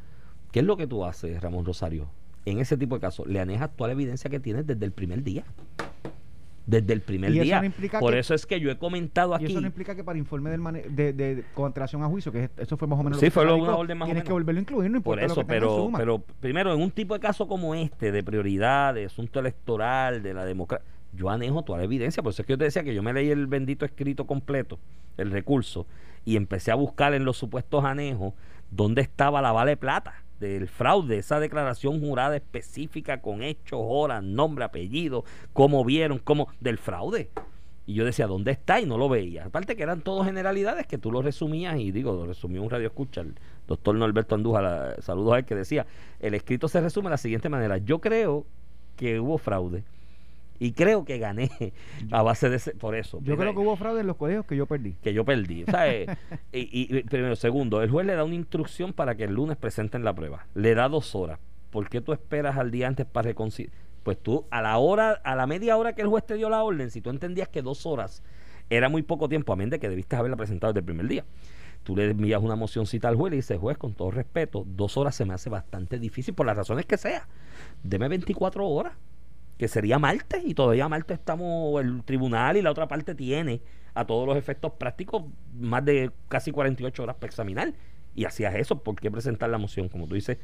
¿Qué 0.50 0.60
es 0.60 0.66
lo 0.66 0.76
que 0.76 0.86
tú 0.86 1.04
haces, 1.04 1.40
Ramón 1.40 1.64
Rosario? 1.64 2.08
En 2.44 2.58
ese 2.58 2.76
tipo 2.76 2.96
de 2.96 3.00
casos, 3.00 3.26
le 3.26 3.40
anejas 3.40 3.70
toda 3.76 3.88
la 3.88 3.92
evidencia 3.94 4.28
que 4.28 4.40
tienes 4.40 4.66
desde 4.66 4.84
el 4.84 4.92
primer 4.92 5.22
día. 5.22 5.44
Desde 6.64 6.92
el 6.92 7.00
primer 7.00 7.32
día. 7.32 7.60
no 7.60 7.98
Por 8.00 8.12
que- 8.12 8.20
eso 8.20 8.34
es 8.34 8.46
que 8.46 8.60
yo 8.60 8.70
he 8.70 8.78
comentado 8.78 9.32
Y 9.32 9.36
aquí. 9.36 9.46
eso 9.46 9.60
no 9.60 9.66
implica 9.66 9.96
que 9.96 10.04
para 10.04 10.16
informe 10.16 10.48
del 10.50 10.60
mane- 10.60 10.82
de, 10.88 11.12
de, 11.12 11.34
de 11.36 11.44
contratación 11.54 12.04
a 12.04 12.06
juicio, 12.06 12.30
que 12.30 12.44
es- 12.44 12.50
eso 12.56 12.76
fue 12.76 12.86
más 12.86 13.00
o 13.00 13.02
menos 13.02 13.18
Sí, 13.18 13.26
que 13.26 13.30
fue 13.32 13.44
lo- 13.44 13.56
una 13.56 13.74
orden 13.76 13.98
más 13.98 14.06
o 14.06 14.08
tienes 14.08 14.20
menos. 14.22 14.26
que 14.28 14.32
volverlo 14.32 14.58
a 14.58 14.62
incluir, 14.62 14.90
no 14.90 15.00
Por 15.02 15.18
importa 15.18 15.20
lo 15.22 15.26
eso, 15.26 15.34
que 15.34 15.40
en 15.40 15.46
pero, 15.48 15.76
suma. 15.76 15.98
pero 15.98 16.18
primero, 16.40 16.72
en 16.72 16.80
un 16.80 16.92
tipo 16.92 17.14
de 17.14 17.20
caso 17.20 17.48
como 17.48 17.74
este, 17.74 18.12
de 18.12 18.22
prioridad, 18.22 18.94
de 18.94 19.06
asunto 19.06 19.40
electoral, 19.40 20.22
de 20.22 20.34
la 20.34 20.44
democracia, 20.44 20.86
yo 21.12 21.30
anejo 21.30 21.62
toda 21.62 21.78
la 21.78 21.84
evidencia. 21.84 22.22
Por 22.22 22.32
eso 22.32 22.42
es 22.42 22.46
que 22.46 22.54
yo 22.54 22.58
te 22.58 22.64
decía 22.64 22.84
que 22.84 22.94
yo 22.94 23.02
me 23.02 23.12
leí 23.12 23.30
el 23.30 23.46
bendito 23.46 23.84
escrito 23.84 24.26
completo, 24.26 24.78
el 25.16 25.30
recurso, 25.30 25.86
y 26.24 26.36
empecé 26.36 26.70
a 26.70 26.74
buscar 26.74 27.14
en 27.14 27.24
los 27.24 27.36
supuestos 27.36 27.84
anejos 27.84 28.34
dónde 28.70 29.02
estaba 29.02 29.42
la 29.42 29.52
vale 29.52 29.76
plata 29.76 30.22
del 30.40 30.66
fraude, 30.66 31.18
esa 31.18 31.38
declaración 31.38 32.00
jurada 32.00 32.34
específica 32.34 33.20
con 33.20 33.42
hechos, 33.42 33.78
horas, 33.80 34.24
nombre, 34.24 34.64
apellido, 34.64 35.24
cómo 35.52 35.84
vieron, 35.84 36.18
cómo, 36.18 36.48
del 36.60 36.78
fraude. 36.78 37.30
Y 37.86 37.94
yo 37.94 38.04
decía, 38.04 38.26
¿dónde 38.26 38.52
está? 38.52 38.80
Y 38.80 38.86
no 38.86 38.96
lo 38.98 39.08
veía. 39.08 39.44
Aparte 39.44 39.76
que 39.76 39.82
eran 39.82 40.00
todas 40.00 40.26
generalidades 40.26 40.86
que 40.86 40.98
tú 40.98 41.12
lo 41.12 41.22
resumías 41.22 41.78
y 41.78 41.92
digo, 41.92 42.12
lo 42.12 42.26
resumió 42.26 42.62
un 42.62 42.70
radio 42.70 42.88
escucha 42.88 43.20
el 43.20 43.34
doctor 43.68 43.94
Norberto 43.94 44.34
Andújar, 44.34 45.00
saludos 45.00 45.34
a 45.34 45.38
él, 45.38 45.44
que 45.44 45.54
decía, 45.54 45.86
el 46.20 46.34
escrito 46.34 46.68
se 46.68 46.80
resume 46.80 47.06
de 47.06 47.10
la 47.10 47.18
siguiente 47.18 47.48
manera. 47.48 47.78
Yo 47.78 48.00
creo 48.00 48.46
que 48.96 49.20
hubo 49.20 49.38
fraude 49.38 49.84
y 50.62 50.74
creo 50.74 51.04
que 51.04 51.18
gané 51.18 51.50
a 52.12 52.22
base 52.22 52.48
de 52.48 52.54
ese, 52.54 52.70
por 52.76 52.94
eso. 52.94 53.18
Yo 53.24 53.36
creo 53.36 53.52
que 53.52 53.58
hubo 53.58 53.74
fraude 53.74 54.02
en 54.02 54.06
los 54.06 54.16
colegios 54.16 54.46
que 54.46 54.54
yo 54.54 54.66
perdí. 54.66 54.92
que 55.02 55.12
yo 55.12 55.24
perdí. 55.24 55.64
O 55.64 55.66
sea, 55.66 55.92
eh, 55.92 56.06
y, 56.52 57.02
primero, 57.02 57.34
segundo, 57.34 57.82
el 57.82 57.90
juez 57.90 58.06
le 58.06 58.14
da 58.14 58.22
una 58.22 58.36
instrucción 58.36 58.92
para 58.92 59.16
que 59.16 59.24
el 59.24 59.34
lunes 59.34 59.56
presenten 59.56 60.04
la 60.04 60.14
prueba. 60.14 60.46
Le 60.54 60.76
da 60.76 60.88
dos 60.88 61.16
horas. 61.16 61.40
¿Por 61.70 61.88
qué 61.88 62.00
tú 62.00 62.12
esperas 62.12 62.58
al 62.58 62.70
día 62.70 62.86
antes 62.86 63.06
para 63.06 63.26
reconciliar? 63.26 63.74
Pues 64.04 64.22
tú, 64.22 64.46
a 64.52 64.62
la 64.62 64.78
hora, 64.78 65.20
a 65.24 65.34
la 65.34 65.48
media 65.48 65.76
hora 65.76 65.96
que 65.96 66.02
el 66.02 66.06
juez 66.06 66.24
te 66.24 66.34
dio 66.34 66.48
la 66.48 66.62
orden, 66.62 66.92
si 66.92 67.00
tú 67.00 67.10
entendías 67.10 67.48
que 67.48 67.60
dos 67.60 67.84
horas 67.84 68.22
era 68.70 68.88
muy 68.88 69.02
poco 69.02 69.28
tiempo, 69.28 69.52
a 69.52 69.56
menos 69.56 69.72
de 69.72 69.80
que 69.80 69.88
debiste 69.88 70.14
haberla 70.14 70.36
presentado 70.36 70.72
desde 70.72 70.80
el 70.80 70.86
primer 70.86 71.08
día. 71.08 71.24
Tú 71.82 71.96
le 71.96 72.08
envías 72.08 72.40
una 72.40 72.54
mocióncita 72.54 73.08
al 73.08 73.16
juez 73.16 73.30
y 73.30 73.32
le 73.32 73.36
dices, 73.38 73.58
juez, 73.58 73.78
con 73.78 73.94
todo 73.94 74.12
respeto, 74.12 74.64
dos 74.64 74.96
horas 74.96 75.16
se 75.16 75.24
me 75.24 75.34
hace 75.34 75.50
bastante 75.50 75.98
difícil 75.98 76.34
por 76.34 76.46
las 76.46 76.56
razones 76.56 76.86
que 76.86 76.98
sea. 76.98 77.26
Deme 77.82 78.06
24 78.06 78.64
horas 78.64 78.92
que 79.62 79.68
sería 79.68 80.00
martes 80.00 80.42
y 80.44 80.54
todavía 80.54 80.88
martes 80.88 81.20
estamos 81.20 81.80
el 81.80 82.02
tribunal 82.02 82.56
y 82.56 82.62
la 82.62 82.72
otra 82.72 82.88
parte 82.88 83.14
tiene 83.14 83.62
a 83.94 84.04
todos 84.04 84.26
los 84.26 84.36
efectos 84.36 84.72
prácticos 84.72 85.22
más 85.54 85.84
de 85.84 86.10
casi 86.26 86.50
48 86.50 87.00
horas 87.00 87.14
para 87.14 87.28
examinar 87.28 87.72
y 88.12 88.24
hacías 88.24 88.56
eso, 88.56 88.82
¿por 88.82 88.96
qué 88.96 89.08
presentar 89.08 89.50
la 89.50 89.58
moción? 89.58 89.88
Como 89.88 90.08
tú 90.08 90.16
dices, 90.16 90.38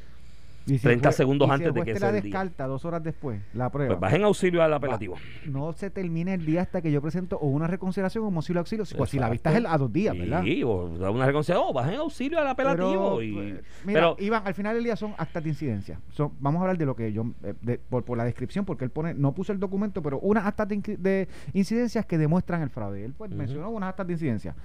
si 0.77 0.83
30 0.83 1.09
el 1.09 1.13
juez- 1.13 1.15
segundos 1.17 1.47
y 1.47 1.51
antes 1.51 1.73
de 1.73 1.81
que 1.83 1.95
sea 1.97 2.07
la 2.07 2.11
día. 2.13 2.21
descarta 2.21 2.67
dos 2.67 2.85
horas 2.85 3.03
después, 3.03 3.41
la 3.53 3.69
prueba. 3.71 3.89
pues 3.89 3.99
vas 3.99 4.13
en 4.13 4.23
auxilio 4.23 4.61
al 4.63 4.73
apelativo. 4.73 5.15
no 5.45 5.73
se 5.73 5.89
termina 5.89 6.33
el 6.33 6.45
día 6.45 6.61
hasta 6.61 6.81
que 6.81 6.91
yo 6.91 7.01
presento 7.01 7.37
o 7.37 7.47
una 7.47 7.67
reconciliación 7.67 8.23
o 8.23 8.31
moción 8.31 8.55
de 8.55 8.59
auxilio. 8.59 8.85
Pues 8.97 9.09
si 9.09 9.19
la 9.19 9.29
vista 9.29 9.51
es 9.55 9.63
a 9.65 9.77
dos 9.77 9.91
días, 9.91 10.17
¿verdad? 10.17 10.43
Sí, 10.43 10.63
o 10.63 10.85
una 10.85 11.25
reconciliación, 11.25 11.67
oh, 11.69 11.73
vas 11.73 11.89
en 11.89 11.95
auxilio 11.95 12.39
al 12.39 12.47
apelativo. 12.47 13.17
Pero, 13.17 13.21
y, 13.21 13.33
pues, 13.33 13.45
mira, 13.85 13.99
pero 13.99 14.15
Iván, 14.19 14.43
al 14.45 14.53
final 14.53 14.75
del 14.75 14.83
día 14.83 14.95
son 14.95 15.13
actas 15.17 15.43
de 15.43 15.49
incidencia. 15.49 15.99
Son, 16.11 16.31
vamos 16.39 16.59
a 16.59 16.63
hablar 16.63 16.77
de 16.77 16.85
lo 16.85 16.95
que 16.95 17.11
yo, 17.13 17.25
eh, 17.43 17.53
de- 17.61 17.77
por, 17.79 18.03
por 18.03 18.17
la 18.17 18.23
descripción, 18.23 18.65
porque 18.65 18.83
él 18.85 18.91
pone, 18.91 19.13
no 19.13 19.33
puso 19.33 19.51
el 19.51 19.59
documento, 19.59 20.01
pero 20.01 20.19
unas 20.19 20.45
actas 20.45 20.67
de, 20.67 20.75
inc- 20.77 20.97
de 20.97 21.27
incidencias 21.53 22.05
que 22.05 22.17
demuestran 22.17 22.61
el 22.61 22.69
fraude. 22.69 23.05
Él 23.05 23.13
pues 23.17 23.31
mencionó 23.31 23.69
unas 23.69 23.89
actas 23.89 24.07
de 24.07 24.13
incidencia. 24.13 24.55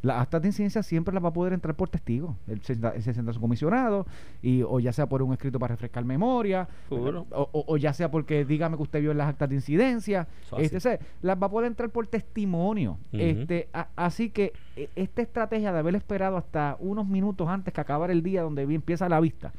Las 0.00 0.22
actas 0.22 0.42
de 0.42 0.48
incidencia 0.48 0.82
siempre 0.82 1.12
las 1.12 1.24
va 1.24 1.28
a 1.28 1.32
poder 1.32 1.52
entrar 1.52 1.74
por 1.74 1.88
testigo. 1.88 2.36
Él 2.46 2.60
se, 2.62 2.74
sienta- 2.74 3.00
se 3.00 3.12
sienta 3.12 3.32
su 3.32 3.40
comisionado, 3.40 4.06
y, 4.42 4.62
o 4.62 4.78
ya 4.80 4.92
sea 4.92 5.08
por 5.08 5.22
un 5.22 5.32
escrito 5.32 5.58
para 5.58 5.74
refrescar 5.74 6.04
memoria, 6.04 6.68
o, 7.32 7.48
o- 7.52 7.64
o 7.66 7.76
ya 7.76 7.92
sea 7.92 8.10
porque 8.10 8.44
dígame 8.44 8.76
que 8.76 8.82
usted 8.84 9.00
vio 9.00 9.12
las 9.14 9.28
actas 9.28 9.48
de 9.48 9.56
incidencia. 9.56 10.28
Este, 10.64 10.78
se- 10.80 11.00
las 11.22 11.36
va 11.40 11.46
a 11.48 11.50
poder 11.50 11.66
entrar 11.66 11.90
por 11.90 12.06
testimonio. 12.06 12.98
Este, 13.20 13.68
a- 13.72 13.88
así 13.96 14.30
que 14.30 14.52
e- 14.76 14.88
esta 14.94 15.22
estrategia 15.22 15.72
de 15.72 15.78
haber 15.80 15.96
esperado 15.96 16.36
hasta 16.36 16.76
unos 16.78 17.08
minutos 17.08 17.48
antes 17.48 17.74
que 17.74 17.80
acabar 17.80 18.10
el 18.10 18.22
día 18.22 18.42
donde 18.42 18.62
empieza 18.62 19.08
la 19.08 19.18
vista, 19.20 19.52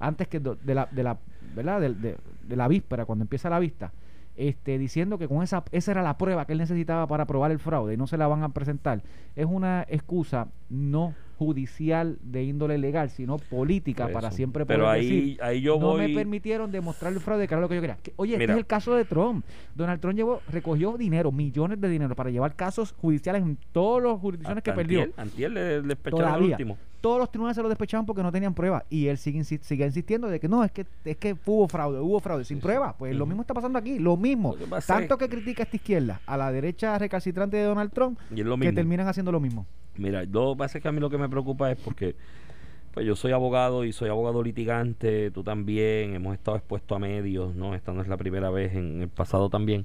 antes 0.00 0.26
que 0.26 0.40
de 0.40 0.74
la, 0.74 0.88
de 0.90 1.02
la, 1.04 1.18
¿verdad? 1.54 1.80
De, 1.80 1.94
de- 1.94 2.16
de 2.48 2.56
la 2.56 2.66
víspera, 2.68 3.04
cuando 3.04 3.22
empieza 3.22 3.48
la 3.48 3.58
vista, 3.60 3.92
este, 4.36 4.78
diciendo 4.78 5.18
que 5.18 5.28
con 5.28 5.42
esa, 5.42 5.64
esa 5.72 5.92
era 5.92 6.02
la 6.02 6.18
prueba 6.18 6.46
que 6.46 6.52
él 6.52 6.58
necesitaba 6.58 7.06
para 7.06 7.26
probar 7.26 7.50
el 7.50 7.58
fraude 7.58 7.94
y 7.94 7.96
no 7.96 8.06
se 8.06 8.16
la 8.16 8.26
van 8.26 8.42
a 8.42 8.50
presentar, 8.50 9.02
es 9.36 9.46
una 9.46 9.84
excusa 9.88 10.48
no 10.68 11.14
judicial 11.44 12.18
de 12.22 12.42
índole 12.44 12.78
legal, 12.78 13.10
sino 13.10 13.38
política 13.38 14.08
para 14.08 14.30
siempre 14.30 14.64
poder 14.64 14.78
Pero 14.78 14.88
ahí, 14.90 15.02
decir, 15.04 15.42
ahí 15.42 15.60
yo 15.60 15.78
no 15.78 15.88
voy. 15.92 16.08
me 16.08 16.14
permitieron 16.14 16.70
demostrar 16.72 17.12
el 17.12 17.20
fraude, 17.20 17.46
que 17.46 17.54
era 17.54 17.60
lo 17.60 17.68
que 17.68 17.74
yo 17.76 17.80
quería. 17.80 17.96
Que, 18.02 18.12
oye, 18.16 18.34
este 18.34 18.44
es 18.52 18.58
el 18.58 18.66
caso 18.66 18.94
de 18.94 19.04
Trump. 19.04 19.44
Donald 19.74 20.00
Trump 20.00 20.16
llevó, 20.16 20.40
recogió 20.50 20.96
dinero, 20.96 21.30
millones 21.30 21.80
de 21.80 21.88
dinero, 21.88 22.14
para 22.14 22.30
llevar 22.30 22.54
casos 22.56 22.92
judiciales 23.00 23.42
en 23.42 23.58
todas 23.72 24.02
las 24.04 24.18
jurisdicciones 24.20 24.64
que 24.64 24.72
perdió. 24.72 25.08
Antier 25.16 25.50
le, 25.50 25.82
despecharon 25.82 26.20
el 26.20 26.26
Todavía. 26.32 26.50
último. 26.56 26.78
Todos 27.00 27.18
los 27.18 27.30
tribunales 27.30 27.54
se 27.56 27.62
lo 27.62 27.68
despechaban 27.68 28.06
porque 28.06 28.22
no 28.22 28.32
tenían 28.32 28.54
pruebas. 28.54 28.82
Y 28.88 29.08
él 29.08 29.18
sigue, 29.18 29.44
sigue 29.44 29.84
insistiendo 29.84 30.26
de 30.28 30.40
que 30.40 30.48
no, 30.48 30.64
es 30.64 30.72
que, 30.72 30.86
es 31.04 31.18
que 31.18 31.36
hubo 31.44 31.68
fraude, 31.68 32.00
hubo 32.00 32.18
fraude 32.18 32.46
sin 32.46 32.60
pruebas. 32.60 32.94
Pues 32.98 33.14
lo 33.14 33.26
mismo 33.26 33.42
está 33.42 33.52
pasando 33.52 33.78
aquí, 33.78 33.98
lo 33.98 34.16
mismo. 34.16 34.52
Lo 34.54 34.58
que 34.58 34.66
pasa 34.66 34.94
Tanto 34.94 35.14
es- 35.14 35.18
que 35.20 35.28
critica 35.28 35.64
esta 35.64 35.76
izquierda 35.76 36.22
a 36.24 36.38
la 36.38 36.50
derecha 36.50 36.96
recalcitrante 36.98 37.58
de 37.58 37.64
Donald 37.64 37.92
Trump, 37.92 38.18
que 38.34 38.72
terminan 38.72 39.06
haciendo 39.06 39.30
lo 39.32 39.38
mismo. 39.40 39.66
Mira, 39.96 40.24
lo 40.24 40.52
que 40.52 40.58
pasa 40.58 40.78
es 40.78 40.82
que 40.82 40.88
a 40.88 40.92
mí 40.92 41.00
lo 41.00 41.10
que 41.10 41.18
me 41.18 41.28
preocupa 41.28 41.70
es 41.70 41.78
porque 41.78 42.16
pues 42.92 43.06
yo 43.06 43.16
soy 43.16 43.32
abogado 43.32 43.84
y 43.84 43.92
soy 43.92 44.08
abogado 44.08 44.42
litigante, 44.42 45.30
tú 45.32 45.42
también, 45.42 46.14
hemos 46.14 46.34
estado 46.34 46.56
expuestos 46.56 46.94
a 46.94 46.98
medios, 47.00 47.54
¿no? 47.56 47.74
Esta 47.74 47.92
no 47.92 48.00
es 48.00 48.08
la 48.08 48.16
primera 48.16 48.50
vez, 48.50 48.74
en 48.74 49.02
el 49.02 49.08
pasado 49.08 49.50
también. 49.50 49.84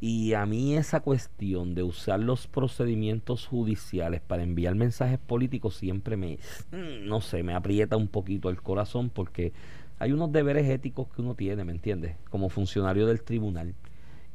Y 0.00 0.34
a 0.34 0.46
mí 0.46 0.76
esa 0.76 1.00
cuestión 1.00 1.74
de 1.74 1.82
usar 1.82 2.20
los 2.20 2.46
procedimientos 2.46 3.46
judiciales 3.46 4.20
para 4.20 4.42
enviar 4.42 4.74
mensajes 4.74 5.18
políticos 5.18 5.76
siempre 5.76 6.16
me, 6.16 6.38
mm, 6.70 7.08
no 7.08 7.20
sé, 7.20 7.42
me 7.42 7.54
aprieta 7.54 7.96
un 7.96 8.08
poquito 8.08 8.50
el 8.50 8.60
corazón 8.62 9.10
porque 9.10 9.52
hay 9.98 10.12
unos 10.12 10.30
deberes 10.30 10.68
éticos 10.68 11.08
que 11.08 11.22
uno 11.22 11.34
tiene, 11.34 11.64
¿me 11.64 11.72
entiendes? 11.72 12.16
Como 12.30 12.50
funcionario 12.50 13.06
del 13.06 13.22
tribunal 13.22 13.74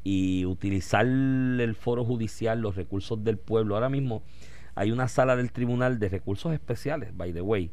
y 0.04 0.46
utilizar 0.46 1.06
el 1.06 1.76
foro 1.76 2.04
judicial, 2.04 2.60
los 2.60 2.76
recursos 2.76 3.24
del 3.24 3.38
pueblo. 3.38 3.76
Ahora 3.76 3.90
mismo 3.90 4.24
hay 4.76 4.92
una 4.92 5.08
sala 5.08 5.36
del 5.36 5.52
tribunal 5.52 6.00
de 6.00 6.10
recursos 6.10 6.54
especiales, 6.54 7.16
by 7.16 7.34
the 7.34 7.42
way, 7.42 7.72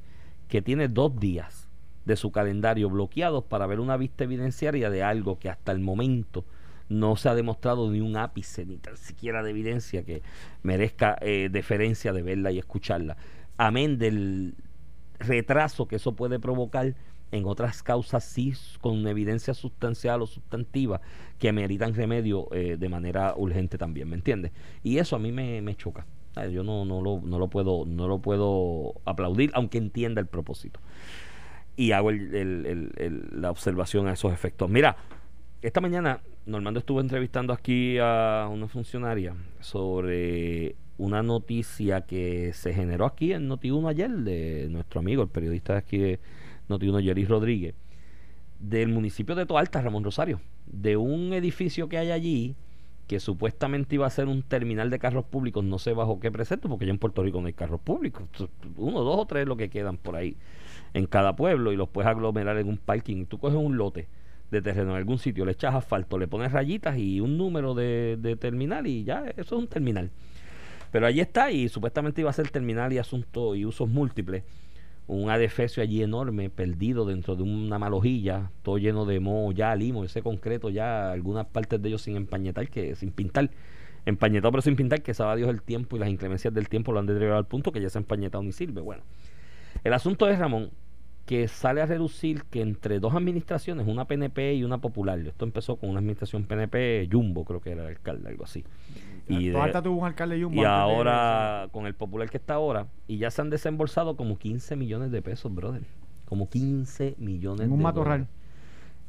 que 0.49 0.63
tiene 0.63 0.89
dos 0.89 1.19
días 1.19 1.69
de 2.05 2.17
su 2.17 2.33
calendario 2.33 2.89
bloqueados 2.89 3.45
para 3.45 3.67
ver 3.67 3.81
una 3.81 3.97
vista 3.97 4.25
evidenciaria 4.25 4.91
de 4.91 5.03
algo 5.03 5.39
que 5.39 5.51
hasta 5.51 5.73
el 5.73 5.81
momento 5.81 6.45
no 6.89 7.17
se 7.17 7.29
ha 7.29 7.35
demostrado 7.35 7.91
ni 7.91 8.01
un 8.01 8.17
ápice, 8.17 8.65
ni 8.65 8.79
tan 8.79 8.97
siquiera 8.97 9.43
de 9.43 9.51
evidencia 9.51 10.05
que 10.05 10.23
merezca 10.63 11.19
eh, 11.21 11.51
deferencia 11.53 12.15
de 12.15 12.23
verla 12.23 12.51
y 12.51 12.59
escucharla. 12.59 13.19
Amén 13.59 13.99
del 13.99 14.55
retraso 15.19 15.87
que 15.87 15.97
eso 15.97 16.17
puede 16.17 16.39
provocar 16.41 16.95
en 17.31 17.45
otras 17.45 17.83
causas 17.83 18.25
sí 18.25 18.55
con 18.81 19.07
evidencia 19.07 19.53
sustancial 19.53 20.23
o 20.23 20.27
sustantiva 20.27 21.03
que 21.39 21.53
meritan 21.53 21.93
remedio 21.93 22.49
eh, 22.55 22.79
de 22.79 22.89
manera 22.89 23.35
urgente 23.37 23.77
también, 23.77 24.09
¿me 24.09 24.17
entiendes? 24.17 24.53
Y 24.83 24.97
eso 24.97 25.15
a 25.15 25.19
mí 25.19 25.31
me 25.31 25.77
choca. 25.77 26.07
Yo 26.47 26.63
no, 26.63 26.85
no, 26.85 27.01
lo, 27.03 27.21
no, 27.25 27.39
lo 27.39 27.49
puedo, 27.49 27.85
no 27.87 28.07
lo 28.09 28.19
puedo 28.21 28.95
aplaudir, 29.05 29.51
aunque 29.55 29.79
entienda 29.79 30.21
el 30.21 30.27
propósito. 30.27 30.81
Y 31.77 31.93
hago 31.93 32.11
el- 32.11 33.31
la 33.33 33.51
observación 33.51 34.07
a 34.09 34.13
esos 34.13 34.33
efectos. 34.33 34.69
Mira, 34.71 34.97
esta 35.63 35.81
mañana 35.81 36.21
Normando 36.49 36.81
estuvo 36.81 37.03
entrevistando 37.03 37.53
aquí 37.53 37.99
a 38.01 38.49
una 38.51 38.69
funcionaria 38.69 39.35
sobre 39.61 40.77
una 40.97 41.23
noticia 41.23 42.01
que 42.07 42.55
se 42.55 42.73
generó 42.73 43.05
aquí 43.05 43.35
en 43.35 43.51
Noti1 43.51 43.87
ayer 43.91 44.11
de 44.11 44.69
nuestro 44.71 45.01
amigo, 45.01 45.23
el 45.23 45.29
periodista 45.29 45.75
de 45.75 45.79
aquí 45.81 45.99
de 45.99 46.21
Noti1, 46.71 47.03
Jerry 47.05 47.27
Rodríguez, 47.27 47.75
del 48.61 48.89
municipio 48.89 49.35
de 49.35 49.45
Toalta, 49.45 49.83
Ramón 49.83 50.05
Rosario, 50.05 50.41
de 50.67 50.97
un 50.97 51.35
edificio 51.35 51.87
que 51.91 51.99
hay 51.99 52.13
allí 52.13 52.57
que 53.09 53.21
supuestamente 53.21 53.94
iba 53.94 54.06
a 54.06 54.11
ser 54.11 54.29
un 54.29 54.42
terminal 54.42 54.90
de 54.90 54.98
carros 54.98 55.25
públicos, 55.25 55.65
no 55.65 55.79
sé 55.79 55.94
bajo 55.94 56.21
qué 56.21 56.31
precepto, 56.31 56.69
porque 56.69 56.85
ya 56.85 56.92
en 56.92 56.98
Puerto 56.98 57.23
Rico 57.23 57.40
no 57.40 57.46
hay 57.46 57.54
carros 57.54 57.81
públicos. 57.81 58.23
Uno, 58.77 59.00
dos 59.00 59.19
o 59.19 59.27
tres 59.27 59.48
lo 59.48 59.56
que 59.56 59.71
quedan 59.71 59.96
por 59.96 60.15
ahí 60.15 60.37
en 60.92 61.06
cada 61.06 61.35
pueblo 61.35 61.73
y 61.73 61.77
los 61.77 61.88
puedes 61.88 62.09
aglomerar 62.09 62.59
en 62.59 62.69
un 62.69 62.77
parking. 62.77 63.25
Tú 63.25 63.38
coges 63.38 63.59
un 63.59 63.79
lote 63.79 64.09
de 64.50 64.61
terreno 64.61 64.90
en 64.90 64.96
algún 64.98 65.19
sitio, 65.19 65.46
le 65.46 65.52
echas 65.52 65.75
asfalto, 65.75 66.19
le 66.19 66.29
pones 66.29 66.52
rayitas 66.52 66.98
y 66.98 67.21
un 67.21 67.38
número 67.38 67.75
de, 67.75 68.19
de 68.21 68.37
terminal 68.37 68.87
y 68.87 69.04
ya 69.04 69.25
eso 69.37 69.56
es 69.56 69.63
un 69.63 69.69
terminal. 69.69 70.11
Pero 70.92 71.06
allí 71.06 71.21
está 71.21 71.50
y 71.50 71.69
supuestamente 71.69 72.21
iba 72.21 72.31
a 72.31 72.35
ser 72.35 72.50
terminal 72.50 72.92
y 72.92 72.98
asunto 72.98 73.54
y 73.54 73.65
usos 73.65 73.88
múltiples 73.88 74.44
un 75.09 75.31
adefesio 75.31 75.83
allí 75.83 76.02
enorme, 76.02 76.50
perdido 76.50 77.06
dentro 77.06 77.35
de 77.35 77.42
una 77.42 77.79
malojilla, 77.79 78.50
todo 78.63 78.77
lleno 78.77 79.06
de 79.06 79.21
moho, 79.21 79.52
ya 79.52 79.75
limo, 79.75 80.04
ese 80.04 80.23
concreto, 80.23 80.69
ya 80.69 81.11
algunas 81.11 81.46
partes 81.46 81.81
de 81.81 81.88
ellos 81.88 82.02
sin 82.02 82.17
empañetar, 82.17 82.69
que 82.69 82.94
sin 82.94 83.11
pintar, 83.11 83.50
empañetado 84.04 84.52
pero 84.52 84.63
sin 84.63 84.77
pintar, 84.77 85.02
que 85.02 85.15
sabe 85.15 85.38
Dios 85.38 85.48
el 85.48 85.63
tiempo 85.63 85.96
y 85.96 85.98
las 85.98 86.11
inclemencias 86.11 86.52
del 86.52 86.69
tiempo 86.69 86.92
lo 86.92 87.00
han 87.00 87.06
deteriorado 87.06 87.38
al 87.38 87.46
punto 87.46 87.73
que 87.73 87.81
ya 87.81 87.88
se 87.88 87.96
ha 87.96 88.00
empañetado 88.00 88.44
ni 88.44 88.52
sirve. 88.52 88.83
Bueno, 88.83 89.02
el 89.83 89.94
asunto 89.94 90.29
es, 90.29 90.38
Ramón, 90.38 90.71
que 91.29 91.46
sale 91.46 91.83
a 91.83 91.87
reducir 91.87 92.44
que 92.44 92.62
entre 92.62 93.00
dos 93.00 93.14
administraciones, 93.14 93.87
una 93.87 94.06
PNP 94.06 94.54
y 94.54 94.64
una 94.64 94.79
popular, 94.79 95.18
esto 95.18 95.44
empezó 95.44 95.76
con 95.76 95.90
una 95.90 95.98
administración 95.98 96.44
PNP, 96.44 97.06
Jumbo 97.12 97.44
creo 97.44 97.60
que 97.60 97.72
era 97.72 97.83
el 97.83 97.88
alcalde, 97.88 98.31
algo 98.31 98.44
así, 98.44 98.64
y, 99.29 99.52
tuvo 99.52 99.98
un 99.98 100.06
alcalde 100.06 100.38
y 100.38 100.64
ahora, 100.64 101.68
con 101.70 101.85
el 101.87 101.94
popular 101.94 102.31
que 102.31 102.38
está 102.38 102.54
ahora, 102.54 102.87
y 103.06 103.18
ya 103.18 103.31
se 103.31 103.42
han 103.42 103.50
desembolsado 103.50 104.16
como 104.16 104.38
15 104.38 104.74
millones 104.76 105.10
de 105.10 105.20
pesos, 105.20 105.54
brother. 105.54 105.83
Como 106.24 106.48
15 106.48 107.16
millones 107.18 107.66
en 107.66 107.72
un 107.72 107.83
matorral. 107.83 108.26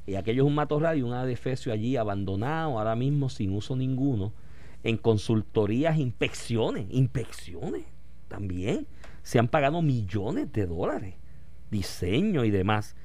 Y 0.05 0.15
aquello 0.15 0.43
es 0.43 0.47
un 0.47 0.55
matorral 0.55 0.97
y 0.97 1.03
un 1.03 1.13
adefesio 1.13 1.71
allí 1.71 1.95
abandonado, 1.95 2.77
ahora 2.77 2.97
mismo 2.97 3.29
sin 3.29 3.55
uso 3.55 3.77
ninguno, 3.77 4.33
en 4.83 4.97
consultorías, 4.97 5.97
inspecciones, 5.97 6.85
inspecciones 6.89 7.85
también. 8.27 8.87
Se 9.23 9.39
han 9.39 9.47
pagado 9.47 9.81
millones 9.81 10.51
de 10.51 10.65
dólares, 10.65 11.15
diseño 11.71 12.43
y 12.45 12.51
demás. 12.51 12.95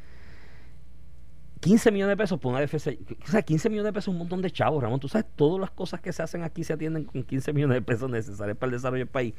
15 1.61 1.91
millones 1.93 2.13
de 2.13 2.17
pesos 2.19 2.39
por 2.39 2.53
una 2.53 2.61
defensa. 2.61 2.91
O 3.27 3.31
sea, 3.31 3.41
15 3.41 3.71
millones 3.71 3.89
de 3.89 3.93
pesos 3.95 4.09
es 4.09 4.13
un 4.13 4.19
montón 4.19 4.43
de 4.43 4.51
chavos, 4.51 4.83
Ramón. 4.83 5.01
Tú 5.01 5.09
sabes, 5.09 5.27
todas 5.35 5.61
las 5.61 5.71
cosas 5.71 6.01
que 6.01 6.13
se 6.13 6.23
hacen 6.23 6.43
aquí 6.43 6.63
se 6.63 6.75
atienden 6.75 7.05
con 7.05 7.23
15 7.23 7.53
millones 7.55 7.77
de 7.77 7.83
pesos 7.83 8.11
necesarios 8.11 8.59
para 8.59 8.69
el 8.69 8.77
desarrollo 8.77 9.05
del 9.05 9.09
país. 9.09 9.35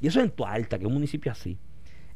Y 0.00 0.06
eso 0.06 0.20
es 0.20 0.26
en 0.26 0.44
Alta, 0.46 0.78
que 0.78 0.84
es 0.84 0.88
un 0.88 0.94
municipio 0.94 1.30
así. 1.30 1.58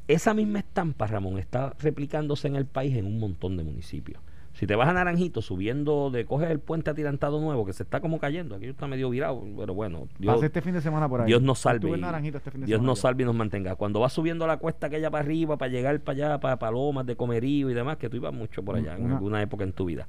Esa 0.09 0.33
misma 0.33 0.61
estampa, 0.61 1.07
Ramón, 1.07 1.39
está 1.39 1.75
replicándose 1.79 2.49
en 2.49 2.57
el 2.57 2.67
país 2.67 2.97
en 2.97 3.07
un 3.07 3.19
montón 3.19 3.57
de 3.57 3.65
municipios. 3.65 4.23
Si 4.55 4.69
te 4.69 4.77
vas 4.77 4.89
a 4.89 4.93
Naranjito 4.93 5.43
subiendo 5.43 6.11
de 6.13 6.27
coges 6.27 6.49
el 6.49 6.61
puente 6.61 6.89
atirantado 6.89 7.41
nuevo 7.41 7.67
que 7.67 7.73
se 7.73 7.83
está 7.83 8.01
como 8.01 8.21
cayendo, 8.21 8.55
aquí 8.55 8.67
está 8.67 8.87
medio 8.87 9.11
virado, 9.11 9.45
pero 9.57 9.75
bueno, 9.75 10.07
Dios, 10.17 10.41
este 10.45 10.63
fin 10.63 10.75
de 10.75 10.81
semana 10.81 11.09
por 11.09 11.23
ahí. 11.23 11.27
Dios 11.27 11.43
nos 11.43 11.59
salve. 11.59 11.91
Este 11.93 12.59
Dios 12.59 12.81
nos 12.81 13.01
salve 13.01 13.25
y 13.25 13.27
nos 13.27 13.35
mantenga. 13.35 13.75
Cuando 13.75 13.99
vas 13.99 14.13
subiendo 14.13 14.47
la 14.47 14.59
cuesta 14.59 14.87
aquella 14.87 15.11
para 15.11 15.25
arriba 15.25 15.57
para 15.57 15.73
llegar 15.73 15.99
para 16.01 16.27
allá, 16.27 16.41
para 16.41 16.57
Palomas 16.61 17.05
de 17.05 17.17
Comerío 17.17 17.69
y 17.69 17.75
demás, 17.75 17.97
que 17.97 18.09
tú 18.09 18.17
ibas 18.17 18.33
mucho 18.33 18.65
por 18.65 18.77
allá 18.77 18.97
en 18.97 19.11
alguna 19.11 19.43
época 19.43 19.65
en 19.65 19.73
tu 19.73 19.87
vida. 19.87 20.07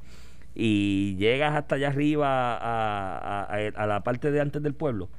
Y 0.54 1.16
llegas 1.16 1.56
hasta 1.56 1.76
allá 1.76 1.88
arriba 1.88 2.56
a, 2.56 3.46
a, 3.46 3.88
la 3.88 4.04
parte 4.04 4.30
de 4.30 4.42
antes 4.42 4.62
del 4.62 4.76
pueblo. 4.76 5.10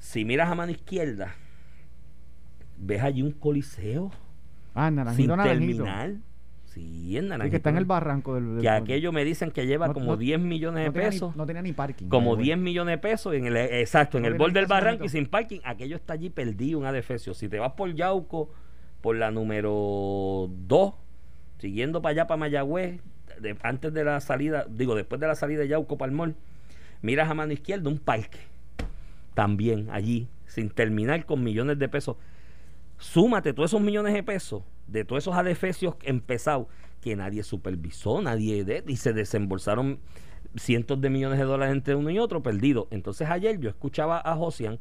Si 0.00 0.24
miras 0.24 0.50
a 0.50 0.56
mano 0.56 0.72
izquierda, 0.72 1.36
ves 2.78 3.00
allí 3.00 3.22
un 3.22 3.30
coliseo. 3.30 4.10
Ah, 4.74 4.90
naranjito, 4.90 5.34
sin 5.34 5.44
terminal 5.44 6.20
Sí, 6.70 7.16
en 7.16 7.30
que 7.50 7.56
está 7.56 7.70
en 7.70 7.78
el 7.78 7.84
barranco 7.84 8.36
del. 8.36 8.60
que 8.60 8.68
aquello 8.68 9.10
me 9.10 9.24
dicen 9.24 9.50
que 9.50 9.66
lleva 9.66 9.92
como 9.92 10.16
10 10.16 10.38
millones 10.38 10.84
de 10.84 10.92
pesos. 10.92 11.34
no 11.34 11.44
tenía 11.44 11.62
ni 11.62 11.72
parking. 11.72 12.06
Como 12.06 12.36
10 12.36 12.58
millones 12.58 12.92
de 12.92 12.98
pesos, 12.98 13.34
en 13.34 13.46
el, 13.46 13.56
exacto, 13.56 14.18
en 14.18 14.24
el 14.24 14.34
borde 14.34 14.60
del 14.60 14.66
barranco 14.66 15.04
y 15.04 15.08
sin 15.08 15.26
parking. 15.26 15.58
Aquello 15.64 15.96
está 15.96 16.12
allí 16.12 16.30
perdido, 16.30 16.78
un 16.78 16.86
adefesio. 16.86 17.34
Si 17.34 17.48
te 17.48 17.58
vas 17.58 17.72
por 17.72 17.92
Yauco, 17.92 18.52
por 19.00 19.16
la 19.16 19.32
número 19.32 20.48
2, 20.48 20.94
siguiendo 21.58 22.02
para 22.02 22.12
allá, 22.12 22.26
para 22.28 22.38
Mayagüez, 22.38 23.00
antes 23.62 23.92
de 23.92 24.04
la 24.04 24.20
salida, 24.20 24.64
digo, 24.70 24.94
después 24.94 25.20
de 25.20 25.26
la 25.26 25.34
salida 25.34 25.62
de 25.62 25.68
Yauco 25.68 25.98
para 25.98 26.10
el 26.10 26.16
mall, 26.16 26.36
miras 27.02 27.28
a 27.28 27.34
mano 27.34 27.52
izquierda 27.52 27.90
un 27.90 27.98
parque. 27.98 28.38
También 29.34 29.88
allí, 29.90 30.28
sin 30.46 30.70
terminar 30.70 31.26
con 31.26 31.42
millones 31.42 31.80
de 31.80 31.88
pesos. 31.88 32.16
Súmate 33.00 33.52
todos 33.52 33.70
esos 33.70 33.80
millones 33.80 34.14
de 34.14 34.22
pesos 34.22 34.62
de 34.90 35.04
todos 35.04 35.22
esos 35.22 35.34
adefesios 35.34 35.94
empezados 36.02 36.66
que 37.00 37.16
nadie 37.16 37.42
supervisó, 37.42 38.20
nadie 38.20 38.84
y 38.86 38.96
se 38.96 39.12
desembolsaron 39.12 40.00
cientos 40.56 41.00
de 41.00 41.10
millones 41.10 41.38
de 41.38 41.44
dólares 41.44 41.74
entre 41.74 41.94
uno 41.94 42.10
y 42.10 42.18
otro 42.18 42.42
perdido. 42.42 42.88
Entonces 42.90 43.28
ayer 43.30 43.58
yo 43.58 43.70
escuchaba 43.70 44.20
a 44.22 44.34
Josian 44.36 44.78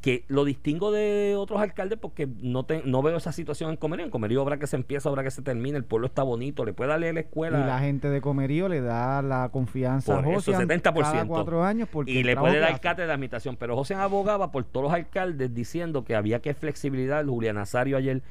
que 0.00 0.24
lo 0.28 0.44
distingo 0.44 0.92
de 0.92 1.34
otros 1.36 1.60
alcaldes 1.60 1.98
porque 1.98 2.28
no 2.40 2.66
no 2.84 3.02
veo 3.02 3.16
esa 3.16 3.32
situación 3.32 3.70
en 3.70 3.76
Comerío. 3.76 4.04
En 4.04 4.10
Comerío 4.10 4.40
habrá 4.40 4.58
que 4.58 4.68
se 4.68 4.76
empieza, 4.76 5.08
habrá 5.08 5.24
que 5.24 5.30
se 5.30 5.42
termine, 5.42 5.76
el 5.76 5.84
pueblo 5.84 6.06
está 6.06 6.22
bonito, 6.22 6.64
le 6.64 6.72
puede 6.72 6.90
darle 6.90 7.08
a 7.08 7.12
la 7.12 7.20
escuela. 7.20 7.60
Y 7.60 7.66
la 7.66 7.80
gente 7.80 8.08
de 8.08 8.20
Comerío 8.20 8.68
le 8.68 8.80
da 8.80 9.22
la 9.22 9.48
confianza 9.48 10.18
a 10.18 10.22
Josian 10.22 10.68
70%. 10.68 10.92
cada 10.94 11.26
cuatro 11.26 11.64
años 11.64 11.88
y 12.06 12.22
le 12.22 12.36
puede 12.36 12.60
dar 12.60 12.80
cátedra 12.80 13.08
de 13.08 13.12
admitación. 13.14 13.56
Pero 13.56 13.74
Josian 13.74 14.00
abogaba 14.00 14.52
por 14.52 14.64
todos 14.64 14.84
los 14.84 14.92
alcaldes 14.92 15.52
diciendo 15.52 16.04
que 16.04 16.14
había 16.14 16.40
que 16.40 16.54
flexibilidad. 16.54 17.24
Julián 17.26 17.56
Nazario 17.56 17.96
ayer 17.96 18.22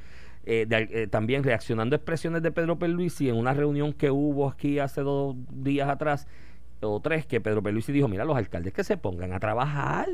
eh, 0.46 0.66
eh, 0.70 1.06
también 1.08 1.44
reaccionando 1.44 1.94
a 1.94 1.98
expresiones 1.98 2.42
de 2.42 2.50
Pedro 2.50 2.78
Perluisi 2.78 3.28
en 3.28 3.36
una 3.36 3.52
reunión 3.52 3.92
que 3.92 4.10
hubo 4.10 4.48
aquí 4.48 4.78
hace 4.78 5.02
dos 5.02 5.36
días 5.50 5.90
atrás 5.90 6.26
o 6.80 7.00
tres, 7.00 7.26
que 7.26 7.40
Pedro 7.40 7.62
Perluisi 7.62 7.92
dijo, 7.92 8.08
mira, 8.08 8.24
los 8.24 8.36
alcaldes 8.36 8.72
que 8.72 8.84
se 8.84 8.96
pongan 8.96 9.34
a 9.34 9.40
trabajar 9.40 10.08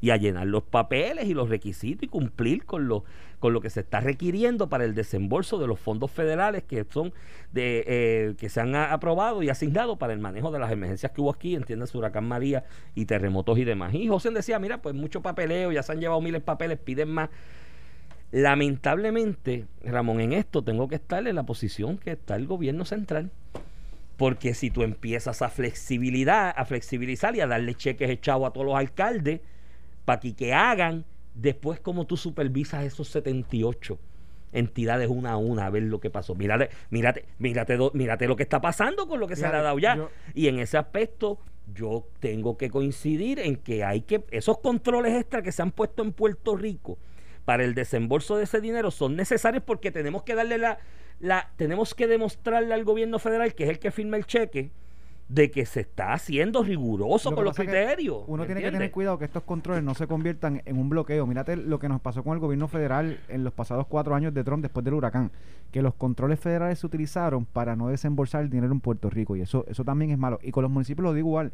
y 0.00 0.10
a 0.10 0.16
llenar 0.16 0.46
los 0.46 0.62
papeles 0.62 1.26
y 1.26 1.34
los 1.34 1.48
requisitos 1.48 2.02
y 2.04 2.08
cumplir 2.08 2.64
con 2.64 2.88
lo, 2.88 3.04
con 3.38 3.52
lo 3.52 3.60
que 3.60 3.70
se 3.70 3.80
está 3.80 4.00
requiriendo 4.00 4.68
para 4.68 4.84
el 4.84 4.94
desembolso 4.94 5.58
de 5.58 5.66
los 5.66 5.80
fondos 5.80 6.10
federales 6.10 6.62
que 6.64 6.84
son 6.88 7.12
de 7.52 7.84
eh, 7.86 8.34
que 8.38 8.48
se 8.48 8.60
han 8.60 8.74
aprobado 8.74 9.42
y 9.42 9.48
asignado 9.48 9.96
para 9.96 10.12
el 10.12 10.18
manejo 10.18 10.50
de 10.50 10.58
las 10.58 10.70
emergencias 10.70 11.12
que 11.12 11.20
hubo 11.20 11.30
aquí, 11.30 11.54
entiendes, 11.54 11.94
huracán 11.94 12.26
María 12.26 12.64
y 12.94 13.06
terremotos 13.06 13.58
y 13.58 13.64
demás. 13.64 13.94
Y 13.94 14.08
José 14.08 14.30
decía, 14.30 14.58
mira, 14.58 14.82
pues 14.82 14.94
mucho 14.94 15.22
papeleo, 15.22 15.72
ya 15.72 15.82
se 15.82 15.92
han 15.92 16.00
llevado 16.00 16.20
miles 16.20 16.42
de 16.42 16.44
papeles, 16.44 16.78
piden 16.78 17.10
más. 17.10 17.30
Lamentablemente, 18.32 19.66
Ramón, 19.84 20.20
en 20.20 20.32
esto 20.32 20.62
tengo 20.62 20.88
que 20.88 20.96
estar 20.96 21.26
en 21.26 21.36
la 21.36 21.44
posición 21.44 21.96
que 21.96 22.12
está 22.12 22.36
el 22.36 22.46
gobierno 22.46 22.84
central. 22.84 23.30
Porque 24.16 24.54
si 24.54 24.70
tú 24.70 24.82
empiezas 24.82 25.42
a 25.42 25.48
flexibilidad, 25.48 26.52
a 26.56 26.64
flexibilizar 26.64 27.36
y 27.36 27.40
a 27.40 27.46
darle 27.46 27.74
cheques 27.74 28.10
echados 28.10 28.46
a 28.48 28.50
todos 28.50 28.66
los 28.66 28.76
alcaldes 28.76 29.40
para 30.06 30.20
que, 30.20 30.34
que 30.34 30.54
hagan, 30.54 31.04
después 31.34 31.78
como 31.80 32.06
tú 32.06 32.16
supervisas 32.16 32.84
esos 32.84 33.08
78 33.08 33.98
entidades 34.52 35.10
una 35.10 35.32
a 35.32 35.36
una 35.36 35.66
a 35.66 35.70
ver 35.70 35.82
lo 35.82 36.00
que 36.00 36.08
pasó. 36.08 36.34
Mírate, 36.34 36.70
mírate, 36.88 37.26
mírate, 37.38 37.78
mírate 37.92 38.26
lo 38.26 38.36
que 38.36 38.44
está 38.44 38.60
pasando 38.62 39.06
con 39.06 39.20
lo 39.20 39.26
que 39.26 39.36
se 39.36 39.44
ha 39.44 39.50
dado 39.50 39.78
ya. 39.78 40.08
y 40.32 40.48
en 40.48 40.58
ese 40.60 40.78
aspecto 40.78 41.38
yo 41.74 42.08
tengo 42.20 42.56
que 42.56 42.70
coincidir 42.70 43.40
en 43.40 43.56
que 43.56 43.84
hay 43.84 44.02
que 44.02 44.24
esos 44.30 44.58
controles 44.58 45.14
extra 45.14 45.42
que 45.42 45.52
se 45.52 45.62
han 45.62 45.72
puesto 45.72 46.02
en 46.02 46.12
Puerto 46.12 46.56
Rico 46.56 46.96
para 47.44 47.64
el 47.64 47.74
desembolso 47.74 48.36
de 48.36 48.44
ese 48.44 48.60
dinero 48.60 48.92
son 48.92 49.16
necesarios 49.16 49.64
porque 49.66 49.90
tenemos 49.90 50.22
que 50.22 50.36
darle 50.36 50.58
la, 50.58 50.78
la 51.18 51.50
tenemos 51.56 51.94
que 51.94 52.06
demostrarle 52.06 52.72
al 52.72 52.84
gobierno 52.84 53.18
federal 53.18 53.54
que 53.54 53.64
es 53.64 53.70
el 53.70 53.78
que 53.80 53.90
firma 53.90 54.16
el 54.16 54.26
cheque 54.26 54.70
de 55.28 55.50
que 55.50 55.66
se 55.66 55.80
está 55.80 56.12
haciendo 56.12 56.62
riguroso 56.62 57.34
con 57.34 57.44
los 57.44 57.56
criterios. 57.56 58.22
Uno 58.26 58.46
tiene 58.46 58.60
que 58.60 58.70
tener 58.70 58.90
cuidado 58.90 59.18
que 59.18 59.24
estos 59.24 59.42
controles 59.42 59.82
no 59.82 59.94
se 59.94 60.06
conviertan 60.06 60.62
en 60.64 60.78
un 60.78 60.88
bloqueo. 60.88 61.26
Mírate 61.26 61.56
lo 61.56 61.78
que 61.78 61.88
nos 61.88 62.00
pasó 62.00 62.22
con 62.22 62.34
el 62.34 62.38
gobierno 62.38 62.68
federal 62.68 63.18
en 63.28 63.42
los 63.42 63.52
pasados 63.52 63.86
cuatro 63.88 64.14
años 64.14 64.32
de 64.32 64.44
Trump 64.44 64.62
después 64.62 64.84
del 64.84 64.94
huracán, 64.94 65.32
que 65.72 65.82
los 65.82 65.94
controles 65.94 66.38
federales 66.38 66.78
se 66.78 66.86
utilizaron 66.86 67.44
para 67.44 67.74
no 67.74 67.88
desembolsar 67.88 68.42
el 68.42 68.50
dinero 68.50 68.72
en 68.72 68.80
Puerto 68.80 69.10
Rico 69.10 69.34
y 69.36 69.40
eso 69.40 69.64
eso 69.68 69.84
también 69.84 70.12
es 70.12 70.18
malo. 70.18 70.38
Y 70.42 70.52
con 70.52 70.62
los 70.62 70.70
municipios 70.70 71.02
lo 71.02 71.12
digo 71.12 71.28
igual 71.28 71.52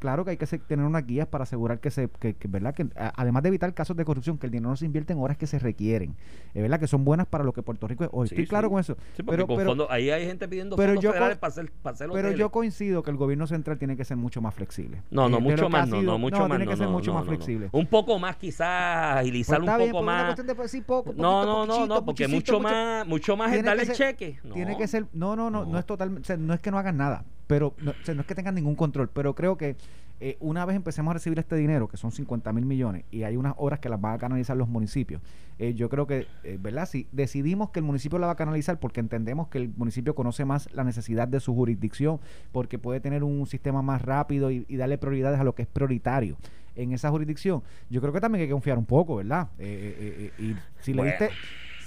claro 0.00 0.24
que 0.24 0.32
hay 0.32 0.36
que 0.36 0.46
tener 0.46 0.84
unas 0.84 1.06
guías 1.06 1.28
para 1.28 1.44
asegurar 1.44 1.78
que 1.78 1.90
se, 1.90 2.08
que, 2.08 2.34
verdad 2.48 2.74
que 2.74 2.88
además 3.14 3.42
de 3.44 3.50
evitar 3.50 3.72
casos 3.74 3.96
de 3.96 4.04
corrupción, 4.04 4.38
que 4.38 4.46
el 4.46 4.52
dinero 4.52 4.70
no 4.70 4.76
se 4.76 4.86
invierte 4.86 5.12
en 5.12 5.20
horas 5.20 5.36
que 5.36 5.46
se 5.46 5.58
requieren, 5.58 6.16
es 6.54 6.62
verdad 6.62 6.80
que 6.80 6.88
son 6.88 7.04
buenas 7.04 7.26
para 7.26 7.44
lo 7.44 7.52
que 7.52 7.62
Puerto 7.62 7.86
Rico 7.86 8.04
es 8.04 8.10
hoy. 8.12 8.26
Estoy 8.26 8.46
claro 8.46 8.70
con 8.70 8.80
eso. 8.80 8.96
pero, 9.24 9.46
pero 9.46 9.90
ahí 9.90 10.10
hay 10.10 10.26
gente 10.26 10.48
pidiendo 10.48 10.76
pero 10.76 10.94
fondos 10.94 11.04
yo, 11.04 11.10
federales 11.12 11.38
para 11.38 11.50
hacer, 11.52 11.70
para 11.82 11.96
Pero 11.96 12.32
yo 12.32 12.50
coincido 12.50 13.02
que 13.02 13.10
el 13.10 13.16
gobierno 13.16 13.46
central 13.46 13.78
tiene 13.78 13.96
que 13.96 14.04
ser 14.04 14.16
mucho 14.16 14.40
más 14.40 14.54
flexible. 14.54 15.02
No, 15.10 15.28
no, 15.28 15.38
eh, 15.38 15.40
mucho 15.40 15.68
más, 15.68 15.88
no, 15.88 16.02
no, 16.02 16.18
mucho 16.18 16.48
más. 16.48 16.58
Tiene 16.58 16.66
que 16.66 16.76
ser 16.76 16.88
mucho 16.88 17.14
más 17.14 17.26
flexible. 17.26 17.68
Un 17.72 17.86
poco 17.86 18.18
más 18.18 18.36
quizás, 18.36 19.18
agilizar 19.18 19.60
pues 19.60 19.70
un 19.70 19.90
poco 19.90 20.02
más. 20.02 20.36
no, 21.16 21.44
no, 21.44 21.66
no, 21.66 21.86
no, 21.86 22.04
porque 22.04 22.26
mucho 22.26 22.58
más, 22.58 23.06
mucho 23.06 23.36
más 23.36 23.52
es 23.52 23.62
darle 23.62 23.82
el 23.82 23.92
cheque. 23.92 24.40
Tiene 24.52 24.76
que 24.76 24.88
ser, 24.88 25.06
no, 25.12 25.36
no, 25.36 25.50
no, 25.50 25.64
no 25.64 25.78
es 25.78 25.84
total, 25.84 26.20
no 26.38 26.54
es 26.54 26.60
que 26.60 26.70
no 26.70 26.78
hagan 26.78 26.96
nada, 26.96 27.24
pero 27.50 27.74
no, 27.78 27.92
no 28.14 28.20
es 28.20 28.26
que 28.28 28.34
tengan 28.36 28.54
ningún 28.54 28.76
control, 28.76 29.10
pero 29.12 29.34
creo 29.34 29.56
que 29.56 29.74
eh, 30.20 30.36
una 30.38 30.64
vez 30.64 30.76
empecemos 30.76 31.10
a 31.10 31.14
recibir 31.14 31.36
este 31.40 31.56
dinero, 31.56 31.88
que 31.88 31.96
son 31.96 32.12
50 32.12 32.52
mil 32.52 32.64
millones, 32.64 33.04
y 33.10 33.24
hay 33.24 33.36
unas 33.36 33.54
obras 33.56 33.80
que 33.80 33.88
las 33.88 34.00
van 34.00 34.14
a 34.14 34.18
canalizar 34.18 34.56
los 34.56 34.68
municipios, 34.68 35.20
eh, 35.58 35.74
yo 35.74 35.88
creo 35.88 36.06
que, 36.06 36.28
eh, 36.44 36.58
¿verdad? 36.60 36.86
Si 36.86 37.08
decidimos 37.10 37.70
que 37.70 37.80
el 37.80 37.84
municipio 37.84 38.20
la 38.20 38.28
va 38.28 38.34
a 38.34 38.36
canalizar 38.36 38.78
porque 38.78 39.00
entendemos 39.00 39.48
que 39.48 39.58
el 39.58 39.72
municipio 39.76 40.14
conoce 40.14 40.44
más 40.44 40.72
la 40.74 40.84
necesidad 40.84 41.26
de 41.26 41.40
su 41.40 41.52
jurisdicción, 41.52 42.20
porque 42.52 42.78
puede 42.78 43.00
tener 43.00 43.24
un 43.24 43.44
sistema 43.48 43.82
más 43.82 44.00
rápido 44.00 44.52
y, 44.52 44.64
y 44.68 44.76
darle 44.76 44.96
prioridades 44.96 45.40
a 45.40 45.44
lo 45.44 45.56
que 45.56 45.62
es 45.62 45.68
prioritario 45.68 46.36
en 46.76 46.92
esa 46.92 47.10
jurisdicción, 47.10 47.64
yo 47.88 48.00
creo 48.00 48.12
que 48.12 48.20
también 48.20 48.42
hay 48.42 48.46
que 48.46 48.52
confiar 48.52 48.78
un 48.78 48.86
poco, 48.86 49.16
¿verdad? 49.16 49.48
Y 49.58 50.54
si 50.82 50.94
le 50.94 51.02
Bueno, 51.02 51.16
diste... 51.18 51.30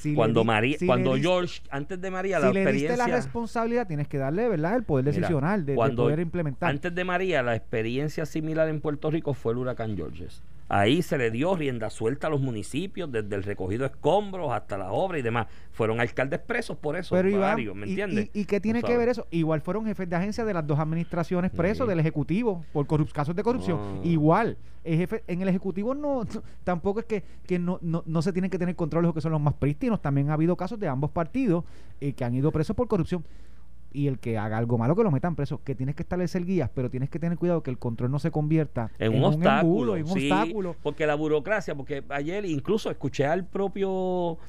si 0.04 0.14
cuando 0.16 0.41
di- 0.41 0.47
María, 0.47 0.78
si 0.78 0.86
cuando 0.86 1.14
diste- 1.16 1.28
George, 1.28 1.62
antes 1.72 1.99
de 2.01 2.12
María, 2.12 2.39
la 2.39 2.47
si 2.47 2.54
le 2.54 2.60
diste 2.60 2.70
experiencia. 2.72 3.08
la 3.08 3.16
responsabilidad, 3.16 3.88
tienes 3.88 4.08
que 4.08 4.18
darle, 4.18 4.47
¿verdad? 4.49 4.76
El 4.76 4.84
poder 4.84 5.06
Mira, 5.06 5.18
decisional 5.18 5.66
de- 5.66 5.72
de, 5.74 5.76
cuando- 5.76 6.04
poder 6.04 6.20
implementar. 6.20 6.70
Antes 6.70 6.93
de 6.93 7.04
María, 7.04 7.41
la 7.43 7.56
experiencia 7.56 8.26
similar 8.26 8.68
en 8.70 8.82
Puerto 8.82 9.10
Rico 9.10 9.34
fue 9.34 9.54
el 9.54 9.60
huracán 9.60 9.95
Georges. 9.97 10.41
Ahí 10.70 11.01
se 11.01 11.18
le 11.18 11.30
dio 11.30 11.55
rienda 11.55 11.89
suelta 11.89 12.28
a 12.28 12.30
los 12.30 12.41
municipios, 12.41 13.11
desde 13.11 13.36
el 13.36 13.43
recogido 13.43 13.82
de 13.82 13.88
escombros 13.88 14.51
hasta 14.51 14.78
las 14.78 14.88
obras 14.91 15.20
y 15.20 15.22
demás. 15.22 15.47
Fueron 15.72 15.99
alcaldes 15.99 16.39
presos 16.39 16.78
por 16.78 16.95
eso, 16.95 17.14
Pero 17.16 17.30
Iván, 17.30 17.57
¿me 17.76 17.86
entiendes? 17.86 18.30
Y, 18.34 18.41
y 18.41 18.45
qué 18.45 18.59
tiene 18.59 18.82
que 18.82 18.97
ver 18.97 19.09
eso? 19.09 19.28
Igual 19.30 19.61
fueron 19.61 19.86
jefes 19.86 20.09
de 20.09 20.16
agencia 20.16 20.45
de 20.45 20.53
las 20.53 20.66
dos 20.66 20.80
administraciones 20.80 21.51
presos 21.51 21.86
Sí. 21.86 21.89
del 21.89 21.99
Ejecutivo 21.99 22.64
por 22.72 22.88
casos 23.11 23.36
de 23.36 23.43
corrupción. 23.43 23.80
Ah. 23.82 23.99
Igual, 24.03 24.57
el 24.84 24.97
jefe, 24.97 25.24
en 25.28 25.41
el 25.41 25.49
Ejecutivo 25.49 25.93
no, 25.93 26.24
no- 26.24 26.43
tampoco 26.64 27.01
es 27.01 27.05
que, 27.05 27.24
que 27.45 27.59
no, 27.59 27.78
no, 27.82 28.03
no 28.05 28.22
se 28.22 28.32
tienen 28.34 28.49
que 28.49 28.57
tener 28.57 28.76
control 28.76 29.03
de 29.03 29.07
los 29.07 29.16
que 29.16 29.22
son 29.22 29.32
los 29.34 29.41
más 29.41 29.53
prístinos. 29.55 30.01
También 30.01 30.30
ha 30.30 30.34
habido 30.34 30.55
casos 30.55 30.80
de 30.80 30.88
ambos 30.88 31.11
partidos 31.11 31.66
eh, 32.01 32.14
que 32.14 32.24
han 32.24 32.34
ido 32.34 32.51
presos 32.51 32.76
por 32.76 32.88
corrupción. 32.88 33.24
Y 33.94 34.08
el 34.08 34.18
que 34.18 34.39
haga 34.39 34.58
algo 34.58 34.78
malo 34.80 34.96
que 34.96 35.04
lo 35.04 35.12
metan 35.12 35.36
preso, 35.36 35.62
que 35.64 35.76
tienes 35.76 35.94
que 35.96 36.02
establecer 36.02 36.46
guías, 36.46 36.70
pero 36.74 36.89
tienes 36.89 37.10
que 37.12 37.20
tener 37.20 37.38
cuidado 37.38 37.62
que 37.62 37.70
el 37.70 37.78
control 37.78 38.10
no 38.10 38.18
se 38.18 38.32
convierta 38.32 38.89
en 38.98 39.14
un 39.16 39.24
obstáculo, 39.24 39.96
embudo, 39.96 39.98
en 39.98 40.04
un 40.06 40.20
sí, 40.20 40.32
obstáculo. 40.32 40.76
porque 40.82 41.06
la 41.06 41.14
burocracia, 41.16 41.76
porque 41.76 42.04
ayer 42.10 42.44
incluso 42.46 42.89
escuché 42.89 43.26
al 43.28 43.46
propio 43.46 44.39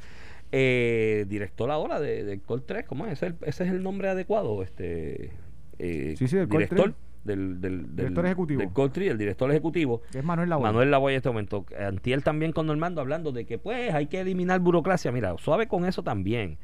eh, 0.53 1.27
director 1.29 1.71
ahora 1.71 2.01
de, 2.01 2.25
del 2.25 2.41
Col 2.43 2.63
3, 2.65 2.85
¿cómo 2.87 3.07
es? 3.07 3.13
¿Ese, 3.15 3.27
es 3.27 3.33
el- 3.33 3.49
ese 3.49 3.65
es 3.65 3.71
el 3.71 3.83
nombre 3.83 4.09
adecuado? 4.09 4.63
Este 4.63 5.33
eh, 5.79 6.15
Sí, 6.17 6.29
sí, 6.29 6.37
del 6.37 6.49
Col 6.49 6.59
director 6.61 6.93
3. 6.93 6.97
del, 7.25 7.61
del, 7.61 7.83
del- 7.83 7.97
Director 7.97 8.27
ejecutivo. 8.27 8.61
del 8.63 8.91
3, 8.93 9.11
el 9.11 9.19
director 9.19 9.51
ejecutivo. 9.51 10.03
Que 10.13 10.19
es 10.21 10.25
Manuel 10.25 10.49
Lavoe. 10.49 10.63
Manuel 10.65 10.91
Lavoy 10.91 11.13
en 11.13 11.17
este 11.19 11.29
momento. 11.29 11.67
Antiel 11.79 12.23
también 12.23 12.53
con 12.53 12.67
Normando 12.67 13.01
hablando 13.01 13.33
de 13.33 13.45
que 13.45 13.59
pues 13.59 13.93
hay 13.93 14.07
que 14.07 14.21
eliminar 14.21 14.61
burocracia. 14.61 15.11
Mira, 15.13 15.35
suave 15.39 15.67
con 15.67 15.85
eso 15.85 16.03
también. 16.03 16.57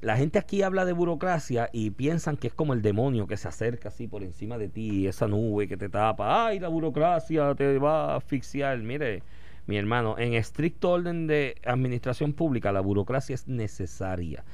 La 0.00 0.16
gente 0.16 0.38
aquí 0.38 0.62
habla 0.62 0.84
de 0.84 0.92
burocracia 0.92 1.70
y 1.72 1.90
piensan 1.90 2.36
que 2.36 2.46
es 2.46 2.54
como 2.54 2.72
el 2.72 2.82
demonio 2.82 3.26
que 3.26 3.36
se 3.36 3.48
acerca 3.48 3.88
así 3.88 4.06
por 4.06 4.22
encima 4.22 4.56
de 4.56 4.68
ti, 4.68 5.08
esa 5.08 5.26
nube 5.26 5.66
que 5.66 5.76
te 5.76 5.88
tapa. 5.88 6.46
Ay, 6.46 6.60
la 6.60 6.68
burocracia 6.68 7.52
te 7.56 7.78
va 7.78 8.12
a 8.12 8.16
asfixiar. 8.18 8.78
Mire, 8.78 9.24
mi 9.66 9.76
hermano, 9.76 10.16
en 10.16 10.34
estricto 10.34 10.90
orden 10.92 11.26
de 11.26 11.56
administración 11.64 12.32
pública, 12.32 12.70
la 12.70 12.80
burocracia 12.80 13.34
es 13.34 13.48
necesaria. 13.48 14.44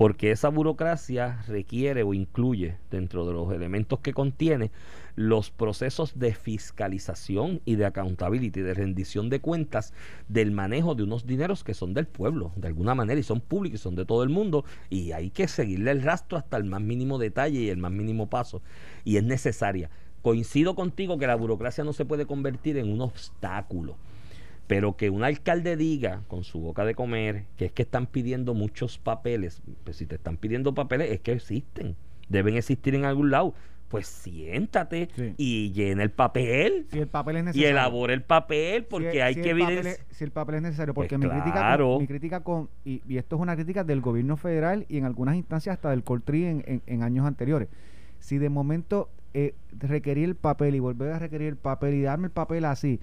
Porque 0.00 0.30
esa 0.30 0.48
burocracia 0.48 1.42
requiere 1.46 2.04
o 2.04 2.14
incluye 2.14 2.78
dentro 2.90 3.26
de 3.26 3.34
los 3.34 3.52
elementos 3.52 3.98
que 4.00 4.14
contiene 4.14 4.70
los 5.14 5.50
procesos 5.50 6.18
de 6.18 6.32
fiscalización 6.32 7.60
y 7.66 7.74
de 7.74 7.84
accountability, 7.84 8.62
de 8.62 8.72
rendición 8.72 9.28
de 9.28 9.40
cuentas 9.40 9.92
del 10.26 10.52
manejo 10.52 10.94
de 10.94 11.02
unos 11.02 11.26
dineros 11.26 11.64
que 11.64 11.74
son 11.74 11.92
del 11.92 12.06
pueblo, 12.06 12.50
de 12.56 12.68
alguna 12.68 12.94
manera, 12.94 13.20
y 13.20 13.22
son 13.22 13.42
públicos 13.42 13.78
y 13.78 13.82
son 13.82 13.94
de 13.94 14.06
todo 14.06 14.22
el 14.22 14.30
mundo, 14.30 14.64
y 14.88 15.12
hay 15.12 15.28
que 15.28 15.46
seguirle 15.46 15.90
el 15.90 16.00
rastro 16.00 16.38
hasta 16.38 16.56
el 16.56 16.64
más 16.64 16.80
mínimo 16.80 17.18
detalle 17.18 17.60
y 17.60 17.68
el 17.68 17.76
más 17.76 17.92
mínimo 17.92 18.30
paso, 18.30 18.62
y 19.04 19.18
es 19.18 19.22
necesaria. 19.22 19.90
Coincido 20.22 20.74
contigo 20.74 21.18
que 21.18 21.26
la 21.26 21.34
burocracia 21.34 21.84
no 21.84 21.92
se 21.92 22.06
puede 22.06 22.24
convertir 22.24 22.78
en 22.78 22.90
un 22.90 23.02
obstáculo. 23.02 23.98
Pero 24.70 24.96
que 24.96 25.10
un 25.10 25.24
alcalde 25.24 25.76
diga 25.76 26.22
con 26.28 26.44
su 26.44 26.60
boca 26.60 26.84
de 26.84 26.94
comer 26.94 27.46
que 27.56 27.64
es 27.64 27.72
que 27.72 27.82
están 27.82 28.06
pidiendo 28.06 28.54
muchos 28.54 28.98
papeles, 28.98 29.62
pues 29.82 29.96
si 29.96 30.06
te 30.06 30.14
están 30.14 30.36
pidiendo 30.36 30.74
papeles 30.74 31.10
es 31.10 31.18
que 31.18 31.32
existen, 31.32 31.96
deben 32.28 32.54
existir 32.56 32.94
en 32.94 33.04
algún 33.04 33.32
lado. 33.32 33.52
Pues 33.88 34.06
siéntate 34.06 35.08
Sí. 35.16 35.34
y 35.36 35.72
llena 35.72 36.04
el 36.04 36.12
papel 36.12 36.86
Si 36.92 37.00
el 37.00 37.08
papel 37.08 37.38
es 37.38 37.42
y 37.42 37.44
necesario. 37.46 37.68
elabora 37.70 38.14
el 38.14 38.22
papel 38.22 38.84
porque 38.84 39.10
Si- 39.10 39.18
hay 39.18 39.34
si 39.34 39.42
que 39.42 39.50
evidenciar. 39.50 39.96
si 40.10 40.22
el 40.22 40.30
papel 40.30 40.54
es 40.54 40.62
necesario, 40.62 40.94
Pues 40.94 41.08
porque 41.08 41.18
mi, 41.18 41.28
crítica 41.28 41.50
claro. 41.52 41.98
mi 41.98 42.06
crítica 42.06 42.44
con, 42.44 42.68
y, 42.84 43.02
y 43.08 43.18
esto 43.18 43.34
es 43.34 43.42
una 43.42 43.56
crítica 43.56 43.82
del 43.82 44.00
gobierno 44.00 44.36
federal 44.36 44.86
y 44.88 44.98
en 44.98 45.04
algunas 45.04 45.34
instancias 45.34 45.72
hasta 45.74 45.90
del 45.90 46.04
Coltri 46.04 46.44
en, 46.44 46.62
en- 46.68 46.82
en 46.86 47.02
años 47.02 47.26
anteriores. 47.26 47.66
Si 48.20 48.38
de 48.38 48.48
momento 48.50 49.08
eh, 49.34 49.54
requerir 49.76 50.26
el 50.28 50.34
papel 50.36 50.76
y 50.76 50.78
volver 50.78 51.12
a 51.12 51.18
requerir 51.18 51.48
el 51.48 51.56
papel 51.56 51.94
y 51.94 52.02
darme 52.02 52.26
el 52.26 52.32
papel 52.32 52.64
así, 52.66 53.00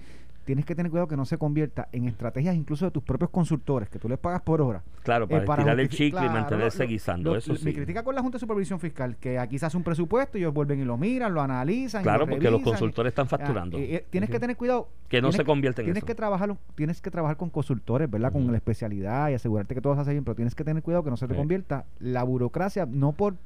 tienes 0.48 0.64
que 0.64 0.74
tener 0.74 0.88
cuidado 0.90 1.08
que 1.08 1.16
no 1.18 1.26
se 1.26 1.36
convierta 1.36 1.88
en 1.92 2.06
estrategias 2.08 2.56
incluso 2.56 2.86
de 2.86 2.90
tus 2.90 3.02
propios 3.02 3.28
consultores, 3.28 3.90
que 3.90 3.98
tú 3.98 4.08
les 4.08 4.16
pagas 4.18 4.40
por 4.40 4.62
hora. 4.62 4.82
Claro, 5.02 5.26
eh, 5.28 5.42
para, 5.42 5.62
tirar 5.62 5.78
el 5.78 5.90
chicle 5.90 6.24
y 6.24 6.28
mantenerse 6.30 6.84
lo- 6.84 6.88
guisando. 6.88 7.30
lo- 7.32 7.36
eso 7.38 7.52
Mi 7.52 7.58
sí. 7.58 7.74
crítica 7.74 8.02
con 8.02 8.14
la 8.14 8.22
Junta 8.22 8.36
de 8.36 8.40
Supervisión 8.40 8.80
Fiscal, 8.80 9.16
que 9.18 9.38
aquí 9.38 9.58
se 9.58 9.66
hace 9.66 9.76
un 9.76 9.82
presupuesto 9.82 10.38
ellos 10.38 10.54
vuelven 10.54 10.80
y 10.80 10.84
lo 10.86 10.96
miran, 10.96 11.34
lo 11.34 11.42
analizan. 11.42 12.00
y 12.00 12.04
Claro, 12.04 12.20
lo 12.20 12.30
porque 12.30 12.50
los 12.50 12.62
y- 12.62 12.64
consultores 12.64 13.10
están 13.10 13.26
Ah, 13.26 13.28
facturando. 13.28 13.76
eh, 13.76 13.96
eh, 13.96 14.06
tienes 14.08 14.30
que 14.30 14.40
tener 14.40 14.56
cuidado. 14.56 14.88
Que 15.10 15.20
no 15.20 15.32
se 15.32 15.44
convierta 15.44 15.82
en 15.82 15.86
tienes 15.88 15.98
eso. 16.00 16.06
Que 16.06 16.14
trabajar, 16.14 16.56
tienes 16.74 17.02
que 17.02 17.10
trabajar 17.10 17.36
con 17.36 17.50
consultores, 17.50 18.10
¿verdad? 18.10 18.32
Con 18.32 18.46
la 18.50 18.56
especialidad 18.56 19.28
y 19.28 19.34
asegurarte 19.34 19.74
que 19.74 19.82
todo 19.82 19.94
se 19.96 20.00
hace 20.00 20.12
bien, 20.12 20.24
pero 20.24 20.34
tienes 20.34 20.54
que 20.54 20.64
tener 20.64 20.82
cuidado 20.82 21.04
que 21.04 21.10
no 21.10 21.18
se 21.18 21.28
te 21.28 21.34
convierta 21.34 21.84
la 21.98 22.22
burocracia, 22.22 22.86
no 22.86 23.12
por 23.12 23.36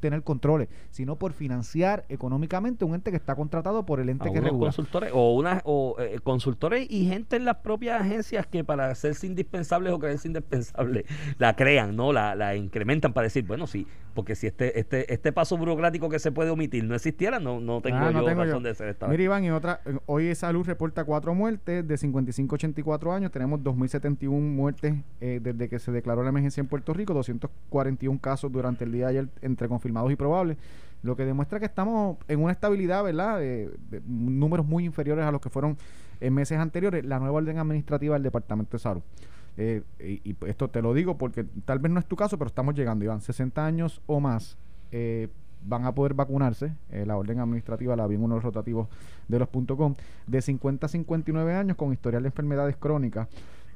tener 0.00 0.22
controles, 0.22 0.68
sino 0.90 1.16
por 1.16 1.32
financiar 1.32 2.04
económicamente 2.08 2.84
un 2.84 2.94
ente 2.94 3.10
que 3.10 3.16
está 3.16 3.34
contratado 3.34 3.84
por 3.84 4.00
el 4.00 4.08
ente 4.08 4.28
a 4.28 4.32
que 4.32 4.40
regula. 4.40 4.66
consultores 4.68 5.10
o 5.14 5.34
una 5.34 5.60
o 5.64 5.96
eh, 5.98 6.18
consultores 6.22 6.86
y 6.90 7.06
gente 7.06 7.36
en 7.36 7.44
las 7.44 7.56
propias 7.56 8.00
agencias 8.00 8.46
que 8.46 8.64
para 8.64 8.90
hacerse 8.90 9.26
indispensables 9.26 9.92
o 9.92 9.98
creerse 9.98 10.28
indispensables 10.28 11.04
la 11.38 11.54
crean 11.56 11.96
no 11.96 12.12
la, 12.12 12.34
la 12.34 12.56
incrementan 12.56 13.12
para 13.12 13.24
decir 13.24 13.44
bueno 13.46 13.66
sí 13.66 13.86
porque 14.14 14.34
si 14.34 14.46
este 14.46 14.78
este 14.78 15.12
este 15.12 15.32
paso 15.32 15.56
burocrático 15.56 16.08
que 16.08 16.18
se 16.18 16.32
puede 16.32 16.50
omitir 16.50 16.84
no 16.84 16.94
existiera 16.94 17.38
no 17.40 17.60
no 17.60 17.80
tengo 17.80 17.98
Ah, 17.98 18.10
no 18.12 18.20
yo 18.20 18.24
tengo 18.26 18.44
razón 18.44 18.62
yo. 18.62 18.68
de 18.68 18.74
ser 18.74 18.88
esta 18.88 19.08
Mira. 19.08 19.22
Iván, 19.22 19.44
y 19.44 19.50
otra, 19.50 19.80
eh, 19.84 19.96
hoy 20.06 20.34
Salud 20.34 20.64
reporta 20.64 21.04
cuatro 21.04 21.34
muertes 21.34 21.86
de 21.86 21.96
55 21.96 22.54
a 22.54 22.56
84 22.56 23.12
años. 23.12 23.30
Tenemos 23.32 23.60
2.071 23.60 24.28
muertes 24.40 24.94
eh, 25.20 25.40
desde 25.42 25.68
que 25.68 25.78
se 25.78 25.90
declaró 25.90 26.22
la 26.22 26.28
emergencia 26.28 26.60
en 26.60 26.68
Puerto 26.68 26.92
Rico, 26.94 27.12
241 27.14 28.20
casos 28.20 28.52
durante 28.52 28.84
el 28.84 28.92
día 28.92 29.06
de 29.06 29.10
ayer 29.18 29.28
entre 29.42 29.68
confirmados 29.88 30.12
y 30.12 30.16
probables, 30.16 30.56
lo 31.02 31.16
que 31.16 31.24
demuestra 31.24 31.58
que 31.58 31.66
estamos 31.66 32.18
en 32.28 32.42
una 32.42 32.52
estabilidad, 32.52 33.04
¿verdad? 33.04 33.38
De, 33.38 33.70
números 34.06 34.66
muy 34.66 34.84
inferiores 34.84 35.24
a 35.24 35.32
los 35.32 35.40
que 35.40 35.48
fueron 35.48 35.76
en 36.20 36.34
meses 36.34 36.58
anteriores. 36.58 37.04
La 37.04 37.18
nueva 37.18 37.36
orden 37.36 37.58
administrativa 37.58 38.14
del 38.14 38.22
Departamento 38.22 38.76
de 38.76 38.78
Salud. 38.80 39.02
Eh, 39.56 39.82
y, 40.00 40.30
y 40.30 40.36
esto 40.46 40.68
te 40.68 40.82
lo 40.82 40.94
digo 40.94 41.16
porque 41.16 41.44
tal 41.64 41.78
vez 41.78 41.90
no 41.90 42.00
es 42.00 42.06
tu 42.06 42.16
caso, 42.16 42.36
pero 42.36 42.48
estamos 42.48 42.74
llegando, 42.74 43.04
Iván. 43.04 43.20
60 43.20 43.64
años 43.64 44.02
o 44.06 44.20
más 44.20 44.58
eh, 44.92 45.28
van 45.64 45.84
a 45.84 45.94
poder 45.94 46.14
vacunarse. 46.14 46.72
eh, 46.90 47.04
la 47.06 47.16
orden 47.16 47.40
administrativa 47.40 47.96
la 47.96 48.06
vi 48.06 48.16
en 48.16 48.22
uno 48.22 48.34
de 48.34 48.38
los 48.38 48.44
rotativos 48.44 48.88
de 49.28 49.38
los 49.38 49.48
.com. 49.48 49.94
De 50.26 50.42
50 50.42 50.86
a 50.86 50.88
59 50.88 51.54
años 51.54 51.76
con 51.76 51.92
historial 51.92 52.22
de 52.24 52.28
enfermedades 52.28 52.76
crónicas. 52.76 53.28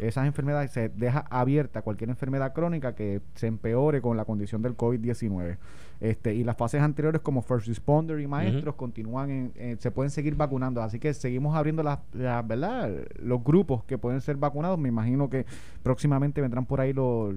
Esas 0.09 0.27
enfermedades 0.27 0.71
se 0.73 0.89
deja 0.89 1.21
abierta 1.31 1.83
cualquier 1.83 2.11
enfermedad 2.11 2.53
crónica 2.53 2.95
que 2.95 3.21
se 3.35 3.47
empeore 3.47 4.01
con 4.01 4.17
la 4.17 4.25
condición 4.25 4.61
del 4.63 4.77
COVID-19. 4.77 5.57
Este, 6.01 6.35
y 6.35 6.43
las 6.43 6.57
fases 6.57 6.83
anteriores 6.83 7.21
como 7.21 7.43
first 7.43 7.69
responder 7.69 8.19
y 8.19 8.27
maestros 8.27 8.75
continúan 8.75 9.31
en, 9.31 9.53
en- 9.55 9.81
se 9.81 9.93
pueden 9.93 10.11
seguir 10.11 10.35
vacunando. 10.35 10.83
Así 10.83 10.99
que 10.99 11.15
seguimos 11.15 11.55
abriendo 11.57 11.85
las, 11.85 12.01
las- 12.13 12.45
¿verdad? 12.47 12.91
los 13.23 13.45
grupos 13.45 13.85
que 13.85 13.99
pueden 13.99 14.21
ser 14.21 14.37
vacunados. 14.37 14.79
Me 14.81 14.89
imagino 14.89 15.31
que 15.31 15.47
próximamente 15.85 16.41
vendrán 16.41 16.67
por 16.67 16.81
ahí 16.81 16.93
los- 16.93 17.33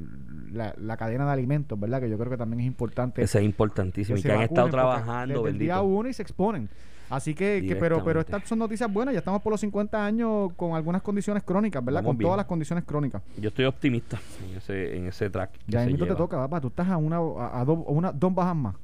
la, 0.52 0.74
la 0.78 0.98
cadena 0.98 1.26
de 1.26 1.32
alimentos, 1.32 1.80
¿verdad? 1.80 2.02
Que 2.02 2.10
yo 2.10 2.18
creo 2.18 2.32
que 2.32 2.38
también 2.38 2.62
es 2.62 2.66
importante 2.66 3.22
Ese 3.22 3.38
es 3.40 3.46
importantísimo 3.46 4.18
y 4.18 4.22
que 4.22 4.32
han 4.32 4.42
estado 4.44 4.68
trabajando 4.72 5.48
el 5.48 5.60
día 5.60 5.82
uno 5.82 6.10
y 6.10 6.14
se 6.14 6.22
exponen. 6.24 6.70
Así 7.10 7.34
que, 7.36 7.64
que 7.68 7.76
pero, 7.76 8.04
pero 8.04 8.20
estas 8.20 8.48
son 8.48 8.60
noticias 8.60 8.92
buenas, 8.92 9.14
ya 9.14 9.20
estamos 9.20 9.42
por 9.42 9.52
los 9.52 9.60
50 9.62 10.04
años 10.06 10.52
con 10.56 10.76
algunas 10.76 11.02
condiciones 11.02 11.44
crónicas, 11.44 11.84
¿verdad? 11.86 12.00
Vamos 12.00 12.10
con 12.12 12.18
bien. 12.18 12.28
todas 12.28 12.38
las 12.38 12.46
condiciones 12.48 12.84
crónicas. 12.86 13.22
yo 13.38 13.50
estoy 13.50 13.66
optimista 13.66 14.20
en 14.50 14.58
ese 14.58 14.98
en 14.98 15.08
ese 15.08 15.30
track 15.30 15.52
Ya 15.68 15.86
mismo 15.86 16.06
te 16.06 16.16
toca, 16.16 16.38
papá, 16.38 16.60
tú 16.62 16.68
estás 16.68 16.88
a 16.90 16.98
una 16.98 17.18
a, 17.18 17.62
a 17.62 17.66
dos, 17.66 17.80
una, 17.88 18.12
dos 18.12 18.34
bajas 18.34 18.56
más. 18.56 18.76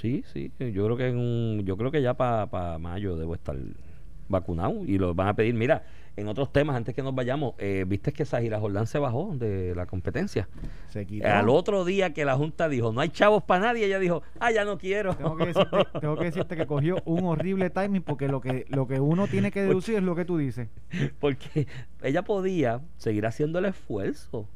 Sí, 0.00 0.22
sí, 0.32 0.52
yo 0.58 0.84
creo 0.84 0.96
que 0.96 1.08
en 1.08 1.16
un- 1.16 1.62
yo 1.64 1.76
creo 1.76 1.90
que 1.90 2.02
ya 2.02 2.14
para 2.14 2.78
mayo 2.78 3.16
debo 3.16 3.34
estar 3.34 3.56
vacunado 4.28 4.84
y 4.84 4.98
lo 4.98 5.14
van 5.14 5.28
a 5.28 5.34
pedir. 5.34 5.54
Mira, 5.54 5.84
en 6.16 6.28
otros 6.28 6.52
temas, 6.52 6.76
antes 6.76 6.94
que 6.94 7.02
nos 7.02 7.14
vayamos, 7.14 7.54
eh, 7.58 7.84
viste 7.86 8.12
que 8.12 8.24
Sahira 8.24 8.58
Jordán 8.58 8.86
se 8.86 8.98
bajó 8.98 9.34
de 9.34 9.74
la 9.74 9.86
competencia. 9.86 10.48
Se 10.88 11.06
quitó. 11.06 11.26
Al 11.26 11.48
otro 11.48 11.84
día 11.84 12.14
que 12.14 12.24
la 12.24 12.36
Junta 12.36 12.68
dijo, 12.68 12.92
no 12.92 13.00
hay 13.00 13.10
chavos 13.10 13.42
para 13.42 13.66
nadie, 13.66 13.84
ella 13.84 13.98
dijo, 13.98 14.22
ah, 14.38 14.50
ya 14.50 14.64
no 14.64 14.78
quiero. 14.78 15.14
Tengo 15.14 15.36
que, 15.36 15.46
decirte, 15.46 15.76
tengo 16.00 16.16
que 16.16 16.24
decirte 16.24 16.56
que 16.56 16.66
cogió 16.66 16.96
un 17.04 17.24
horrible 17.24 17.68
timing 17.70 18.02
porque 18.02 18.28
lo 18.28 18.40
que 18.40 18.64
lo 18.68 18.86
que 18.86 18.98
uno 18.98 19.28
tiene 19.28 19.50
que 19.50 19.62
deducir 19.66 19.96
es 19.96 20.02
lo 20.02 20.14
que 20.16 20.24
tú 20.24 20.38
dices. 20.38 20.68
Porque 21.20 21.66
ella 22.02 22.22
podía 22.22 22.80
seguir 22.96 23.26
haciendo 23.26 23.58
el 23.58 23.66
esfuerzo 23.66 24.48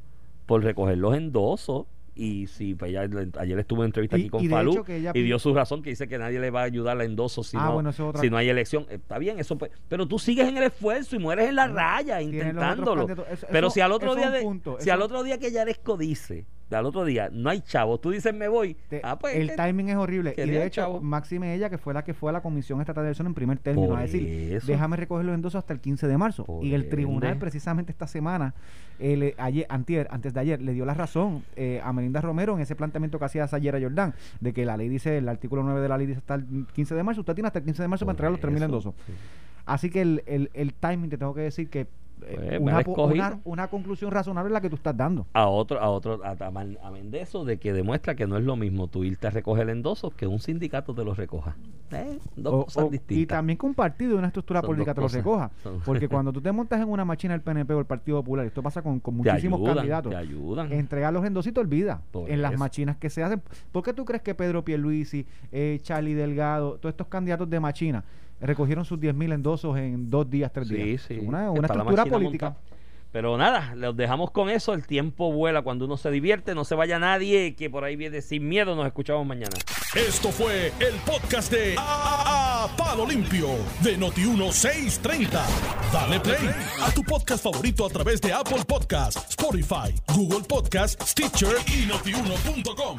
por 0.46 0.64
recoger 0.64 0.98
los 0.98 1.14
endosos 1.14 1.86
Y 2.14 2.46
sí, 2.48 2.74
pues 2.74 2.90
ella, 2.90 3.08
ayer 3.38 3.58
estuvo 3.58 3.82
en 3.82 3.86
entrevista 3.86 4.18
Y- 4.18 4.22
aquí 4.22 4.28
con 4.30 4.44
y 4.44 4.48
Falú 4.48 4.84
ella 4.88 5.12
y 5.14 5.22
dio 5.22 5.38
su 5.38 5.54
razón 5.54 5.82
que 5.82 5.90
dice 5.90 6.08
que 6.08 6.18
nadie 6.18 6.40
le 6.40 6.50
va 6.50 6.62
a 6.62 6.64
ayudar 6.64 7.00
a 7.00 7.04
endoso 7.04 7.42
si, 7.42 7.56
Ah, 7.56 7.66
no, 7.66 7.74
bueno, 7.74 7.90
es 7.90 7.96
si 8.20 8.28
no 8.30 8.36
hay 8.36 8.48
elección. 8.48 8.86
Está 8.90 9.18
bien, 9.18 9.38
eso 9.38 9.56
pues, 9.56 9.70
pero 9.88 10.06
tú 10.06 10.18
sigues 10.18 10.48
en 10.48 10.56
el 10.56 10.64
esfuerzo 10.64 11.16
y 11.16 11.18
mueres 11.18 11.48
en 11.48 11.56
la 11.56 11.68
raya 11.68 12.20
intentándolo. 12.20 13.06
Eso- 13.30 13.46
pero 13.50 13.70
si 13.70 13.80
al 13.80 13.92
otro 13.92 14.14
día 14.16 14.30
de, 14.30 14.42
punto, 14.42 14.76
si 14.78 14.84
eso- 14.84 14.92
al 14.92 15.02
otro 15.02 15.22
día 15.22 15.38
que 15.38 15.50
Yaresco 15.52 15.96
dice, 15.96 16.46
al 16.76 16.86
otro 16.86 17.04
día 17.04 17.28
no 17.32 17.50
hay 17.50 17.60
chavos, 17.60 18.00
tú 18.00 18.10
dices 18.10 18.34
me 18.34 18.48
voy, 18.48 18.76
Te- 18.88 19.00
ah, 19.04 19.18
pues 19.18 19.36
el 19.36 19.50
que- 19.50 19.56
timing 19.56 19.88
es 19.90 19.96
horrible. 19.96 20.34
Y 20.36 20.40
de 20.42 20.64
hecho, 20.66 20.82
chavo. 20.82 21.00
Máxime 21.00 21.54
ella, 21.54 21.68
que 21.70 21.78
fue 21.78 21.92
la 21.94 22.04
que 22.04 22.14
fue 22.14 22.30
a 22.30 22.32
la 22.32 22.42
Comisión 22.42 22.80
Estatal 22.80 23.02
de 23.04 23.08
Elección 23.08 23.26
en 23.26 23.34
primer 23.34 23.58
término, 23.58 23.88
Por 23.88 23.98
a 23.98 24.02
decir, 24.02 24.26
eso. 24.54 24.66
déjame 24.66 24.96
recoger 24.96 25.24
los 25.26 25.34
endosos 25.34 25.58
hasta 25.58 25.72
el 25.72 25.80
15 25.80 26.06
de 26.08 26.16
marzo. 26.18 26.44
Por 26.44 26.64
y 26.64 26.74
el 26.74 26.88
tribunal, 26.88 27.32
ende. 27.32 27.40
precisamente 27.40 27.92
esta 27.92 28.06
semana, 28.06 28.54
eh, 28.98 29.16
le- 29.16 29.34
ayer, 29.38 29.66
antier, 29.68 30.06
antes 30.10 30.32
de 30.34 30.40
ayer, 30.40 30.60
le 30.62 30.72
dio 30.72 30.84
la 30.84 30.94
razón 30.94 31.42
eh, 31.56 31.80
a 31.84 31.92
Melinda 31.92 32.20
Romero 32.20 32.54
en 32.54 32.60
ese 32.60 32.76
planteamiento 32.76 33.18
que 33.18 33.24
hacía 33.24 33.46
Sayera 33.48 33.80
Jordán, 33.80 34.14
de 34.40 34.52
que 34.52 34.64
la 34.64 34.76
ley 34.76 34.88
dice, 34.88 35.18
el 35.18 35.28
artículo 35.28 35.62
9 35.62 35.80
de 35.80 35.88
la 35.88 35.98
ley 35.98 36.06
dice 36.06 36.18
hasta 36.18 36.34
el 36.34 36.66
15 36.74 36.94
de 36.94 37.02
marzo, 37.02 37.20
usted 37.20 37.34
tiene 37.34 37.46
hasta 37.48 37.58
el 37.60 37.64
15 37.64 37.82
de 37.82 37.88
marzo 37.88 38.04
para 38.06 38.12
entregar 38.14 38.32
los 38.32 38.40
3.000 38.40 38.56
eso, 38.56 38.64
endosos. 38.66 38.94
sí. 39.06 39.12
Así 39.66 39.90
que 39.90 40.00
el, 40.02 40.22
el, 40.26 40.50
el 40.54 40.74
timing, 40.74 41.10
te 41.10 41.18
tengo 41.18 41.32
que 41.34 41.42
decir 41.42 41.68
que 41.70 41.86
eh, 42.26 42.58
Pues, 42.60 42.86
una, 42.86 43.04
una, 43.04 43.40
una 43.44 43.68
conclusión 43.68 44.10
razonable 44.10 44.52
la 44.52 44.60
que 44.60 44.68
tú 44.70 44.76
estás 44.76 44.96
dando. 44.96 45.26
a 45.32 45.46
otro, 45.46 45.80
a 45.80 45.88
otro, 45.90 46.20
a, 46.24 46.30
a, 46.32 46.90
Mendezo 46.90 47.44
de 47.44 47.58
que 47.58 47.72
demuestra 47.72 48.14
que 48.14 48.26
no 48.26 48.36
es 48.36 48.44
lo 48.44 48.56
mismo 48.56 48.88
tú 48.88 49.04
irte 49.04 49.26
a 49.26 49.30
recoger 49.30 49.64
el 49.64 49.70
endoso 49.70 50.10
que 50.10 50.26
un 50.26 50.38
sindicato 50.40 50.94
te 50.94 51.04
lo 51.04 51.14
recoja. 51.14 51.56
Eh, 51.92 52.18
dos 52.36 52.52
O- 52.54 52.64
cosas 52.64 52.84
o- 52.84 52.88
distintas. 52.90 53.18
Y 53.22 53.26
también 53.26 53.58
que 53.58 53.66
un 53.66 53.74
partido 53.74 54.14
y 54.14 54.18
una 54.18 54.28
estructura 54.28 54.60
Son 54.60 54.68
política 54.68 54.94
te 54.94 55.00
lo 55.00 55.04
cosas. 55.06 55.16
recoja. 55.18 55.50
Son- 55.62 55.80
Porque 55.80 56.08
cuando 56.08 56.32
tú 56.32 56.40
te 56.40 56.52
montas 56.52 56.80
en 56.80 56.88
una 56.88 57.04
máquina 57.04 57.32
del 57.34 57.42
PNP 57.42 57.74
o 57.74 57.78
el 57.80 57.86
Partido 57.86 58.18
Popular, 58.18 58.46
esto 58.46 58.62
pasa 58.62 58.82
con, 58.82 59.00
con 59.00 59.16
muchísimos 59.16 59.58
ayudan, 59.58 59.76
candidatos, 59.76 60.10
te 60.10 60.16
ayudan. 60.16 60.72
entregar 60.72 61.12
los 61.12 61.24
endositos 61.24 61.62
olvida 61.62 62.02
Por 62.10 62.30
en 62.30 62.42
las 62.42 62.56
machinas 62.58 62.96
que 62.96 63.10
se 63.10 63.22
hacen. 63.22 63.42
¿Por 63.72 63.82
qué 63.82 63.92
tú 63.92 64.04
crees 64.04 64.22
que 64.22 64.34
Pedro 64.34 64.64
Pierluisi, 64.64 65.26
eh, 65.52 65.78
Charlie 65.82 66.14
Delgado, 66.14 66.76
todos 66.78 66.92
estos 66.92 67.08
candidatos 67.08 67.48
de 67.50 67.60
machina 67.60 68.04
recogieron 68.40 68.84
sus 68.84 68.98
10.000 68.98 69.34
endosos 69.34 69.76
en 69.78 70.10
dos 70.10 70.28
días, 70.30 70.52
tres 70.52 70.68
Sí, 70.68 70.74
días? 70.74 71.02
sí. 71.06 71.18
Una, 71.20 71.50
una 71.50 71.62
la 71.68 71.74
estructura 71.74 72.04
política. 72.06 72.56
Pero 73.12 73.36
nada, 73.36 73.74
los 73.74 73.96
dejamos 73.96 74.30
con 74.30 74.48
eso. 74.48 74.72
El 74.72 74.86
tiempo 74.86 75.32
vuela 75.32 75.62
cuando 75.62 75.84
uno 75.86 75.96
se 75.96 76.12
divierte. 76.12 76.54
No 76.54 76.64
se 76.64 76.76
vaya 76.76 77.00
nadie 77.00 77.56
que 77.56 77.68
por 77.68 77.82
ahí 77.82 77.96
viene 77.96 78.20
sin 78.22 78.48
miedo. 78.48 78.76
Nos 78.76 78.86
escuchamos 78.86 79.26
mañana. 79.26 79.56
Esto 79.96 80.28
fue 80.30 80.68
el 80.78 80.94
podcast 81.04 81.50
de 81.52 81.74
A, 81.76 82.66
A- 82.66 82.76
Palo 82.76 83.04
Limpio 83.08 83.48
de 83.82 83.98
Noti1630. 83.98 85.28
Dale 85.92 86.20
play 86.20 86.50
a 86.80 86.92
tu 86.92 87.02
podcast 87.02 87.42
favorito 87.42 87.84
a 87.84 87.88
través 87.88 88.20
de 88.20 88.32
Apple 88.32 88.62
Podcasts, 88.64 89.30
Spotify, 89.30 89.92
Google 90.14 90.44
Podcasts, 90.48 91.10
Stitcher 91.10 91.56
y 91.66 91.86
notiuno.com. 91.86 92.96